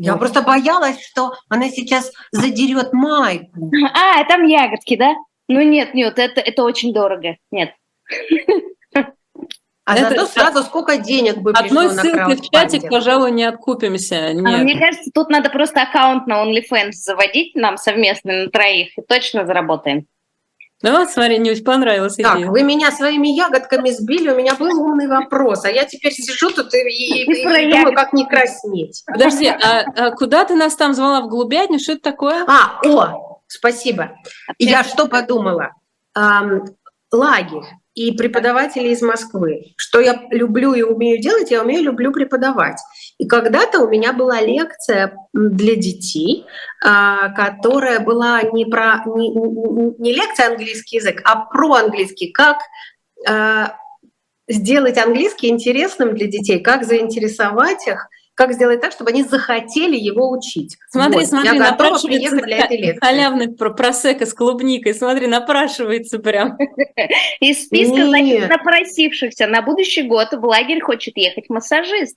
Я 0.03 0.13
вот. 0.13 0.21
просто 0.21 0.41
боялась, 0.41 0.99
что 1.05 1.35
она 1.51 1.69
сейчас 1.69 2.11
задерет 2.33 2.95
майку. 2.95 3.71
А, 3.95 4.25
там 4.25 4.45
ягодки, 4.45 4.97
да? 4.97 5.15
Ну 5.47 5.61
нет, 5.61 5.93
нет, 5.93 6.19
это, 6.19 6.41
это 6.41 6.63
очень 6.63 6.95
дорого. 6.95 7.37
Нет. 7.51 7.75
А 9.85 9.97
это, 9.97 10.11
зато 10.11 10.27
сразу 10.27 10.63
сколько 10.63 10.99
денег 10.99 11.39
бы 11.39 11.51
Одной 11.51 11.91
ссылкой 11.91 12.37
в 12.37 12.51
чатик, 12.51 12.89
пожалуй, 12.89 13.33
не 13.33 13.45
откупимся. 13.45 14.27
А 14.27 14.33
нет. 14.33 14.47
А 14.47 14.59
мне 14.59 14.79
кажется, 14.79 15.11
тут 15.13 15.29
надо 15.29 15.51
просто 15.51 15.83
аккаунт 15.83 16.27
на 16.27 16.45
OnlyFans 16.45 16.93
заводить 16.93 17.55
нам 17.55 17.77
совместно 17.77 18.45
на 18.45 18.51
троих, 18.51 18.97
и 18.97 19.03
точно 19.03 19.47
заработаем. 19.47 20.07
Ну 20.83 20.99
вот, 20.99 21.11
смотри, 21.11 21.39
Нюсь, 21.39 21.63
понравилась 21.63 22.15
идея. 22.15 22.25
Так, 22.25 22.47
вы 22.47 22.63
меня 22.63 22.91
своими 22.91 23.29
ягодками 23.29 23.91
сбили, 23.91 24.31
у 24.31 24.37
меня 24.37 24.55
был 24.55 24.81
умный 24.83 25.09
вопрос, 25.09 25.65
а 25.65 25.71
я 25.71 25.85
теперь 25.85 26.13
сижу 26.13 26.51
тут 26.51 26.73
и, 26.73 26.79
и, 26.79 27.25
и, 27.25 27.43
и 27.43 27.71
думаю, 27.71 27.95
как 27.95 28.13
не 28.15 28.27
краснеть. 28.27 29.03
Подожди, 29.07 29.47
а, 29.47 29.85
а 29.97 30.11
куда 30.13 30.45
ты 30.45 30.55
нас 30.55 30.75
там 30.77 30.95
звала 30.95 31.21
в 31.21 31.29
голубятню? 31.29 31.79
Что 31.79 31.93
это 31.93 32.03
такое? 32.03 32.47
А, 32.47 32.81
о, 32.85 33.43
спасибо. 33.47 34.13
Я 34.59 34.83
что 34.85 35.07
подумала? 35.07 35.73
Эм, 36.17 36.65
лагерь 37.13 37.65
и 38.01 38.13
преподаватели 38.13 38.89
из 38.89 39.03
Москвы. 39.03 39.75
Что 39.77 40.01
я 40.01 40.23
люблю 40.31 40.73
и 40.73 40.81
умею 40.81 41.21
делать, 41.21 41.51
я 41.51 41.61
умею, 41.61 41.83
люблю 41.83 42.13
преподавать. 42.13 42.79
И 43.19 43.27
когда-то 43.27 43.81
у 43.81 43.91
меня 43.91 44.15
была 44.15 44.41
лекция 44.41 45.15
для 45.35 45.77
детей, 45.77 46.47
а, 46.83 47.29
которая 47.29 48.01
была 48.01 48.41
не 48.41 48.65
про 48.65 49.03
не, 49.05 49.29
не 49.99 50.13
лекция 50.15 50.49
английский 50.49 50.97
язык, 50.97 51.21
а 51.25 51.45
про 51.45 51.75
английский, 51.75 52.33
как 52.33 52.57
а, 53.29 53.77
сделать 54.49 54.97
английский 54.97 55.49
интересным 55.49 56.15
для 56.15 56.27
детей, 56.27 56.61
как 56.61 56.85
заинтересовать 56.85 57.87
их– 57.87 58.09
как 58.41 58.55
сделать 58.55 58.81
так, 58.81 58.93
чтобы 58.93 59.11
они 59.11 59.23
захотели 59.23 59.97
его 59.97 60.31
учить. 60.31 60.79
Смотри, 60.89 61.19
вот. 61.19 61.27
смотри, 61.27 61.59
Я 61.59 61.75
приехать 61.75 62.45
для 62.45 62.57
этой 62.57 62.79
лекции. 62.79 63.07
Халявный 63.07 63.55
про 63.55 63.69
просека 63.69 64.25
с 64.25 64.33
клубникой, 64.33 64.95
смотри, 64.95 65.27
напрашивается 65.27 66.19
прям. 66.21 66.57
Из 67.41 67.67
списка 67.67 68.07
значит, 68.07 68.49
напросившихся 68.49 69.47
на 69.47 69.61
будущий 69.61 70.05
год 70.05 70.29
в 70.33 70.43
лагерь 70.43 70.81
хочет 70.81 71.19
ехать 71.19 71.51
массажист. 71.51 72.17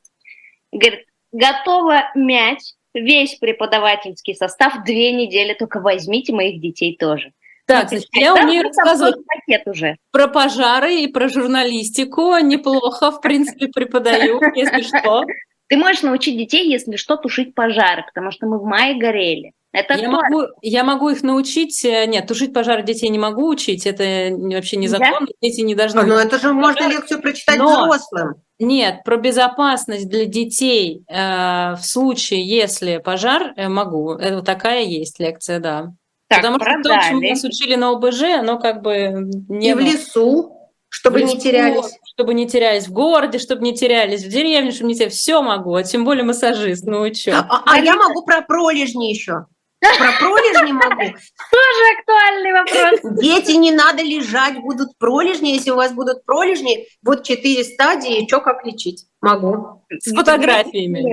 Говорит, 0.71 1.01
готова 1.33 2.03
мять 2.15 2.73
весь 2.93 3.35
преподавательский 3.35 4.33
состав 4.33 4.85
две 4.85 5.11
недели, 5.11 5.53
только 5.53 5.81
возьмите 5.81 6.31
моих 6.31 6.61
детей 6.61 6.95
тоже. 6.97 7.33
Так, 7.65 7.89
значит, 7.89 8.07
я 8.13 8.33
умею 8.33 8.63
рассказывать 8.63 9.17
пакет 9.25 9.67
уже. 9.67 9.97
про 10.11 10.29
пожары 10.29 11.01
и 11.01 11.07
про 11.07 11.27
журналистику. 11.27 12.37
Неплохо, 12.37 13.11
в 13.11 13.19
принципе, 13.19 13.67
преподаю, 13.67 14.39
если 14.55 14.83
что. 14.83 15.25
Ты 15.67 15.77
можешь 15.77 16.03
научить 16.03 16.37
детей, 16.37 16.69
если 16.69 16.95
что, 16.95 17.17
тушить 17.17 17.55
пожары, 17.55 18.03
потому 18.05 18.31
что 18.31 18.45
мы 18.45 18.59
в 18.59 18.63
мае 18.63 18.99
горели. 18.99 19.53
Это 19.73 19.95
я 19.95 20.07
могу, 20.07 20.43
я 20.61 20.83
могу 20.83 21.09
их 21.09 21.23
научить. 21.23 21.83
Э, 21.83 22.05
нет, 22.05 22.27
тушить 22.27 22.53
пожары 22.53 22.83
детей 22.83 23.09
не 23.09 23.17
могу 23.17 23.47
учить. 23.47 23.87
Это 23.87 24.03
вообще 24.31 24.77
незаконно. 24.77 25.21
Да? 25.21 25.33
Дети 25.41 25.61
не 25.61 25.73
должны. 25.73 26.01
А, 26.01 26.03
ну 26.03 26.13
это 26.13 26.37
же 26.37 26.53
можно 26.53 26.87
лекцию 26.87 27.21
прочитать 27.21 27.57
Но, 27.57 27.85
взрослым. 27.85 28.35
Нет, 28.59 29.03
про 29.03 29.17
безопасность 29.17 30.07
для 30.07 30.25
детей 30.25 31.03
э, 31.09 31.73
в 31.73 31.79
случае, 31.81 32.47
если 32.47 32.99
пожар, 32.99 33.53
э, 33.55 33.67
могу. 33.67 34.13
Это 34.13 34.43
такая 34.43 34.83
есть 34.83 35.19
лекция, 35.19 35.59
да. 35.59 35.93
Так, 36.27 36.41
Потому 36.41 36.59
продали. 36.59 36.83
что 36.83 36.93
то, 36.93 37.09
чему 37.09 37.29
нас 37.29 37.43
учили 37.43 37.75
на 37.75 37.89
ОБЖ, 37.89 38.21
оно 38.39 38.59
как 38.59 38.83
бы 38.83 39.31
не. 39.49 39.71
И 39.71 39.73
в 39.73 39.79
лесу, 39.79 40.62
чтобы 40.93 41.19
лесу, 41.21 41.33
не 41.33 41.41
терялись. 41.41 41.99
Чтобы 42.13 42.33
не 42.35 42.47
терялись 42.47 42.87
в 42.87 42.93
городе, 42.93 43.39
чтобы 43.39 43.63
не 43.63 43.73
терялись 43.73 44.23
в 44.23 44.29
деревне, 44.29 44.71
чтобы 44.71 44.89
не 44.89 44.95
терялись. 44.95 45.15
Все 45.15 45.41
могу, 45.41 45.73
а 45.73 45.83
тем 45.83 46.05
более 46.05 46.23
массажист, 46.23 46.85
ну 46.85 47.03
и 47.05 47.13
что. 47.15 47.39
А, 47.39 47.63
а 47.65 47.79
я 47.79 47.95
могу 47.95 48.23
про 48.23 48.41
пролежни 48.43 49.09
еще. 49.09 49.47
Про 49.79 50.11
пролежни 50.19 50.71
могу. 50.71 51.01
Тоже 51.01 51.83
актуальный 51.97 52.53
вопрос. 52.53 53.19
Дети 53.19 53.53
не 53.53 53.71
надо 53.71 54.03
лежать, 54.03 54.59
будут 54.61 54.95
пролежни. 54.99 55.49
Если 55.49 55.71
у 55.71 55.75
вас 55.75 55.91
будут 55.93 56.23
пролежни, 56.25 56.85
вот 57.01 57.23
четыре 57.23 57.63
стадии, 57.63 58.27
что 58.27 58.39
как 58.41 58.63
лечить. 58.63 59.07
Могу. 59.19 59.83
С 59.89 60.13
фотографиями. 60.13 61.03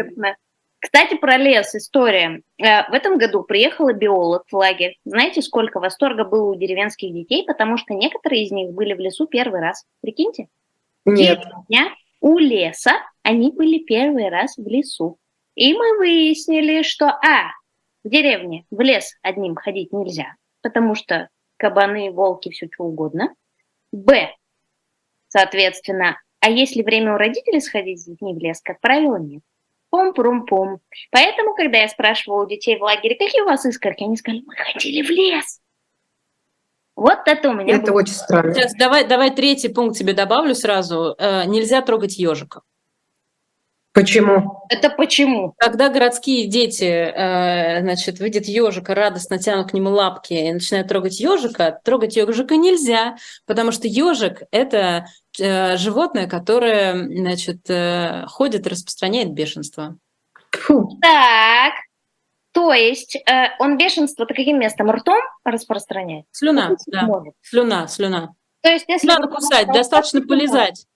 Кстати, 0.80 1.16
про 1.16 1.36
лес 1.36 1.74
история. 1.74 2.42
Э, 2.58 2.90
в 2.90 2.94
этом 2.94 3.18
году 3.18 3.42
приехала 3.42 3.92
биолог 3.92 4.44
в 4.50 4.56
лагерь. 4.56 4.96
Знаете, 5.04 5.42
сколько 5.42 5.78
восторга 5.78 6.24
было 6.24 6.50
у 6.50 6.54
деревенских 6.54 7.12
детей, 7.12 7.44
потому 7.46 7.76
что 7.76 7.92
некоторые 7.92 8.44
из 8.44 8.50
них 8.50 8.72
были 8.72 8.94
в 8.94 8.98
лесу 8.98 9.26
первый 9.26 9.60
раз. 9.60 9.84
Прикиньте? 10.00 10.48
Нет. 11.04 11.42
Дня 11.68 11.94
у 12.20 12.38
леса 12.38 12.92
они 13.22 13.52
были 13.52 13.78
первый 13.78 14.30
раз 14.30 14.56
в 14.56 14.66
лесу. 14.66 15.18
И 15.54 15.74
мы 15.74 15.98
выяснили, 15.98 16.82
что 16.82 17.06
А, 17.08 17.50
в 18.02 18.08
деревне 18.08 18.64
в 18.70 18.80
лес 18.80 19.16
одним 19.20 19.56
ходить 19.56 19.92
нельзя, 19.92 20.34
потому 20.62 20.94
что 20.94 21.28
кабаны, 21.58 22.10
волки, 22.10 22.50
все 22.50 22.68
что 22.72 22.84
угодно. 22.84 23.34
Б. 23.92 24.34
Соответственно, 25.28 26.18
а 26.40 26.48
если 26.48 26.82
время 26.82 27.14
у 27.14 27.18
родителей 27.18 27.60
сходить 27.60 28.00
с 28.00 28.06
детьми 28.06 28.32
в 28.32 28.38
лес, 28.38 28.62
как 28.62 28.80
правило, 28.80 29.16
нет. 29.16 29.42
Пум-пум-пум. 29.90 30.80
Поэтому, 31.10 31.54
когда 31.54 31.78
я 31.78 31.88
спрашивала 31.88 32.44
у 32.44 32.48
детей 32.48 32.78
в 32.78 32.82
лагере, 32.82 33.16
какие 33.16 33.42
у 33.42 33.46
вас 33.46 33.64
искорки, 33.66 34.04
они 34.04 34.16
сказали, 34.16 34.42
мы 34.46 34.54
ходили 34.54 35.02
в 35.02 35.10
лес. 35.10 35.60
Вот 36.96 37.20
это 37.26 37.50
у 37.50 37.54
меня. 37.54 37.76
Это 37.76 37.92
было. 37.92 38.00
очень 38.00 38.12
странно. 38.12 38.54
Сейчас 38.54 38.74
давай, 38.74 39.06
давай 39.06 39.30
третий 39.30 39.68
пункт 39.68 39.98
тебе 39.98 40.12
добавлю 40.12 40.54
сразу. 40.54 41.14
Э, 41.18 41.44
нельзя 41.46 41.80
трогать 41.82 42.18
ежиков. 42.18 42.62
Почему? 43.92 44.64
Это 44.68 44.88
почему? 44.88 45.52
Когда 45.56 45.88
городские 45.88 46.46
дети, 46.46 46.84
э, 46.84 47.80
значит, 47.80 48.20
видят 48.20 48.44
ежика, 48.44 48.94
радостно 48.94 49.38
тянут 49.38 49.70
к 49.70 49.74
нему 49.74 49.90
лапки 49.90 50.32
и 50.32 50.52
начинают 50.52 50.86
трогать 50.88 51.18
ежика, 51.18 51.80
трогать 51.82 52.14
ежика 52.14 52.56
нельзя, 52.56 53.16
потому 53.46 53.72
что 53.72 53.88
ежик– 53.88 54.42
это 54.52 55.06
э, 55.40 55.76
животное, 55.76 56.28
которое, 56.28 56.94
значит, 56.94 57.68
э, 57.68 58.26
ходит 58.28 58.66
и 58.66 58.70
распространяет 58.70 59.32
бешенство. 59.32 59.96
Фу. 60.52 60.96
Так, 61.02 61.74
то 62.52 62.72
есть 62.72 63.16
он 63.58 63.76
бешенство-то 63.76 64.34
каким 64.34 64.58
местом? 64.58 64.90
Ртом 64.90 65.20
распространяет? 65.44 66.26
Слюна, 66.30 66.76
да. 66.86 67.02
Может. 67.02 67.34
Слюна, 67.42 67.88
слюна. 67.88 68.34
То 68.62 68.70
есть, 68.70 68.84
если 68.88 69.06
Надо 69.06 69.28
кусать, 69.28 69.66
достаточно 69.68 70.20
полезать. 70.22 70.86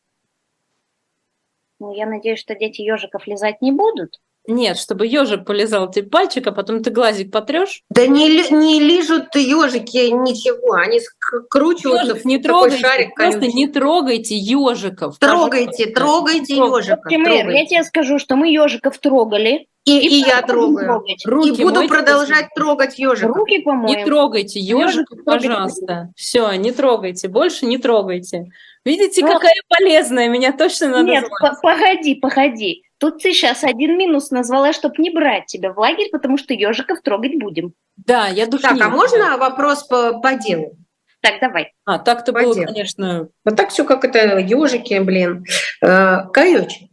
Ну, 1.85 1.93
я 1.93 2.07
надеюсь, 2.07 2.41
что 2.41 2.55
дети 2.55 2.81
ежиков 2.81 3.27
лизать 3.27 3.61
не 3.61 3.71
будут. 3.71 4.19
Нет, 4.47 4.79
чтобы 4.79 5.07
ежик 5.07 5.45
полезал 5.45 5.91
тебе 5.91 6.09
пальчик, 6.09 6.47
а 6.47 6.53
потом 6.53 6.83
ты 6.83 6.91
глазик 6.91 7.31
потрешь. 7.31 7.83
Да 7.91 8.07
не, 8.07 8.29
не 8.51 8.81
лижут 8.81 9.35
ежики 9.35 10.11
ничего, 10.11 10.73
они 10.75 11.01
скручиваются 11.01 12.13
Ежик, 12.13 12.25
не 12.25 12.39
трогайте, 12.39 12.79
шарик 12.79 13.15
Просто 13.15 13.41
колючий. 13.41 13.57
не 13.57 13.67
трогайте 13.69 14.35
ежиков. 14.35 15.19
Трогайте, 15.19 15.87
трогайте 15.87 16.57
ежиков. 16.57 17.05
Например, 17.05 17.51
я 17.51 17.67
тебе 17.67 17.85
скажу, 17.85 18.19
что 18.19 18.37
мы 18.37 18.51
ежиков 18.51 18.97
трогали. 18.99 19.67
И, 19.85 19.99
и, 19.99 20.09
и 20.09 20.27
я 20.27 20.41
трогаю. 20.41 21.05
Руки 21.27 21.61
и 21.61 21.63
буду 21.63 21.87
продолжать 21.87 22.49
трогать 22.55 22.99
ежиков. 22.99 23.37
Руки 23.37 23.61
помоем. 23.61 23.95
Не 23.95 24.05
трогайте 24.07 24.59
ежиков, 24.59 25.23
пожалуйста. 25.25 26.13
Все, 26.17 26.51
не 26.53 26.73
трогайте, 26.73 27.29
больше 27.29 27.67
не 27.67 27.77
трогайте. 27.77 28.47
Видите, 28.85 29.23
ну, 29.23 29.33
какая 29.33 29.55
полезная, 29.69 30.29
меня 30.29 30.53
точно 30.53 30.89
надо 30.89 31.05
Нет, 31.05 31.25
погоди, 31.63 32.17
погоди. 32.17 32.85
Тут 32.99 33.23
ты 33.23 33.33
сейчас 33.33 33.65
один 33.65 33.97
минус 33.97 34.31
назвала, 34.31 34.73
чтобы 34.73 34.97
не 34.99 35.11
брать 35.11 35.47
тебя 35.47 35.73
в 35.73 35.79
лагерь, 35.79 36.11
потому 36.11 36.37
что 36.37 36.55
ежиков 36.55 37.01
трогать 37.03 37.39
будем. 37.39 37.73
Да, 37.97 38.29
я 38.29 38.47
душнила. 38.47 38.77
Так, 38.77 38.87
а 38.87 38.91
можно 38.91 39.37
вопрос 39.39 39.85
по, 39.85 40.21
по 40.21 40.35
делу? 40.35 40.77
Так, 41.21 41.41
давай. 41.41 41.73
А, 41.87 41.99
так-то 41.99 42.33
по 42.35 42.43
было, 42.43 42.55
делу. 42.55 42.67
конечно. 42.67 43.29
Вот 43.45 43.57
так 43.57 43.71
все 43.71 43.85
как 43.85 44.05
это, 44.05 44.39
ежики, 44.39 44.99
блин. 44.99 45.45
Э, 45.83 46.29
короче, 46.33 46.89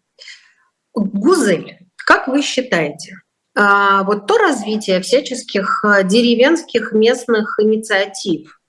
Гузель, 0.94 1.78
как 1.98 2.30
вы 2.30 2.42
считаете, 2.42 3.16
а, 3.54 4.04
вот 4.04 4.28
то 4.28 4.38
развитие 4.38 5.02
всяческих 5.02 5.84
э, 5.84 6.06
деревенских 6.06 6.94
местных 6.94 7.60
инициатив, 7.60 8.61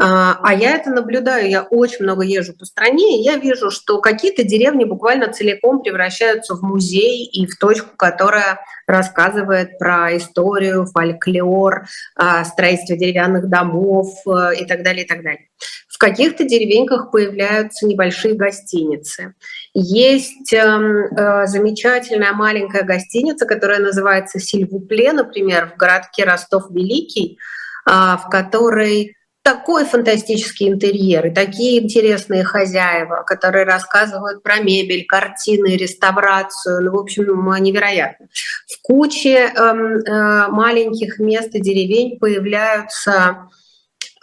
а, 0.00 0.38
а 0.42 0.54
я 0.54 0.76
это 0.76 0.90
наблюдаю, 0.90 1.50
я 1.50 1.62
очень 1.62 2.04
много 2.04 2.22
езжу 2.22 2.54
по 2.54 2.64
стране, 2.64 3.18
и 3.18 3.22
я 3.22 3.36
вижу, 3.36 3.70
что 3.70 4.00
какие-то 4.00 4.42
деревни 4.42 4.84
буквально 4.84 5.30
целиком 5.30 5.82
превращаются 5.82 6.54
в 6.54 6.62
музей 6.62 7.24
и 7.24 7.46
в 7.46 7.58
точку, 7.58 7.94
которая 7.96 8.60
рассказывает 8.86 9.78
про 9.78 10.16
историю, 10.16 10.86
фольклор, 10.86 11.84
а, 12.16 12.44
строительство 12.44 12.96
деревянных 12.96 13.48
домов 13.48 14.14
э, 14.26 14.56
и 14.60 14.64
так 14.64 14.82
далее, 14.82 15.04
и 15.04 15.06
так 15.06 15.22
далее. 15.22 15.48
В 15.88 15.98
каких-то 15.98 16.44
деревеньках 16.44 17.10
появляются 17.10 17.86
небольшие 17.86 18.34
гостиницы. 18.34 19.34
Есть 19.74 20.52
эм, 20.52 21.04
э, 21.04 21.46
замечательная 21.46 22.32
маленькая 22.32 22.82
гостиница, 22.82 23.46
которая 23.46 23.78
называется 23.78 24.40
Сильвупле, 24.40 25.12
например, 25.12 25.70
в 25.72 25.76
городке 25.76 26.24
Ростов-Великий, 26.24 27.38
э, 27.86 27.90
в 27.90 28.26
которой 28.30 29.16
такой 29.42 29.84
фантастический 29.84 30.68
интерьер 30.68 31.26
и 31.26 31.34
такие 31.34 31.82
интересные 31.82 32.44
хозяева, 32.44 33.24
которые 33.26 33.64
рассказывают 33.64 34.42
про 34.42 34.60
мебель, 34.60 35.04
картины, 35.04 35.76
реставрацию. 35.76 36.82
Ну, 36.84 36.92
в 36.92 36.98
общем, 37.00 37.24
невероятно. 37.60 38.26
В 38.66 38.82
куче 38.82 39.36
э, 39.36 39.52
э, 39.54 40.46
маленьких 40.48 41.18
мест 41.18 41.54
и 41.54 41.60
деревень 41.60 42.20
появляются 42.20 43.48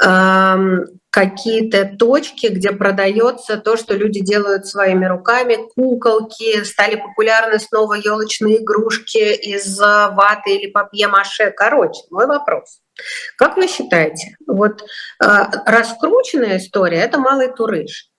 э, 0.01 0.55
какие-то 1.09 1.97
точки, 1.97 2.47
где 2.47 2.71
продается 2.71 3.57
то, 3.57 3.75
что 3.75 3.95
люди 3.95 4.21
делают 4.21 4.67
своими 4.67 5.05
руками, 5.05 5.57
куколки, 5.75 6.63
стали 6.63 6.95
популярны 6.95 7.59
снова 7.59 7.95
елочные 7.95 8.63
игрушки 8.63 9.33
из 9.33 9.77
ваты 9.79 10.55
или 10.55 10.71
папье-маше. 10.71 11.51
Короче, 11.51 12.01
мой 12.09 12.25
вопрос. 12.25 12.79
Как 13.37 13.57
вы 13.57 13.67
считаете, 13.67 14.35
вот 14.47 14.81
э, 14.81 15.25
раскрученная 15.65 16.57
история– 16.57 16.97
это 16.99 17.17
малый 17.19 17.51
турыш. 17.51 18.09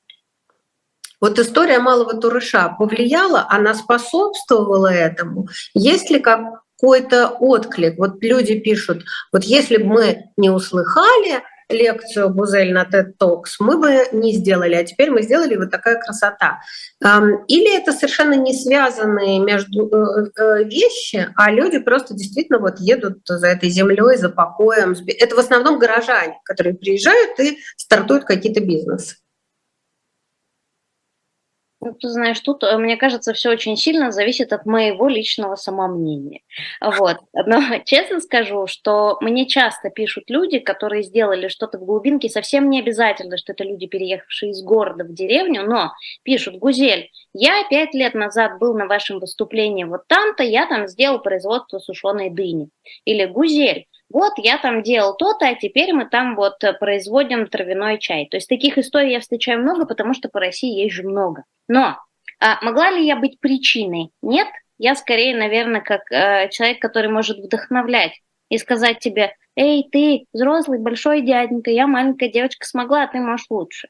Вот 1.20 1.38
история 1.38 1.78
малого 1.78 2.14
турыша 2.14 2.74
повлияла, 2.78 3.46
она 3.50 3.74
способствовала 3.74 4.90
этому? 4.90 5.48
Есть 5.74 6.10
ли 6.10 6.18
какой-то 6.18 7.28
отклик? 7.28 7.98
Вот 7.98 8.22
люди 8.22 8.58
пишут, 8.58 9.04
вот 9.30 9.44
если 9.44 9.76
бы 9.76 9.84
мы 9.84 10.24
не 10.38 10.48
услыхали 10.48 11.42
лекцию 11.72 12.30
Бузель 12.30 12.72
на 12.72 12.84
TED 12.84 13.14
Talks, 13.20 13.56
мы 13.58 13.78
бы 13.78 14.06
не 14.12 14.34
сделали, 14.34 14.74
а 14.74 14.84
теперь 14.84 15.10
мы 15.10 15.22
сделали 15.22 15.56
вот 15.56 15.70
такая 15.70 16.00
красота. 16.00 16.60
Или 17.02 17.76
это 17.76 17.92
совершенно 17.92 18.34
не 18.34 18.52
связанные 18.52 19.38
между 19.40 19.88
э, 19.88 20.30
э, 20.36 20.64
вещи, 20.64 21.28
а 21.36 21.50
люди 21.50 21.78
просто 21.78 22.14
действительно 22.14 22.58
вот 22.58 22.78
едут 22.78 23.18
за 23.26 23.46
этой 23.46 23.68
землей, 23.70 24.16
за 24.16 24.28
покоем. 24.28 24.94
Это 25.06 25.34
в 25.34 25.38
основном 25.38 25.78
горожане, 25.78 26.38
которые 26.44 26.74
приезжают 26.74 27.38
и 27.40 27.58
стартуют 27.76 28.24
какие-то 28.24 28.60
бизнесы. 28.60 29.16
Ну, 31.82 31.94
ты 31.94 32.08
знаешь, 32.08 32.38
тут, 32.40 32.62
э, 32.62 32.76
мне 32.76 32.98
кажется, 32.98 33.32
все 33.32 33.50
очень 33.50 33.74
сильно 33.74 34.12
зависит 34.12 34.52
от 34.52 34.66
моего 34.66 35.08
личного 35.08 35.56
самомнения. 35.56 36.42
Вот. 36.82 37.16
Но 37.32 37.60
честно 37.86 38.20
скажу, 38.20 38.66
что 38.66 39.16
мне 39.22 39.46
часто 39.46 39.88
пишут 39.88 40.24
люди, 40.28 40.58
которые 40.58 41.02
сделали 41.02 41.48
что-то 41.48 41.78
в 41.78 41.86
глубинке, 41.86 42.28
совсем 42.28 42.68
не 42.68 42.80
обязательно, 42.80 43.38
что 43.38 43.52
это 43.52 43.64
люди, 43.64 43.86
переехавшие 43.86 44.50
из 44.50 44.62
города 44.62 45.04
в 45.04 45.14
деревню, 45.14 45.64
но 45.64 45.92
пишут, 46.22 46.56
Гузель, 46.56 47.10
я 47.32 47.64
пять 47.70 47.94
лет 47.94 48.12
назад 48.12 48.58
был 48.58 48.74
на 48.74 48.86
вашем 48.86 49.18
выступлении 49.18 49.84
вот 49.84 50.06
там-то, 50.06 50.42
я 50.42 50.66
там 50.66 50.86
сделал 50.86 51.20
производство 51.20 51.78
сушеной 51.78 52.28
дыни. 52.28 52.68
Или 53.06 53.24
Гузель, 53.24 53.86
вот 54.10 54.32
я 54.38 54.58
там 54.58 54.82
делал 54.82 55.16
то-то, 55.16 55.46
а 55.48 55.54
теперь 55.54 55.92
мы 55.92 56.04
там 56.04 56.34
вот 56.34 56.62
э, 56.64 56.72
производим 56.72 57.46
травяной 57.46 57.98
чай. 57.98 58.26
То 58.28 58.36
есть 58.36 58.48
таких 58.48 58.76
историй 58.76 59.12
я 59.12 59.20
встречаю 59.20 59.60
много, 59.60 59.86
потому 59.86 60.14
что 60.14 60.28
по 60.28 60.40
России 60.40 60.82
есть 60.82 60.94
же 60.94 61.04
много. 61.04 61.44
Но 61.68 61.96
а 62.40 62.58
могла 62.62 62.90
ли 62.90 63.06
я 63.06 63.16
быть 63.16 63.38
причиной? 63.38 64.10
Нет, 64.22 64.48
я 64.78 64.94
скорее, 64.96 65.36
наверное, 65.36 65.80
как 65.80 66.10
э, 66.10 66.48
человек, 66.50 66.80
который 66.80 67.10
может 67.10 67.38
вдохновлять 67.38 68.20
и 68.48 68.58
сказать 68.58 68.98
тебе, 68.98 69.34
эй, 69.54 69.86
ты 69.92 70.24
взрослый, 70.32 70.78
большой 70.80 71.22
дяденька, 71.22 71.70
я 71.70 71.86
маленькая 71.86 72.30
девочка 72.30 72.66
смогла, 72.66 73.04
а 73.04 73.06
ты 73.06 73.20
можешь 73.20 73.46
лучше. 73.50 73.88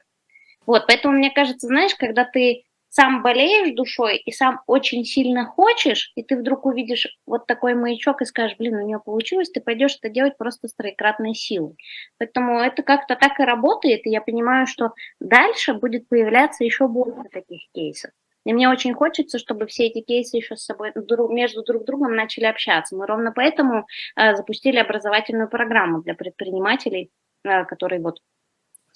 Вот, 0.65 0.85
поэтому 0.87 1.15
мне 1.15 1.31
кажется, 1.31 1.67
знаешь, 1.67 1.95
когда 1.95 2.25
ты 2.25 2.63
сам 2.91 3.23
болеешь 3.23 3.73
душой 3.73 4.17
и 4.17 4.31
сам 4.33 4.59
очень 4.67 5.05
сильно 5.05 5.45
хочешь, 5.45 6.11
и 6.15 6.23
ты 6.23 6.37
вдруг 6.37 6.65
увидишь 6.65 7.07
вот 7.25 7.47
такой 7.47 7.73
маячок 7.73 8.21
и 8.21 8.25
скажешь, 8.25 8.57
блин, 8.57 8.75
у 8.75 8.85
нее 8.85 8.99
получилось, 8.99 9.49
ты 9.49 9.61
пойдешь 9.61 9.95
это 10.01 10.09
делать 10.09 10.37
просто 10.37 10.67
с 10.67 10.73
троекратной 10.73 11.33
силой. 11.33 11.77
Поэтому 12.17 12.59
это 12.59 12.83
как-то 12.83 13.15
так 13.15 13.39
и 13.39 13.43
работает, 13.43 14.05
и 14.05 14.09
я 14.09 14.19
понимаю, 14.19 14.67
что 14.67 14.91
дальше 15.21 15.73
будет 15.73 16.09
появляться 16.09 16.65
еще 16.65 16.89
больше 16.89 17.29
таких 17.31 17.61
кейсов. 17.73 18.11
И 18.43 18.51
мне 18.53 18.69
очень 18.69 18.93
хочется, 18.93 19.39
чтобы 19.39 19.67
все 19.67 19.85
эти 19.87 20.01
кейсы 20.01 20.35
еще 20.35 20.57
с 20.57 20.65
собой 20.65 20.91
между 21.29 21.63
друг 21.63 21.85
другом 21.85 22.13
начали 22.15 22.45
общаться. 22.45 22.97
Мы 22.97 23.05
ровно 23.05 23.31
поэтому 23.31 23.85
э, 24.17 24.35
запустили 24.35 24.77
образовательную 24.77 25.47
программу 25.47 26.01
для 26.01 26.13
предпринимателей, 26.13 27.09
э, 27.45 27.63
которые 27.65 28.01
вот 28.01 28.17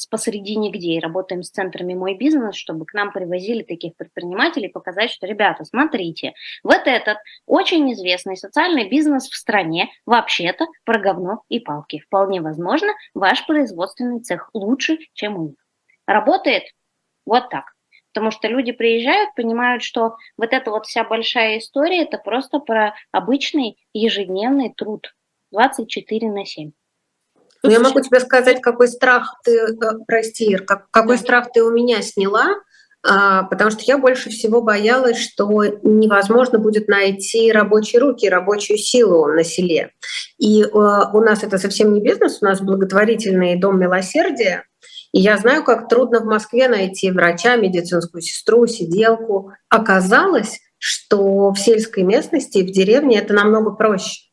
посредине 0.05 0.71
где 0.71 0.93
и 0.93 0.99
работаем 0.99 1.43
с 1.43 1.49
центрами 1.49 1.93
«Мой 1.93 2.15
бизнес», 2.15 2.55
чтобы 2.55 2.85
к 2.85 2.93
нам 2.93 3.11
привозили 3.11 3.63
таких 3.63 3.95
предпринимателей, 3.95 4.67
показать, 4.67 5.11
что, 5.11 5.27
ребята, 5.27 5.63
смотрите, 5.63 6.33
вот 6.63 6.81
этот 6.85 7.17
очень 7.45 7.91
известный 7.93 8.35
социальный 8.35 8.89
бизнес 8.89 9.29
в 9.29 9.35
стране 9.35 9.89
вообще-то 10.05 10.65
про 10.83 10.99
говно 10.99 11.43
и 11.47 11.59
палки. 11.59 11.99
Вполне 11.99 12.41
возможно, 12.41 12.93
ваш 13.13 13.45
производственный 13.45 14.19
цех 14.19 14.49
лучше, 14.53 14.97
чем 15.13 15.37
у 15.37 15.47
них. 15.49 15.57
Работает 16.05 16.63
вот 17.25 17.49
так. 17.49 17.75
Потому 18.13 18.31
что 18.31 18.47
люди 18.47 18.71
приезжают, 18.71 19.35
понимают, 19.35 19.83
что 19.83 20.15
вот 20.37 20.53
эта 20.53 20.71
вот 20.71 20.85
вся 20.85 21.03
большая 21.03 21.57
история– 21.57 22.01
это 22.03 22.17
просто 22.17 22.59
про 22.59 22.95
обычный 23.11 23.77
ежедневный 23.93 24.73
труд 24.73 25.13
24 25.51 26.31
на 26.31 26.45
7. 26.45 26.71
Ну, 27.65 27.71
я 27.71 27.79
могу 27.79 27.99
тебе 28.01 28.19
сказать, 28.19 28.61
какой 28.61 28.87
страх 28.87 29.39
ты, 29.43 29.51
э, 29.51 29.75
прости, 30.07 30.45
Ир, 30.45 30.63
как, 30.63 30.89
какой 30.91 31.17
страх 31.17 31.51
ты 31.53 31.63
у 31.63 31.71
меня 31.71 32.01
сняла, 32.01 32.55
а, 33.07 33.43
потому 33.43 33.69
что 33.69 33.83
я 33.83 33.97
больше 33.97 34.29
всего 34.29 34.61
боялась, 34.61 35.17
что 35.17 35.63
невозможно 35.83 36.57
будет 36.57 36.87
найти 36.87 37.51
рабочие 37.51 38.01
руки, 38.01 38.27
рабочую 38.27 38.77
силу 38.77 39.27
на 39.27 39.43
селе. 39.43 39.91
И 40.39 40.63
э, 40.63 40.67
у 40.67 41.21
нас 41.21 41.43
это 41.43 41.57
совсем 41.59 41.93
не 41.93 42.01
бизнес, 42.01 42.39
у 42.41 42.45
нас 42.45 42.61
благотворительный 42.61 43.59
дом 43.59 43.79
милосердия, 43.79 44.63
и 45.15 45.19
я 45.19 45.37
знаю, 45.37 45.63
как 45.63 45.87
трудно 45.87 46.19
в 46.19 46.25
Москве 46.25 46.67
найти 46.67 47.09
врача, 47.09 47.55
медицинскую 47.55 48.21
сестру, 48.21 48.67
сиделку. 48.67 49.53
Оказалось, 49.69 50.59
что 50.77 51.51
в 51.51 51.57
сельской 51.57 52.03
местности, 52.03 52.63
в 52.63 52.71
деревне 52.71 53.19
это 53.19 53.33
намного 53.33 53.71
проще. 53.71 54.23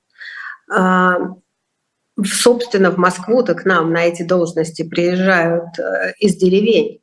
Собственно, 2.20 2.90
в 2.90 2.98
Москву-то 2.98 3.54
к 3.54 3.64
нам 3.64 3.92
на 3.92 4.04
эти 4.04 4.22
должности 4.22 4.82
приезжают 4.82 5.78
э, 5.78 6.12
из 6.18 6.36
деревень. 6.36 7.00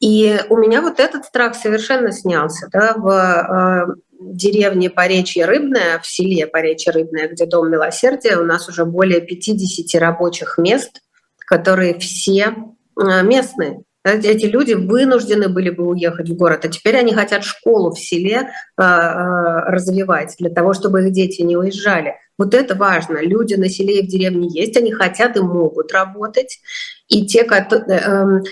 И 0.00 0.38
у 0.48 0.56
меня 0.56 0.82
вот 0.82 1.00
этот 1.00 1.24
страх 1.24 1.56
совершенно 1.56 2.12
снялся. 2.12 2.68
Да, 2.72 2.94
в 2.96 3.08
э, 3.10 3.94
деревне 4.20 4.88
Поречье 4.88 5.46
Рыбное, 5.46 5.98
в 5.98 6.06
селе 6.06 6.46
Поречье 6.46 6.92
Рыбное, 6.92 7.28
где 7.28 7.46
Дом 7.46 7.70
Милосердия, 7.70 8.36
у 8.36 8.44
нас 8.44 8.68
уже 8.68 8.84
более 8.84 9.20
50 9.20 10.00
рабочих 10.00 10.58
мест, 10.58 11.00
которые 11.38 11.98
все 11.98 12.54
э, 12.96 13.22
местные. 13.24 13.82
Эти 14.04 14.44
люди 14.44 14.74
вынуждены 14.74 15.48
были 15.48 15.70
бы 15.70 15.88
уехать 15.88 16.28
в 16.28 16.36
город, 16.36 16.66
а 16.66 16.68
теперь 16.68 16.98
они 16.98 17.14
хотят 17.14 17.42
школу 17.42 17.90
в 17.90 17.98
селе 17.98 18.50
развивать 18.76 20.34
для 20.38 20.50
того, 20.50 20.74
чтобы 20.74 21.06
их 21.06 21.12
дети 21.12 21.40
не 21.40 21.56
уезжали. 21.56 22.16
Вот 22.38 22.54
это 22.54 22.74
важно. 22.74 23.18
Люди 23.18 23.54
на 23.54 23.68
селе 23.68 24.00
и 24.00 24.06
в 24.06 24.08
деревне 24.08 24.48
есть, 24.48 24.76
они 24.76 24.92
хотят 24.92 25.36
и 25.36 25.40
могут 25.40 25.92
работать. 25.92 26.60
И 27.08 27.26
те, 27.26 27.44
которые, 27.44 28.42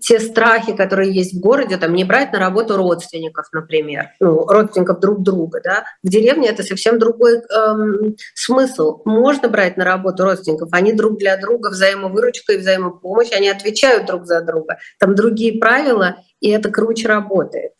те 0.00 0.20
страхи, 0.20 0.76
которые 0.76 1.12
есть 1.12 1.34
в 1.34 1.40
городе, 1.40 1.76
там 1.76 1.94
не 1.94 2.04
брать 2.04 2.32
на 2.32 2.38
работу 2.38 2.76
родственников, 2.76 3.46
например, 3.52 4.10
ну, 4.20 4.46
родственников 4.46 5.00
друг 5.00 5.22
друга, 5.22 5.60
да, 5.62 5.84
в 6.02 6.08
деревне 6.08 6.48
это 6.48 6.62
совсем 6.62 6.98
другой 6.98 7.38
эм, 7.38 8.16
смысл. 8.34 9.02
Можно 9.04 9.48
брать 9.48 9.76
на 9.76 9.84
работу 9.84 10.24
родственников, 10.24 10.68
они 10.72 10.92
друг 10.92 11.18
для 11.18 11.36
друга 11.36 11.70
взаимовыручка 11.70 12.52
и 12.52 12.58
взаимопомощь, 12.58 13.32
они 13.32 13.48
отвечают 13.48 14.06
друг 14.06 14.26
за 14.26 14.42
друга. 14.42 14.78
Там 14.98 15.14
другие 15.14 15.58
правила, 15.58 16.16
и 16.40 16.50
это 16.50 16.70
круче 16.70 17.08
работает. 17.08 17.72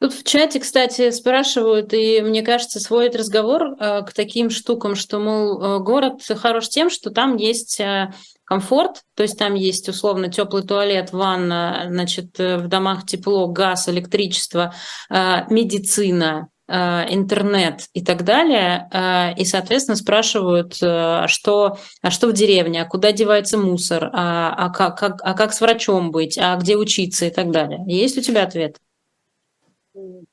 Тут 0.00 0.14
в 0.14 0.24
чате, 0.24 0.60
кстати, 0.60 1.10
спрашивают, 1.10 1.92
и 1.92 2.22
мне 2.22 2.40
кажется, 2.40 2.80
сводит 2.80 3.14
разговор 3.16 3.74
э, 3.78 4.02
к 4.02 4.14
таким 4.14 4.48
штукам, 4.48 4.94
что, 4.94 5.18
мол, 5.18 5.62
э, 5.62 5.78
город 5.80 6.22
хорош 6.26 6.70
тем, 6.70 6.88
что 6.88 7.10
там 7.10 7.36
есть 7.36 7.78
э, 7.80 8.10
комфорт, 8.44 9.02
то 9.14 9.22
есть 9.22 9.38
там 9.38 9.54
есть 9.54 9.90
условно 9.90 10.28
теплый 10.32 10.62
туалет, 10.62 11.12
ванна, 11.12 11.84
значит, 11.90 12.38
в 12.38 12.66
домах 12.66 13.04
тепло, 13.04 13.46
газ, 13.48 13.90
электричество, 13.90 14.74
медицина, 15.08 16.48
интернет 16.68 17.82
и 17.92 18.04
так 18.04 18.24
далее, 18.24 18.88
и, 19.36 19.44
соответственно, 19.44 19.96
спрашивают, 19.96 20.78
а 20.82 21.28
что, 21.28 21.78
а 22.02 22.10
что 22.10 22.26
в 22.26 22.32
деревне, 22.32 22.82
а 22.82 22.86
куда 22.86 23.12
девается 23.12 23.56
мусор, 23.56 24.10
а, 24.12 24.54
а, 24.56 24.70
как, 24.70 25.20
а 25.22 25.34
как 25.34 25.52
с 25.52 25.60
врачом 25.60 26.10
быть, 26.10 26.36
а 26.36 26.56
где 26.56 26.76
учиться 26.76 27.26
и 27.26 27.30
так 27.30 27.52
далее. 27.52 27.80
Есть 27.86 28.18
у 28.18 28.20
тебя 28.20 28.42
ответ? 28.42 28.78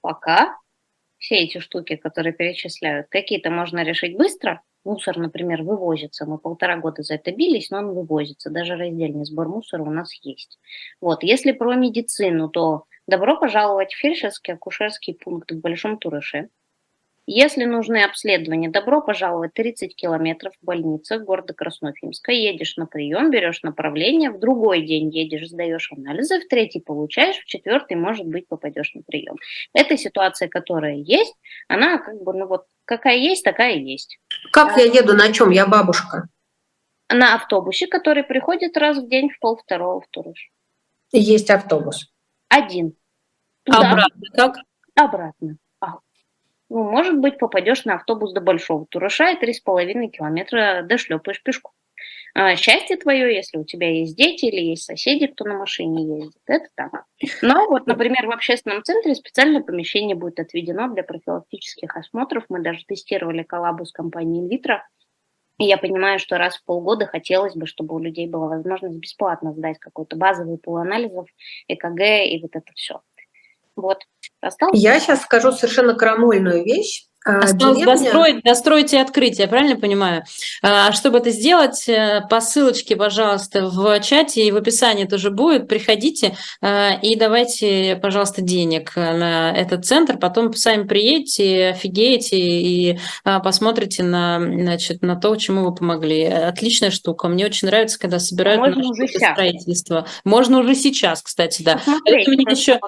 Пока 0.02 0.58
все 1.18 1.36
эти 1.36 1.60
штуки, 1.60 1.96
которые 1.96 2.34
перечисляют, 2.34 3.08
какие-то 3.10 3.50
можно 3.50 3.84
решить 3.84 4.18
быстро, 4.18 4.62
Мусор, 4.88 5.18
например, 5.18 5.64
вывозится. 5.64 6.26
Мы 6.26 6.38
полтора 6.38 6.78
года 6.78 7.04
за 7.04 7.16
это 7.16 7.34
бились, 7.34 7.70
но 7.72 7.80
он 7.80 7.94
вывозится. 7.94 8.50
Даже 8.50 8.78
раздельный 8.78 9.26
сбор 9.26 9.50
мусора 9.50 9.84
у 9.84 9.92
нас 9.92 10.14
есть. 10.22 10.58
Вот. 11.02 11.24
Если 11.24 11.52
про 11.52 11.76
медицину, 11.76 12.48
то 12.48 12.86
добро 13.06 13.38
пожаловать 13.38 13.94
в 13.94 13.98
фельдшерский 13.98 14.54
акушерский 14.54 15.14
пункт 15.14 15.52
в 15.52 15.60
Большом 15.60 15.98
Турыше. 15.98 16.48
Если 17.30 17.66
нужны 17.66 18.04
обследования, 18.04 18.70
добро 18.70 19.02
пожаловать 19.02 19.54
30 19.54 19.94
километров 19.98 20.54
в 20.62 20.66
больницах 20.66 21.24
города 21.24 21.54
Краснофимска. 21.54 22.32
Едешь 22.32 22.78
на 22.78 22.86
прием, 22.86 23.32
берешь 23.32 23.64
направление, 23.64 24.32
в 24.32 24.40
другой 24.40 24.84
день 24.84 25.14
едешь, 25.14 25.50
сдаешь 25.50 25.92
анализы, 25.92 26.40
в 26.40 26.48
третий 26.48 26.80
получаешь, 26.80 27.36
в 27.36 27.46
четвертый, 27.46 27.98
может 27.98 28.26
быть, 28.26 28.48
попадешь 28.48 28.94
на 28.94 29.02
прием. 29.02 29.36
Эта 29.74 29.98
ситуация, 29.98 30.48
которая 30.48 30.96
есть, 30.96 31.36
она 31.68 31.98
как 31.98 32.16
бы, 32.24 32.34
ну 32.34 32.48
вот, 32.48 32.64
какая 32.86 33.18
есть, 33.18 33.44
такая 33.44 33.74
и 33.74 33.84
есть. 33.84 34.20
Как 34.54 34.78
я 34.78 34.86
еду, 34.86 35.14
на 35.14 35.34
чем? 35.34 35.50
Я 35.50 35.68
бабушка. 35.68 36.30
На 37.10 37.36
автобусе, 37.36 37.88
который 37.88 38.24
приходит 38.24 38.78
раз 38.78 39.00
в 39.00 39.10
день 39.10 39.32
в 39.32 39.40
пол 39.40 39.58
второго 39.58 40.00
в 40.00 40.08
Турыш. 40.12 40.50
Есть 41.12 41.50
автобус. 41.50 42.10
Один. 42.48 42.96
Туда, 43.66 43.92
Обратно 43.92 44.22
как? 44.34 44.56
Обратно 44.96 45.58
ну, 46.70 46.84
может 46.90 47.18
быть, 47.20 47.38
попадешь 47.38 47.86
на 47.86 47.96
автобус 47.96 48.34
до 48.34 48.42
Большого 48.42 48.86
Тураша 48.88 49.32
и 49.32 49.40
три 49.40 49.54
с 49.54 49.60
половиной 49.60 50.10
километра 50.10 50.84
дошлепаешь 50.84 51.42
пешком. 51.42 51.72
А, 52.34 52.56
счастье 52.56 52.98
твое, 52.98 53.34
если 53.36 53.58
у 53.58 53.64
тебя 53.64 53.90
есть 53.90 54.16
дети 54.16 54.46
или 54.46 54.62
есть 54.62 54.84
соседи, 54.84 55.26
кто 55.28 55.44
на 55.46 55.56
машине 55.58 56.20
ездит, 56.20 56.42
это 56.46 56.68
так. 56.76 57.06
Но 57.42 57.68
вот, 57.68 57.88
например, 57.88 58.28
в 58.28 58.32
общественном 58.32 58.84
центре 58.84 59.16
специальное 59.16 59.62
помещение 59.64 60.16
будет 60.16 60.40
отведено 60.40 60.88
для 60.94 61.04
профилактических 61.04 61.96
осмотров. 61.96 62.44
Мы 62.50 62.60
даже 62.62 62.86
тестировали 62.86 63.42
коллабу 63.44 63.86
с 63.86 63.92
компанией 63.92 64.44
Инвитро. 64.44 64.88
И 65.58 65.66
я 65.66 65.78
понимаю, 65.78 66.20
что 66.20 66.38
раз 66.38 66.58
в 66.58 66.64
полгода 66.66 67.08
хотелось 67.08 67.56
бы, 67.56 67.66
чтобы 67.66 67.96
у 67.96 68.00
людей 68.00 68.28
была 68.28 68.48
возможность 68.48 69.00
бесплатно 69.00 69.54
сдать 69.54 69.80
какой-то 69.80 70.16
базовый 70.16 70.60
пул 70.60 70.78
анализов, 70.78 71.28
ЭКГ 71.68 72.00
и 72.00 72.40
вот 72.40 72.56
это 72.56 72.72
все. 72.76 73.02
Вот. 73.76 74.04
Осталось? 74.48 74.80
Я 74.80 75.00
сейчас 75.00 75.22
скажу 75.22 75.52
совершенно 75.52 75.94
крамольную 75.94 76.64
вещь. 76.64 77.08
А, 77.28 77.40
Осталось 77.40 77.80
деревня... 77.80 77.98
достроить, 77.98 78.44
достроить 78.44 78.94
и 78.94 78.98
открыть, 78.98 79.40
я 79.40 79.48
правильно 79.48 79.76
понимаю? 79.76 80.24
А 80.62 80.94
чтобы 80.94 81.18
это 81.18 81.32
сделать, 81.32 81.88
э, 81.90 82.22
по 82.30 82.40
ссылочке, 82.40 82.96
пожалуйста, 82.96 83.68
в 83.68 84.00
чате 84.00 84.48
и 84.48 84.52
в 84.52 84.56
описании 84.56 85.04
тоже 85.04 85.30
будет. 85.30 85.68
Приходите 85.68 86.38
э, 86.62 87.02
и 87.02 87.18
давайте, 87.18 88.00
пожалуйста, 88.02 88.42
денег 88.42 88.96
на 88.96 89.52
этот 89.52 89.86
центр. 89.86 90.18
Потом 90.18 90.54
сами 90.54 90.88
приедете, 90.88 91.70
офигеете 91.70 92.38
и 92.38 93.00
а, 93.26 93.40
посмотрите 93.42 94.04
на, 94.04 94.40
значит, 94.40 95.02
на 95.02 95.18
то, 95.18 95.36
чему 95.36 95.66
вы 95.66 95.76
помогли. 95.76 96.24
Отличная 96.24 96.92
штука. 96.92 97.28
Мне 97.28 97.46
очень 97.46 97.68
нравится, 97.68 98.00
когда 98.00 98.20
собирают 98.20 98.62
Можно 98.62 98.90
уже 98.90 99.08
строительство. 99.08 100.08
Можно 100.24 100.60
уже 100.60 100.76
сейчас, 100.76 101.22
кстати, 101.22 101.62
да. 101.62 101.74
Посмотреть, 101.76 102.28
еще... 102.52 102.80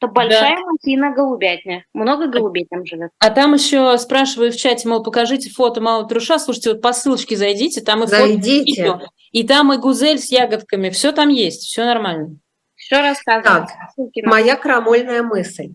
Это 0.00 0.12
большая 0.12 0.56
да. 0.56 0.62
махина 0.62 1.12
голубятня. 1.12 1.84
Много 1.92 2.28
голубей 2.28 2.66
там 2.70 2.86
живет. 2.86 3.10
А 3.18 3.30
там 3.30 3.54
еще 3.54 3.98
спрашивают 3.98 4.54
в 4.54 4.60
чате, 4.60 4.88
мол, 4.88 5.02
покажите 5.02 5.50
фото 5.50 5.80
малого 5.80 6.08
труша. 6.08 6.38
Слушайте, 6.38 6.72
вот 6.72 6.82
по 6.82 6.92
ссылочке 6.92 7.36
зайдите, 7.36 7.80
там 7.80 8.04
и 8.04 8.06
зайдите. 8.06 8.86
фото, 8.86 9.08
и, 9.32 9.40
и 9.40 9.46
там 9.46 9.72
и 9.72 9.76
гузель 9.78 10.18
с 10.18 10.30
ягодками. 10.30 10.90
Все 10.90 11.10
там 11.12 11.28
есть, 11.28 11.62
все 11.62 11.84
нормально. 11.84 12.36
Все 12.76 13.00
рассказываю. 13.00 13.66
Так, 13.66 14.24
моя 14.24 14.56
крамольная 14.56 15.22
мысль. 15.22 15.70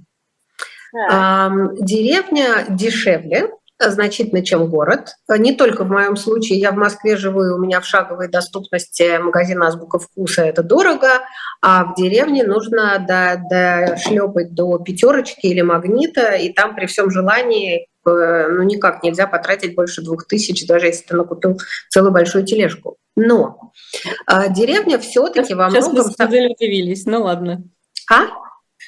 Да. 0.94 1.52
Деревня 1.80 2.66
дешевле, 2.70 3.50
значительно, 3.80 4.44
чем 4.44 4.68
город. 4.68 5.16
Не 5.30 5.54
только 5.54 5.84
в 5.84 5.90
моем 5.90 6.16
случае. 6.16 6.60
Я 6.60 6.72
в 6.72 6.76
Москве 6.76 7.18
живу, 7.18 7.44
и 7.44 7.52
у 7.52 7.58
меня 7.58 7.82
в 7.82 7.86
шаговой 7.86 8.28
доступности 8.28 9.18
магазин 9.18 9.62
«Азбука 9.64 10.00
вкуса»— 10.00 10.42
это 10.44 10.64
дорого, 10.64 11.10
а 11.62 11.86
в 11.86 11.96
деревне 11.96 12.44
нужно 12.44 13.04
до, 13.08 13.42
до 13.50 13.98
шлепать 13.98 14.54
до 14.54 14.78
пятерочки 14.80 15.48
или 15.48 15.62
магнита, 15.62 16.34
и 16.34 16.52
там 16.52 16.76
при 16.76 16.86
всем 16.86 17.10
желании 17.10 17.88
э, 18.06 18.48
ну, 18.50 18.64
никак 18.64 19.04
нельзя 19.04 19.28
потратить 19.28 19.76
больше 19.76 20.02
двух 20.02 20.28
тысяч, 20.28 20.66
даже 20.68 20.88
если 20.88 21.06
ты 21.06 21.16
накупил 21.16 21.60
целую 21.90 22.12
большую 22.12 22.46
тележку. 22.46 22.98
Но 23.16 23.72
а, 24.26 24.50
деревня 24.50 24.98
все-таки 24.98 25.54
во 25.54 25.70
многом... 25.70 25.82
Сейчас 25.82 25.94
мы 25.94 26.04
с 26.04 26.18
Гузель 26.18 26.52
удивились, 26.52 27.06
ну 27.06 27.24
ладно. 27.24 27.64
А? 28.12 28.24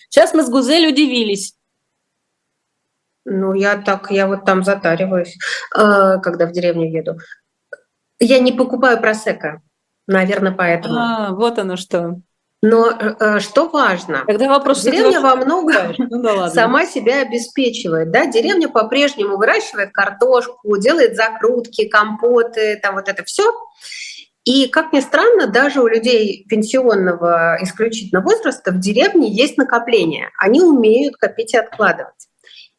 Сейчас 0.10 0.34
мы 0.34 0.44
с 0.44 0.50
Гузель 0.50 0.88
удивились. 0.88 1.54
Ну, 3.26 3.53
я 3.53 3.78
так, 3.78 4.11
я 4.11 4.28
вот 4.28 4.45
там 4.45 4.63
затариваюсь, 4.63 5.38
э, 5.76 6.19
когда 6.21 6.45
в 6.45 6.51
деревню 6.51 6.89
еду. 6.89 7.17
Я 8.19 8.39
не 8.39 8.51
покупаю 8.51 8.99
просека, 9.01 9.61
наверное, 10.07 10.51
поэтому. 10.51 10.95
А, 10.95 11.32
вот 11.32 11.57
оно 11.57 11.76
что. 11.76 12.21
Но 12.61 12.89
э, 12.89 13.39
что 13.39 13.67
важно? 13.67 14.23
Когда 14.26 14.47
вопрос, 14.47 14.82
деревня 14.82 15.21
во 15.21 15.36
многом 15.36 15.93
ну, 15.97 16.23
да 16.23 16.49
сама 16.49 16.86
себя 16.86 17.21
обеспечивает. 17.21 18.11
Да? 18.11 18.26
Деревня 18.26 18.69
по-прежнему 18.69 19.38
выращивает 19.38 19.91
картошку, 19.91 20.78
делает 20.78 21.15
закрутки, 21.15 21.88
компоты, 21.88 22.80
там 22.82 22.95
вот 22.95 23.07
это 23.07 23.23
все. 23.23 23.43
И, 24.45 24.67
как 24.67 24.93
ни 24.93 24.99
странно, 24.99 25.47
даже 25.47 25.82
у 25.82 25.88
людей 25.88 26.45
пенсионного 26.47 27.57
исключительного 27.61 28.23
возраста 28.23 28.71
в 28.71 28.80
деревне 28.80 29.32
есть 29.32 29.57
накопление. 29.57 30.30
Они 30.38 30.61
умеют 30.61 31.17
копить 31.17 31.53
и 31.53 31.57
откладывать. 31.57 32.28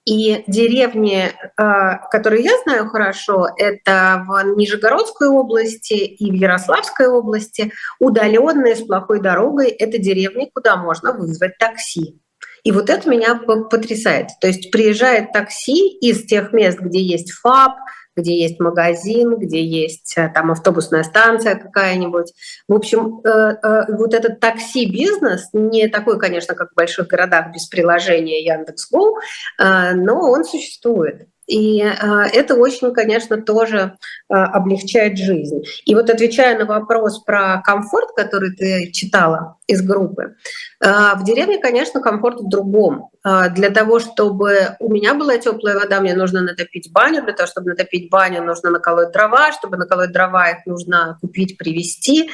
И 0.07 0.45
деревни, 0.47 1.33
а, 1.57 1.97
которые 2.09 2.45
я 2.45 2.53
знаю 2.63 2.89
хорошо, 2.89 3.49
это 3.57 4.25
в 4.29 4.57
Нижегородской 4.57 5.29
области 5.29 5.95
и 5.95 6.31
в 6.31 6.35
Ярославской 6.35 7.09
области, 7.09 7.73
удаленные 7.99 8.77
с 8.77 8.83
плохой 8.83 9.21
дорогой, 9.21 9.69
это 9.69 9.99
деревни, 9.99 10.49
куда 10.55 10.77
можно 10.77 11.13
вызвать 11.13 11.59
такси. 11.59 12.21
И 12.63 12.71
вот 12.71 12.89
это 12.89 13.09
меня 13.09 13.35
потрясает. 13.35 14.29
То 14.41 14.47
есть 14.47 14.71
приезжает 14.71 15.33
такси 15.33 15.99
из 15.99 16.25
тех 16.25 16.53
мест, 16.53 16.79
где 16.79 17.01
есть 17.01 17.33
ФАП, 17.33 17.77
где 18.17 18.35
есть 18.35 18.59
магазин, 18.59 19.37
где 19.37 19.63
есть 19.63 20.15
э, 20.17 20.31
там 20.35 20.51
автобусная 20.51 21.03
станция 21.03 21.55
какая-нибудь. 21.55 22.33
В 22.67 22.75
общем, 22.75 23.21
э, 23.25 23.29
э, 23.29 23.93
вот 23.95 24.15
этот 24.15 24.41
такси-бизнес 24.41 25.51
не 25.53 25.89
такой, 25.89 26.19
конечно, 26.19 26.55
как 26.55 26.73
в 26.73 26.75
больших 26.75 27.07
городах 27.09 27.53
без 27.53 27.67
приложения 27.67 28.45
Яндекс.Го, 28.45 29.19
но 29.59 30.31
он 30.31 30.45
существует. 30.45 31.29
И 31.47 31.81
э, 31.81 31.93
это 32.33 32.55
очень, 32.55 32.93
конечно, 32.93 33.41
тоже 33.41 33.97
э, 34.29 34.35
облегчает 34.35 35.17
жизнь. 35.17 35.63
И 35.85 35.95
вот 35.95 36.11
отвечая 36.11 36.59
на 36.59 36.65
вопрос 36.65 37.23
про 37.23 37.63
комфорт, 37.65 38.11
который 38.17 38.55
ты 38.55 38.91
читала 38.91 39.57
из 39.69 39.81
группы, 39.81 40.35
э, 40.81 40.89
в 41.15 41.25
деревне, 41.25 41.59
конечно, 41.59 42.01
комфорт 42.01 42.41
в 42.41 42.49
другом. 42.49 43.11
Для 43.57 43.71
того, 43.71 43.99
чтобы 43.99 44.77
у 44.79 44.89
меня 44.89 45.13
была 45.15 45.37
теплая 45.39 45.77
вода, 45.77 46.01
мне 46.01 46.15
нужно 46.15 46.43
натопить 46.43 46.93
баню. 46.93 47.25
Для 47.25 47.33
того, 47.33 47.49
чтобы 47.49 47.71
натопить 47.71 48.09
баню, 48.09 48.45
нужно 48.45 48.71
наколоть 48.71 49.11
дрова. 49.11 49.51
Чтобы 49.51 49.77
наколоть 49.77 50.13
дрова, 50.13 50.51
их 50.51 50.65
нужно 50.65 51.19
купить, 51.21 51.59
привезти. 51.59 52.31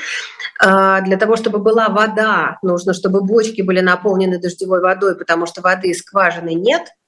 Для 0.60 1.16
того, 1.18 1.36
чтобы 1.36 1.60
была 1.60 1.88
вода, 1.88 2.58
нужно, 2.60 2.92
чтобы 2.92 3.22
бочки 3.22 3.62
были 3.62 3.80
наполнены 3.80 4.38
дождевой 4.38 4.82
водой, 4.82 5.16
потому 5.16 5.46
что 5.46 5.62
воды 5.62 5.88
из 5.88 6.00
скважины 6.00 6.52
нет– 6.52 6.82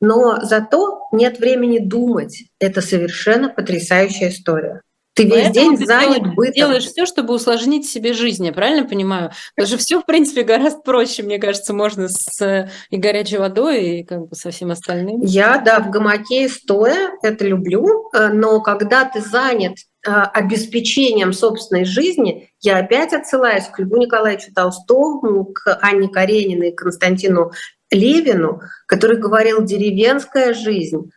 но 0.00 0.38
зато 0.42 1.08
нет 1.12 1.38
времени 1.38 1.78
думать. 1.78 2.44
Это 2.58 2.80
совершенно 2.80 3.48
потрясающая 3.48 4.30
история. 4.30 4.82
Ты 5.14 5.24
весь 5.24 5.46
Поэтому 5.46 5.76
день 5.76 5.86
занят 5.86 6.18
делаешь, 6.18 6.34
бытом. 6.36 6.54
делаешь 6.54 6.86
все, 6.86 7.04
чтобы 7.04 7.34
усложнить 7.34 7.86
себе 7.86 8.12
жизнь, 8.12 8.46
я 8.46 8.52
правильно 8.52 8.88
понимаю? 8.88 9.32
Потому 9.56 9.68
что 9.68 9.78
все, 9.78 10.00
в 10.00 10.06
принципе, 10.06 10.44
гораздо 10.44 10.80
проще, 10.80 11.22
мне 11.22 11.38
кажется, 11.38 11.74
можно 11.74 12.08
с 12.08 12.70
и 12.90 12.96
горячей 12.96 13.38
водой, 13.38 13.84
и 13.84 14.04
как 14.04 14.28
бы 14.28 14.36
со 14.36 14.50
всем 14.50 14.70
остальным. 14.70 15.20
Я, 15.22 15.58
да, 15.58 15.80
в 15.80 15.90
гамаке 15.90 16.48
стоя 16.48 17.10
это 17.22 17.44
люблю, 17.44 18.08
э, 18.14 18.28
но 18.28 18.60
когда 18.60 19.04
ты 19.04 19.20
занят 19.20 19.76
э, 20.06 20.10
обеспечением 20.10 21.32
собственной 21.32 21.84
жизни, 21.84 22.48
я 22.60 22.78
опять 22.78 23.12
отсылаюсь 23.12 23.64
к 23.64 23.80
Льву 23.80 23.96
Николаевичу 23.96 24.54
Толстому, 24.54 25.46
к 25.46 25.76
Анне 25.82 26.08
Карениной, 26.08 26.72
Константину 26.72 27.50
Левину, 27.90 28.60
который 28.86 29.16
говорил, 29.16 29.62
деревенская 29.62 30.54
жизнь 30.54 31.10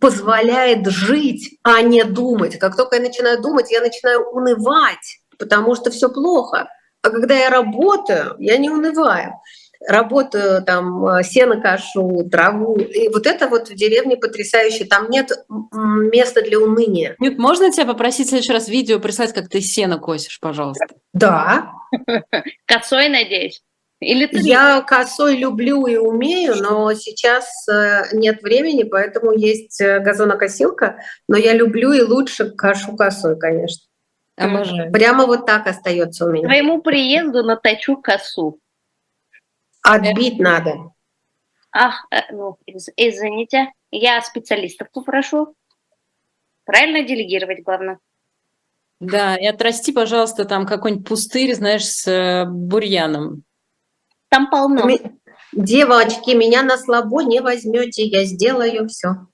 позволяет 0.00 0.86
жить, 0.86 1.58
а 1.62 1.82
не 1.82 2.04
думать. 2.04 2.58
Как 2.58 2.76
только 2.76 2.96
я 2.96 3.02
начинаю 3.02 3.40
думать, 3.40 3.70
я 3.70 3.80
начинаю 3.80 4.26
унывать, 4.30 5.20
потому 5.38 5.74
что 5.74 5.90
все 5.90 6.08
плохо. 6.08 6.68
А 7.02 7.10
когда 7.10 7.36
я 7.36 7.50
работаю, 7.50 8.36
я 8.38 8.56
не 8.58 8.70
унываю. 8.70 9.34
Работаю 9.86 10.62
там, 10.62 11.22
сено 11.24 11.60
кашу, 11.60 12.28
траву. 12.30 12.76
И 12.76 13.08
вот 13.08 13.26
это 13.26 13.48
вот 13.48 13.68
в 13.68 13.74
деревне 13.74 14.16
потрясающе. 14.16 14.84
Там 14.84 15.10
нет 15.10 15.32
места 15.50 16.42
для 16.42 16.60
уныния. 16.60 17.16
Нет, 17.18 17.36
можно 17.36 17.72
тебя 17.72 17.86
попросить 17.86 18.26
в 18.26 18.30
следующий 18.30 18.52
раз 18.52 18.68
видео 18.68 19.00
прислать, 19.00 19.32
как 19.32 19.48
ты 19.48 19.60
сено 19.60 19.98
косишь, 19.98 20.38
пожалуйста? 20.38 20.86
Да. 21.12 21.72
Косой, 22.66 23.08
надеюсь? 23.08 23.60
Или 24.02 24.26
ты 24.26 24.38
Я 24.40 24.82
косой 24.82 25.36
люблю 25.36 25.86
и 25.86 25.96
умею, 25.96 26.56
но 26.56 26.92
сейчас 26.94 27.68
э, 27.68 28.04
нет 28.12 28.42
времени, 28.42 28.82
поэтому 28.82 29.32
есть 29.32 29.80
э, 29.80 30.00
газонокосилка, 30.00 30.98
но 31.28 31.36
я 31.36 31.54
люблю 31.54 31.92
и 31.92 32.02
лучше 32.02 32.50
кашу 32.50 32.96
косой, 32.96 33.38
конечно. 33.38 33.86
Обожаю. 34.36 34.90
Прямо 34.92 35.26
вот 35.26 35.46
так 35.46 35.66
остается 35.68 36.26
у 36.26 36.32
меня. 36.32 36.48
Твоему 36.48 36.82
приезду 36.82 37.44
наточу 37.44 37.96
косу. 37.96 38.58
Отбить 39.82 40.40
э. 40.40 40.42
надо. 40.42 40.74
Ах, 41.70 42.06
ну, 42.30 42.58
извините, 42.96 43.72
я 43.90 44.20
специалистов 44.20 44.88
попрошу. 44.92 45.54
Правильно 46.64 47.02
делегировать, 47.02 47.62
главное. 47.62 47.98
Да, 49.00 49.36
и 49.36 49.46
отрасти, 49.46 49.92
пожалуйста, 49.92 50.44
там 50.44 50.66
какой-нибудь 50.66 51.06
пустырь, 51.06 51.54
знаешь, 51.54 51.86
с 51.86 52.46
бурьяном. 52.48 53.44
Там 54.32 54.48
полно. 54.48 54.88
Девочки, 55.52 56.30
меня 56.30 56.62
на 56.62 56.78
слабо 56.78 57.22
не 57.22 57.40
возьмете, 57.40 58.04
я 58.04 58.24
сделаю 58.24 58.88
все. 58.88 59.26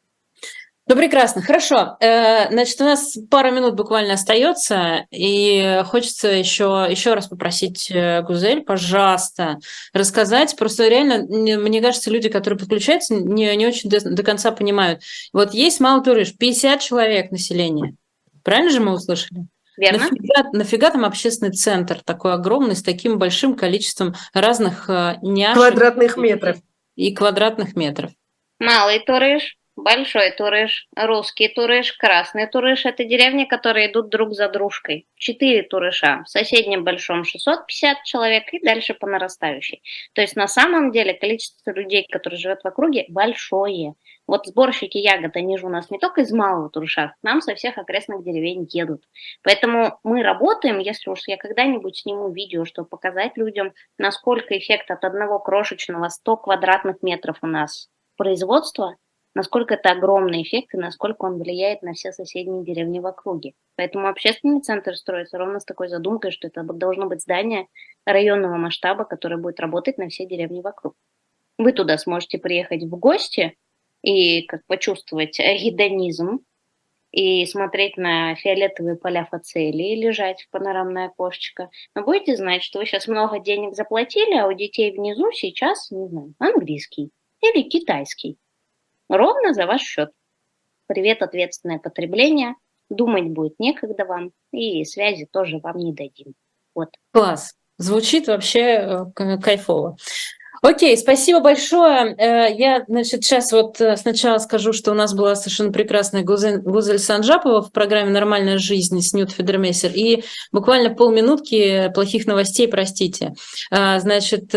Ну, 0.89 0.97
прекрасно, 0.97 1.41
хорошо. 1.41 1.97
Э, 2.01 2.51
значит, 2.51 2.81
у 2.81 2.85
нас 2.85 3.17
пара 3.31 3.53
минут 3.53 3.77
буквально 3.77 4.15
остается, 4.15 5.07
и 5.13 5.83
хочется 5.87 6.29
еще, 6.29 6.89
еще 6.91 7.15
раз 7.15 7.29
попросить 7.29 7.93
э, 7.93 8.23
Гузель, 8.23 8.63
пожалуйста, 8.63 9.59
рассказать. 9.93 10.57
Просто 10.57 10.89
реально, 10.89 11.27
мне 11.29 11.81
кажется, 11.81 12.11
люди, 12.11 12.29
которые 12.29 12.59
подключаются, 12.59 13.15
не, 13.15 13.55
не 13.55 13.67
очень 13.69 13.89
до, 13.89 14.01
до 14.01 14.23
конца 14.25 14.51
понимают. 14.51 15.03
Вот 15.33 15.55
есть 15.55 15.79
Малый 15.79 16.03
Турыш, 16.03 16.35
50 16.37 16.81
человек 16.81 17.31
населения. 17.31 17.95
Правильно 18.43 18.71
же 18.73 18.81
мы 18.81 18.95
услышали? 18.95 19.47
Верно. 19.79 20.09
Нафига, 20.11 20.51
нафига 20.53 20.91
там 20.91 21.05
общественный 21.05 21.53
центр 21.53 22.01
такой 22.05 22.35
огромный, 22.35 22.75
с 22.75 22.83
таким 22.83 23.19
большим 23.19 23.55
количеством 23.55 24.15
разных 24.35 24.91
э, 24.91 25.19
няшек? 25.23 25.57
Квадратных 25.57 26.17
метров. 26.17 26.57
И 26.97 27.15
квадратных 27.15 27.77
метров. 27.77 28.11
Малый 28.59 28.99
Турыш, 28.99 29.57
Большой 29.81 30.33
Турыш, 30.33 30.89
Русский 30.97 31.47
Турыш, 31.47 31.93
Красный 31.93 32.49
Турыш– 32.49 32.85
это 32.85 33.05
деревни, 33.05 33.45
которые 33.45 33.89
идут 33.89 34.09
друг 34.09 34.33
за 34.35 34.49
дружкой. 34.49 35.07
Четыре 35.15 35.63
Турыша. 35.63 36.25
В 36.27 36.29
соседнем 36.29 36.83
Большом 36.83 37.23
650 37.23 38.03
человек 38.03 38.53
и 38.53 38.59
дальше 38.59 38.95
по 38.95 39.07
нарастающей. 39.07 39.81
То 40.15 40.21
есть 40.21 40.35
на 40.35 40.49
самом 40.49 40.91
деле 40.91 41.15
количество 41.15 41.71
людей, 41.71 42.05
которые 42.11 42.41
живут 42.41 42.63
в 42.65 42.67
округе, 42.67 43.05
большое. 43.09 43.95
Вот 44.27 44.47
сборщики 44.47 44.99
ягод, 44.99 45.37
они 45.37 45.57
же 45.57 45.67
у 45.67 45.69
нас 45.69 45.91
не 45.91 46.01
только 46.01 46.23
из 46.23 46.33
малого 46.33 46.71
Турыша, 46.71 47.15
к 47.21 47.23
нам 47.23 47.41
со 47.41 47.55
всех 47.55 47.79
окрестных 47.79 48.25
деревень 48.25 48.67
едут. 48.73 49.05
Поэтому 49.45 50.01
мы 50.03 50.25
работаем, 50.25 50.81
если 50.81 51.09
уж 51.09 51.21
я 51.29 51.37
когда-нибудь 51.37 51.99
сниму 51.99 52.33
видео, 52.33 52.65
чтобы 52.65 52.89
показать 52.89 53.37
людям, 53.37 53.73
насколько 53.97 54.59
эффект 54.59 54.91
от 54.91 55.05
одного 55.05 55.39
крошечного 55.39 56.09
100 56.09 56.37
квадратных 56.39 56.97
метров 57.01 57.39
у 57.43 57.47
нас 57.47 57.89
производства, 58.17 58.97
насколько 59.39 59.75
это 59.75 59.93
огромный 59.93 60.43
эффект 60.43 60.75
и 60.75 60.77
насколько 60.77 61.25
он 61.25 61.39
влияет 61.39 61.81
на 61.81 61.95
все 61.95 62.13
соседние 62.13 62.63
деревни 62.63 62.99
в 62.99 63.07
округе. 63.07 63.55
Поэтому 63.77 64.09
общественный 64.09 64.61
центр 64.61 64.95
строится 64.95 65.39
ровно 65.39 65.61
с 65.61 65.65
такой 65.65 65.89
задумкой, 65.89 66.33
что 66.33 66.49
это 66.49 66.63
должно 66.63 67.07
быть 67.07 67.23
здание 67.23 67.69
районного 68.05 68.57
масштаба, 68.57 69.05
которое 69.05 69.39
будет 69.39 69.61
работать 69.61 69.97
на 69.97 70.09
все 70.09 70.27
деревни 70.27 70.61
вокруг. 70.61 70.95
Вы 71.57 71.73
туда 71.73 71.97
сможете 71.97 72.37
приехать 72.39 72.83
в 72.83 72.91
гости– 72.99 73.57
и 74.03 74.43
как 74.43 74.65
почувствовать 74.67 75.39
гедонизм, 75.39 76.41
и 77.11 77.47
смотреть 77.47 77.97
на 77.97 78.35
фиолетовые 78.35 78.97
поля 78.97 79.27
фацелии, 79.31 79.97
лежать 79.97 80.43
в 80.43 80.51
панорамное 80.51 81.07
окошечко. 81.07 81.71
Но 81.95 82.05
будете 82.05 82.37
знать, 82.37 82.63
что 82.63 82.79
вы 82.79 82.87
сейчас 82.87 83.09
много 83.09 83.39
денег 83.39 83.75
заплатили, 83.75 84.37
а 84.37 84.47
у 84.47 84.53
детей 84.53 84.93
внизу 84.93 85.33
сейчас, 85.33 85.91
не 85.91 86.07
знаю, 86.07 86.35
английский 86.39 87.11
или 87.41 87.63
китайский. 87.63 88.37
Ровно 89.09 89.55
за 89.55 89.67
ваш 89.67 89.83
счет. 89.83 90.11
Привет, 90.87 91.23
ответственное 91.23 91.79
потребление. 91.79 92.55
Думать 92.91 93.29
будет 93.29 93.59
некогда 93.59 94.05
вам, 94.05 94.33
и 94.53 94.85
связи 94.85 95.27
тоже 95.31 95.59
вам 95.59 95.77
не 95.79 95.93
дадим. 95.93 96.35
Вот. 96.75 96.89
Класс. 97.13 97.55
Звучит 97.77 98.27
вообще 98.27 98.61
э, 98.61 99.39
кайфово. 99.41 99.97
Окей, 100.61 100.97
спасибо 100.97 101.41
большое. 101.41 102.17
Э, 102.19 102.53
я, 102.53 102.85
значит, 102.89 103.23
сейчас 103.23 103.53
вот 103.53 103.81
э, 103.81 103.97
сначала 103.97 104.39
скажу, 104.39 104.73
что 104.73 104.91
у 104.91 104.95
нас 104.95 105.15
была 105.15 105.37
совершенно 105.37 105.71
прекрасная 105.71 106.23
Гузель, 106.23 106.59
Гузель 106.59 106.99
Санжапова 106.99 107.63
в 107.63 107.71
программе 107.71 108.11
«Нормальная 108.11 108.59
жизнь» 108.59 109.01
с 109.01 109.13
Нют 109.13 109.31
Федермейсер. 109.31 109.93
И 109.95 110.25
буквально 110.51 110.91
полминутки 110.91 111.93
плохих 111.95 112.27
новостей, 112.27 112.67
простите. 112.67 113.35
Э, 113.71 114.01
значит, 114.01 114.49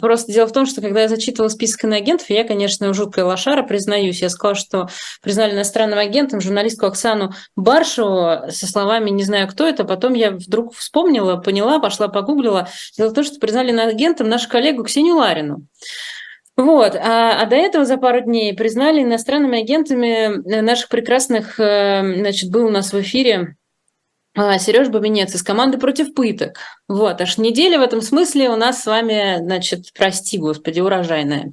просто 0.00 0.32
дело 0.32 0.48
в 0.48 0.52
том, 0.52 0.66
что 0.66 0.80
когда 0.80 1.02
я 1.02 1.08
зачитывала 1.08 1.48
список 1.48 1.84
иноагентов, 1.84 2.30
я, 2.30 2.42
конечно, 2.42 2.92
жуткая 2.92 3.24
лошара, 3.24 3.62
признаюсь. 3.62 4.22
Я 4.22 4.30
сказала, 4.30 4.56
что 4.56 4.88
признали 5.22 5.52
иностранным 5.52 6.00
агентом 6.00 6.40
журналистку 6.40 6.86
Оксану 6.86 7.32
Баршеву 7.54 8.50
со 8.50 8.66
словами 8.66 9.10
«не 9.10 9.22
знаю, 9.22 9.46
кто 9.46 9.66
это». 9.68 9.84
Потом 9.84 10.14
я 10.14 10.32
вдруг 10.32 10.74
вспомнила, 10.74 11.36
поняла, 11.36 11.78
пошла 11.78 12.08
погуглила. 12.08 12.68
Дело 12.96 13.10
в 13.10 13.14
том, 13.14 13.22
что 13.22 13.38
признали 13.38 13.70
иноагентом 13.70 14.28
нашу 14.28 14.48
коллегу 14.48 14.82
Ксению 14.82 15.16
Ларину 15.16 15.43
Сталину. 15.44 15.66
Вот. 16.56 16.94
А, 16.94 17.42
а 17.42 17.46
до 17.46 17.56
этого 17.56 17.84
за 17.84 17.96
пару 17.96 18.20
дней 18.20 18.54
признали 18.54 19.02
иностранными 19.02 19.60
агентами 19.60 20.60
наших 20.60 20.88
прекрасных, 20.88 21.58
э, 21.58 22.14
значит, 22.18 22.50
был 22.50 22.66
у 22.66 22.70
нас 22.70 22.92
в 22.92 23.00
эфире 23.00 23.56
Сереж 24.36 24.88
Бабинец 24.88 25.32
из 25.34 25.42
команды 25.44 25.78
«Против 25.78 26.12
пыток». 26.12 26.58
Вот, 26.86 27.20
аж 27.20 27.38
неделя 27.38 27.78
в 27.78 27.82
этом 27.82 28.02
смысле 28.02 28.50
у 28.50 28.56
нас 28.56 28.82
с 28.82 28.86
вами, 28.86 29.38
значит, 29.40 29.86
прости, 29.96 30.36
господи, 30.36 30.80
урожайная. 30.80 31.50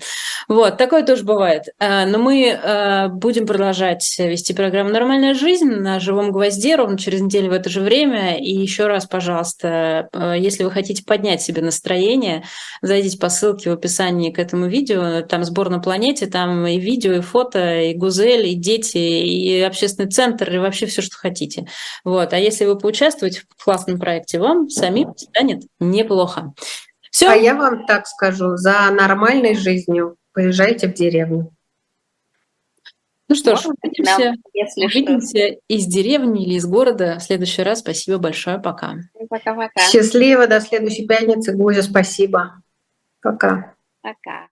Вот, 0.50 0.78
такое 0.78 1.06
тоже 1.06 1.24
бывает. 1.24 1.66
А, 1.80 2.06
но 2.06 2.18
мы 2.18 2.52
а, 2.52 3.08
будем 3.08 3.46
продолжать 3.46 4.04
вести 4.20 4.54
программу 4.54 4.90
«Нормальная 4.90 5.34
жизнь» 5.36 5.70
на 5.70 6.02
живом 6.02 6.32
гвозде 6.32 6.76
ровно 6.76 6.98
через 6.98 7.22
неделю 7.22 7.52
в 7.52 7.54
это 7.54 7.70
же 7.70 7.82
время. 7.82 8.38
И 8.40 8.52
еще 8.52 8.88
раз, 8.88 9.06
пожалуйста, 9.06 10.10
если 10.38 10.64
вы 10.64 10.72
хотите 10.72 11.06
поднять 11.06 11.42
себе 11.42 11.62
настроение, 11.62 12.44
зайдите 12.82 13.18
по 13.18 13.30
ссылке 13.30 13.70
в 13.70 13.74
описании 13.74 14.32
к 14.32 14.40
этому 14.40 14.68
видео. 14.68 15.22
Там 15.22 15.46
сбор 15.46 15.70
на 15.70 15.80
планете, 15.80 16.26
там 16.26 16.68
и 16.68 16.78
видео, 16.78 17.14
и 17.14 17.22
фото, 17.22 17.82
и 17.84 17.94
гузель, 17.94 18.48
и 18.48 18.56
дети, 18.56 18.98
и 18.98 19.62
общественный 19.62 20.10
центр, 20.10 20.54
и 20.54 20.58
вообще 20.58 20.88
все, 20.88 21.02
что 21.02 21.16
хотите. 21.16 21.68
Вот. 22.04 22.34
А 22.34 22.38
если 22.38 22.66
вы 22.66 22.71
вы 22.74 22.80
поучаствовать 22.80 23.46
в 23.50 23.64
классном 23.64 24.00
проекте, 24.00 24.40
вам 24.40 24.70
самим 24.70 25.16
станет 25.18 25.64
неплохо. 25.80 26.54
Все. 27.12 27.30
А 27.30 27.36
я 27.36 27.56
вам 27.56 27.86
так 27.86 28.08
скажу, 28.08 28.56
за 28.58 28.90
нормальной 28.92 29.56
жизнью 29.56 30.18
поезжайте 30.34 30.88
в 30.88 30.94
деревню. 30.94 31.54
Ну 33.28 33.36
что 33.36 33.56
ж, 33.56 33.66
увидимся, 33.66 34.34
если 34.54 34.86
увидимся 34.86 35.30
что. 35.30 35.60
из 35.70 35.86
деревни 35.86 36.46
или 36.46 36.56
из 36.56 36.66
города 36.66 37.18
в 37.18 37.24
следующий 37.24 37.64
раз. 37.64 37.80
Спасибо 37.80 38.18
большое. 38.18 38.60
Пока. 38.60 38.96
Пока-пока. 39.30 39.90
Счастливо. 39.90 40.48
До 40.48 40.60
следующей 40.60 41.08
пятницы. 41.08 41.54
Гузя, 41.54 41.82
спасибо. 41.82 42.62
Пока. 43.22 43.74
Пока. 44.02 44.51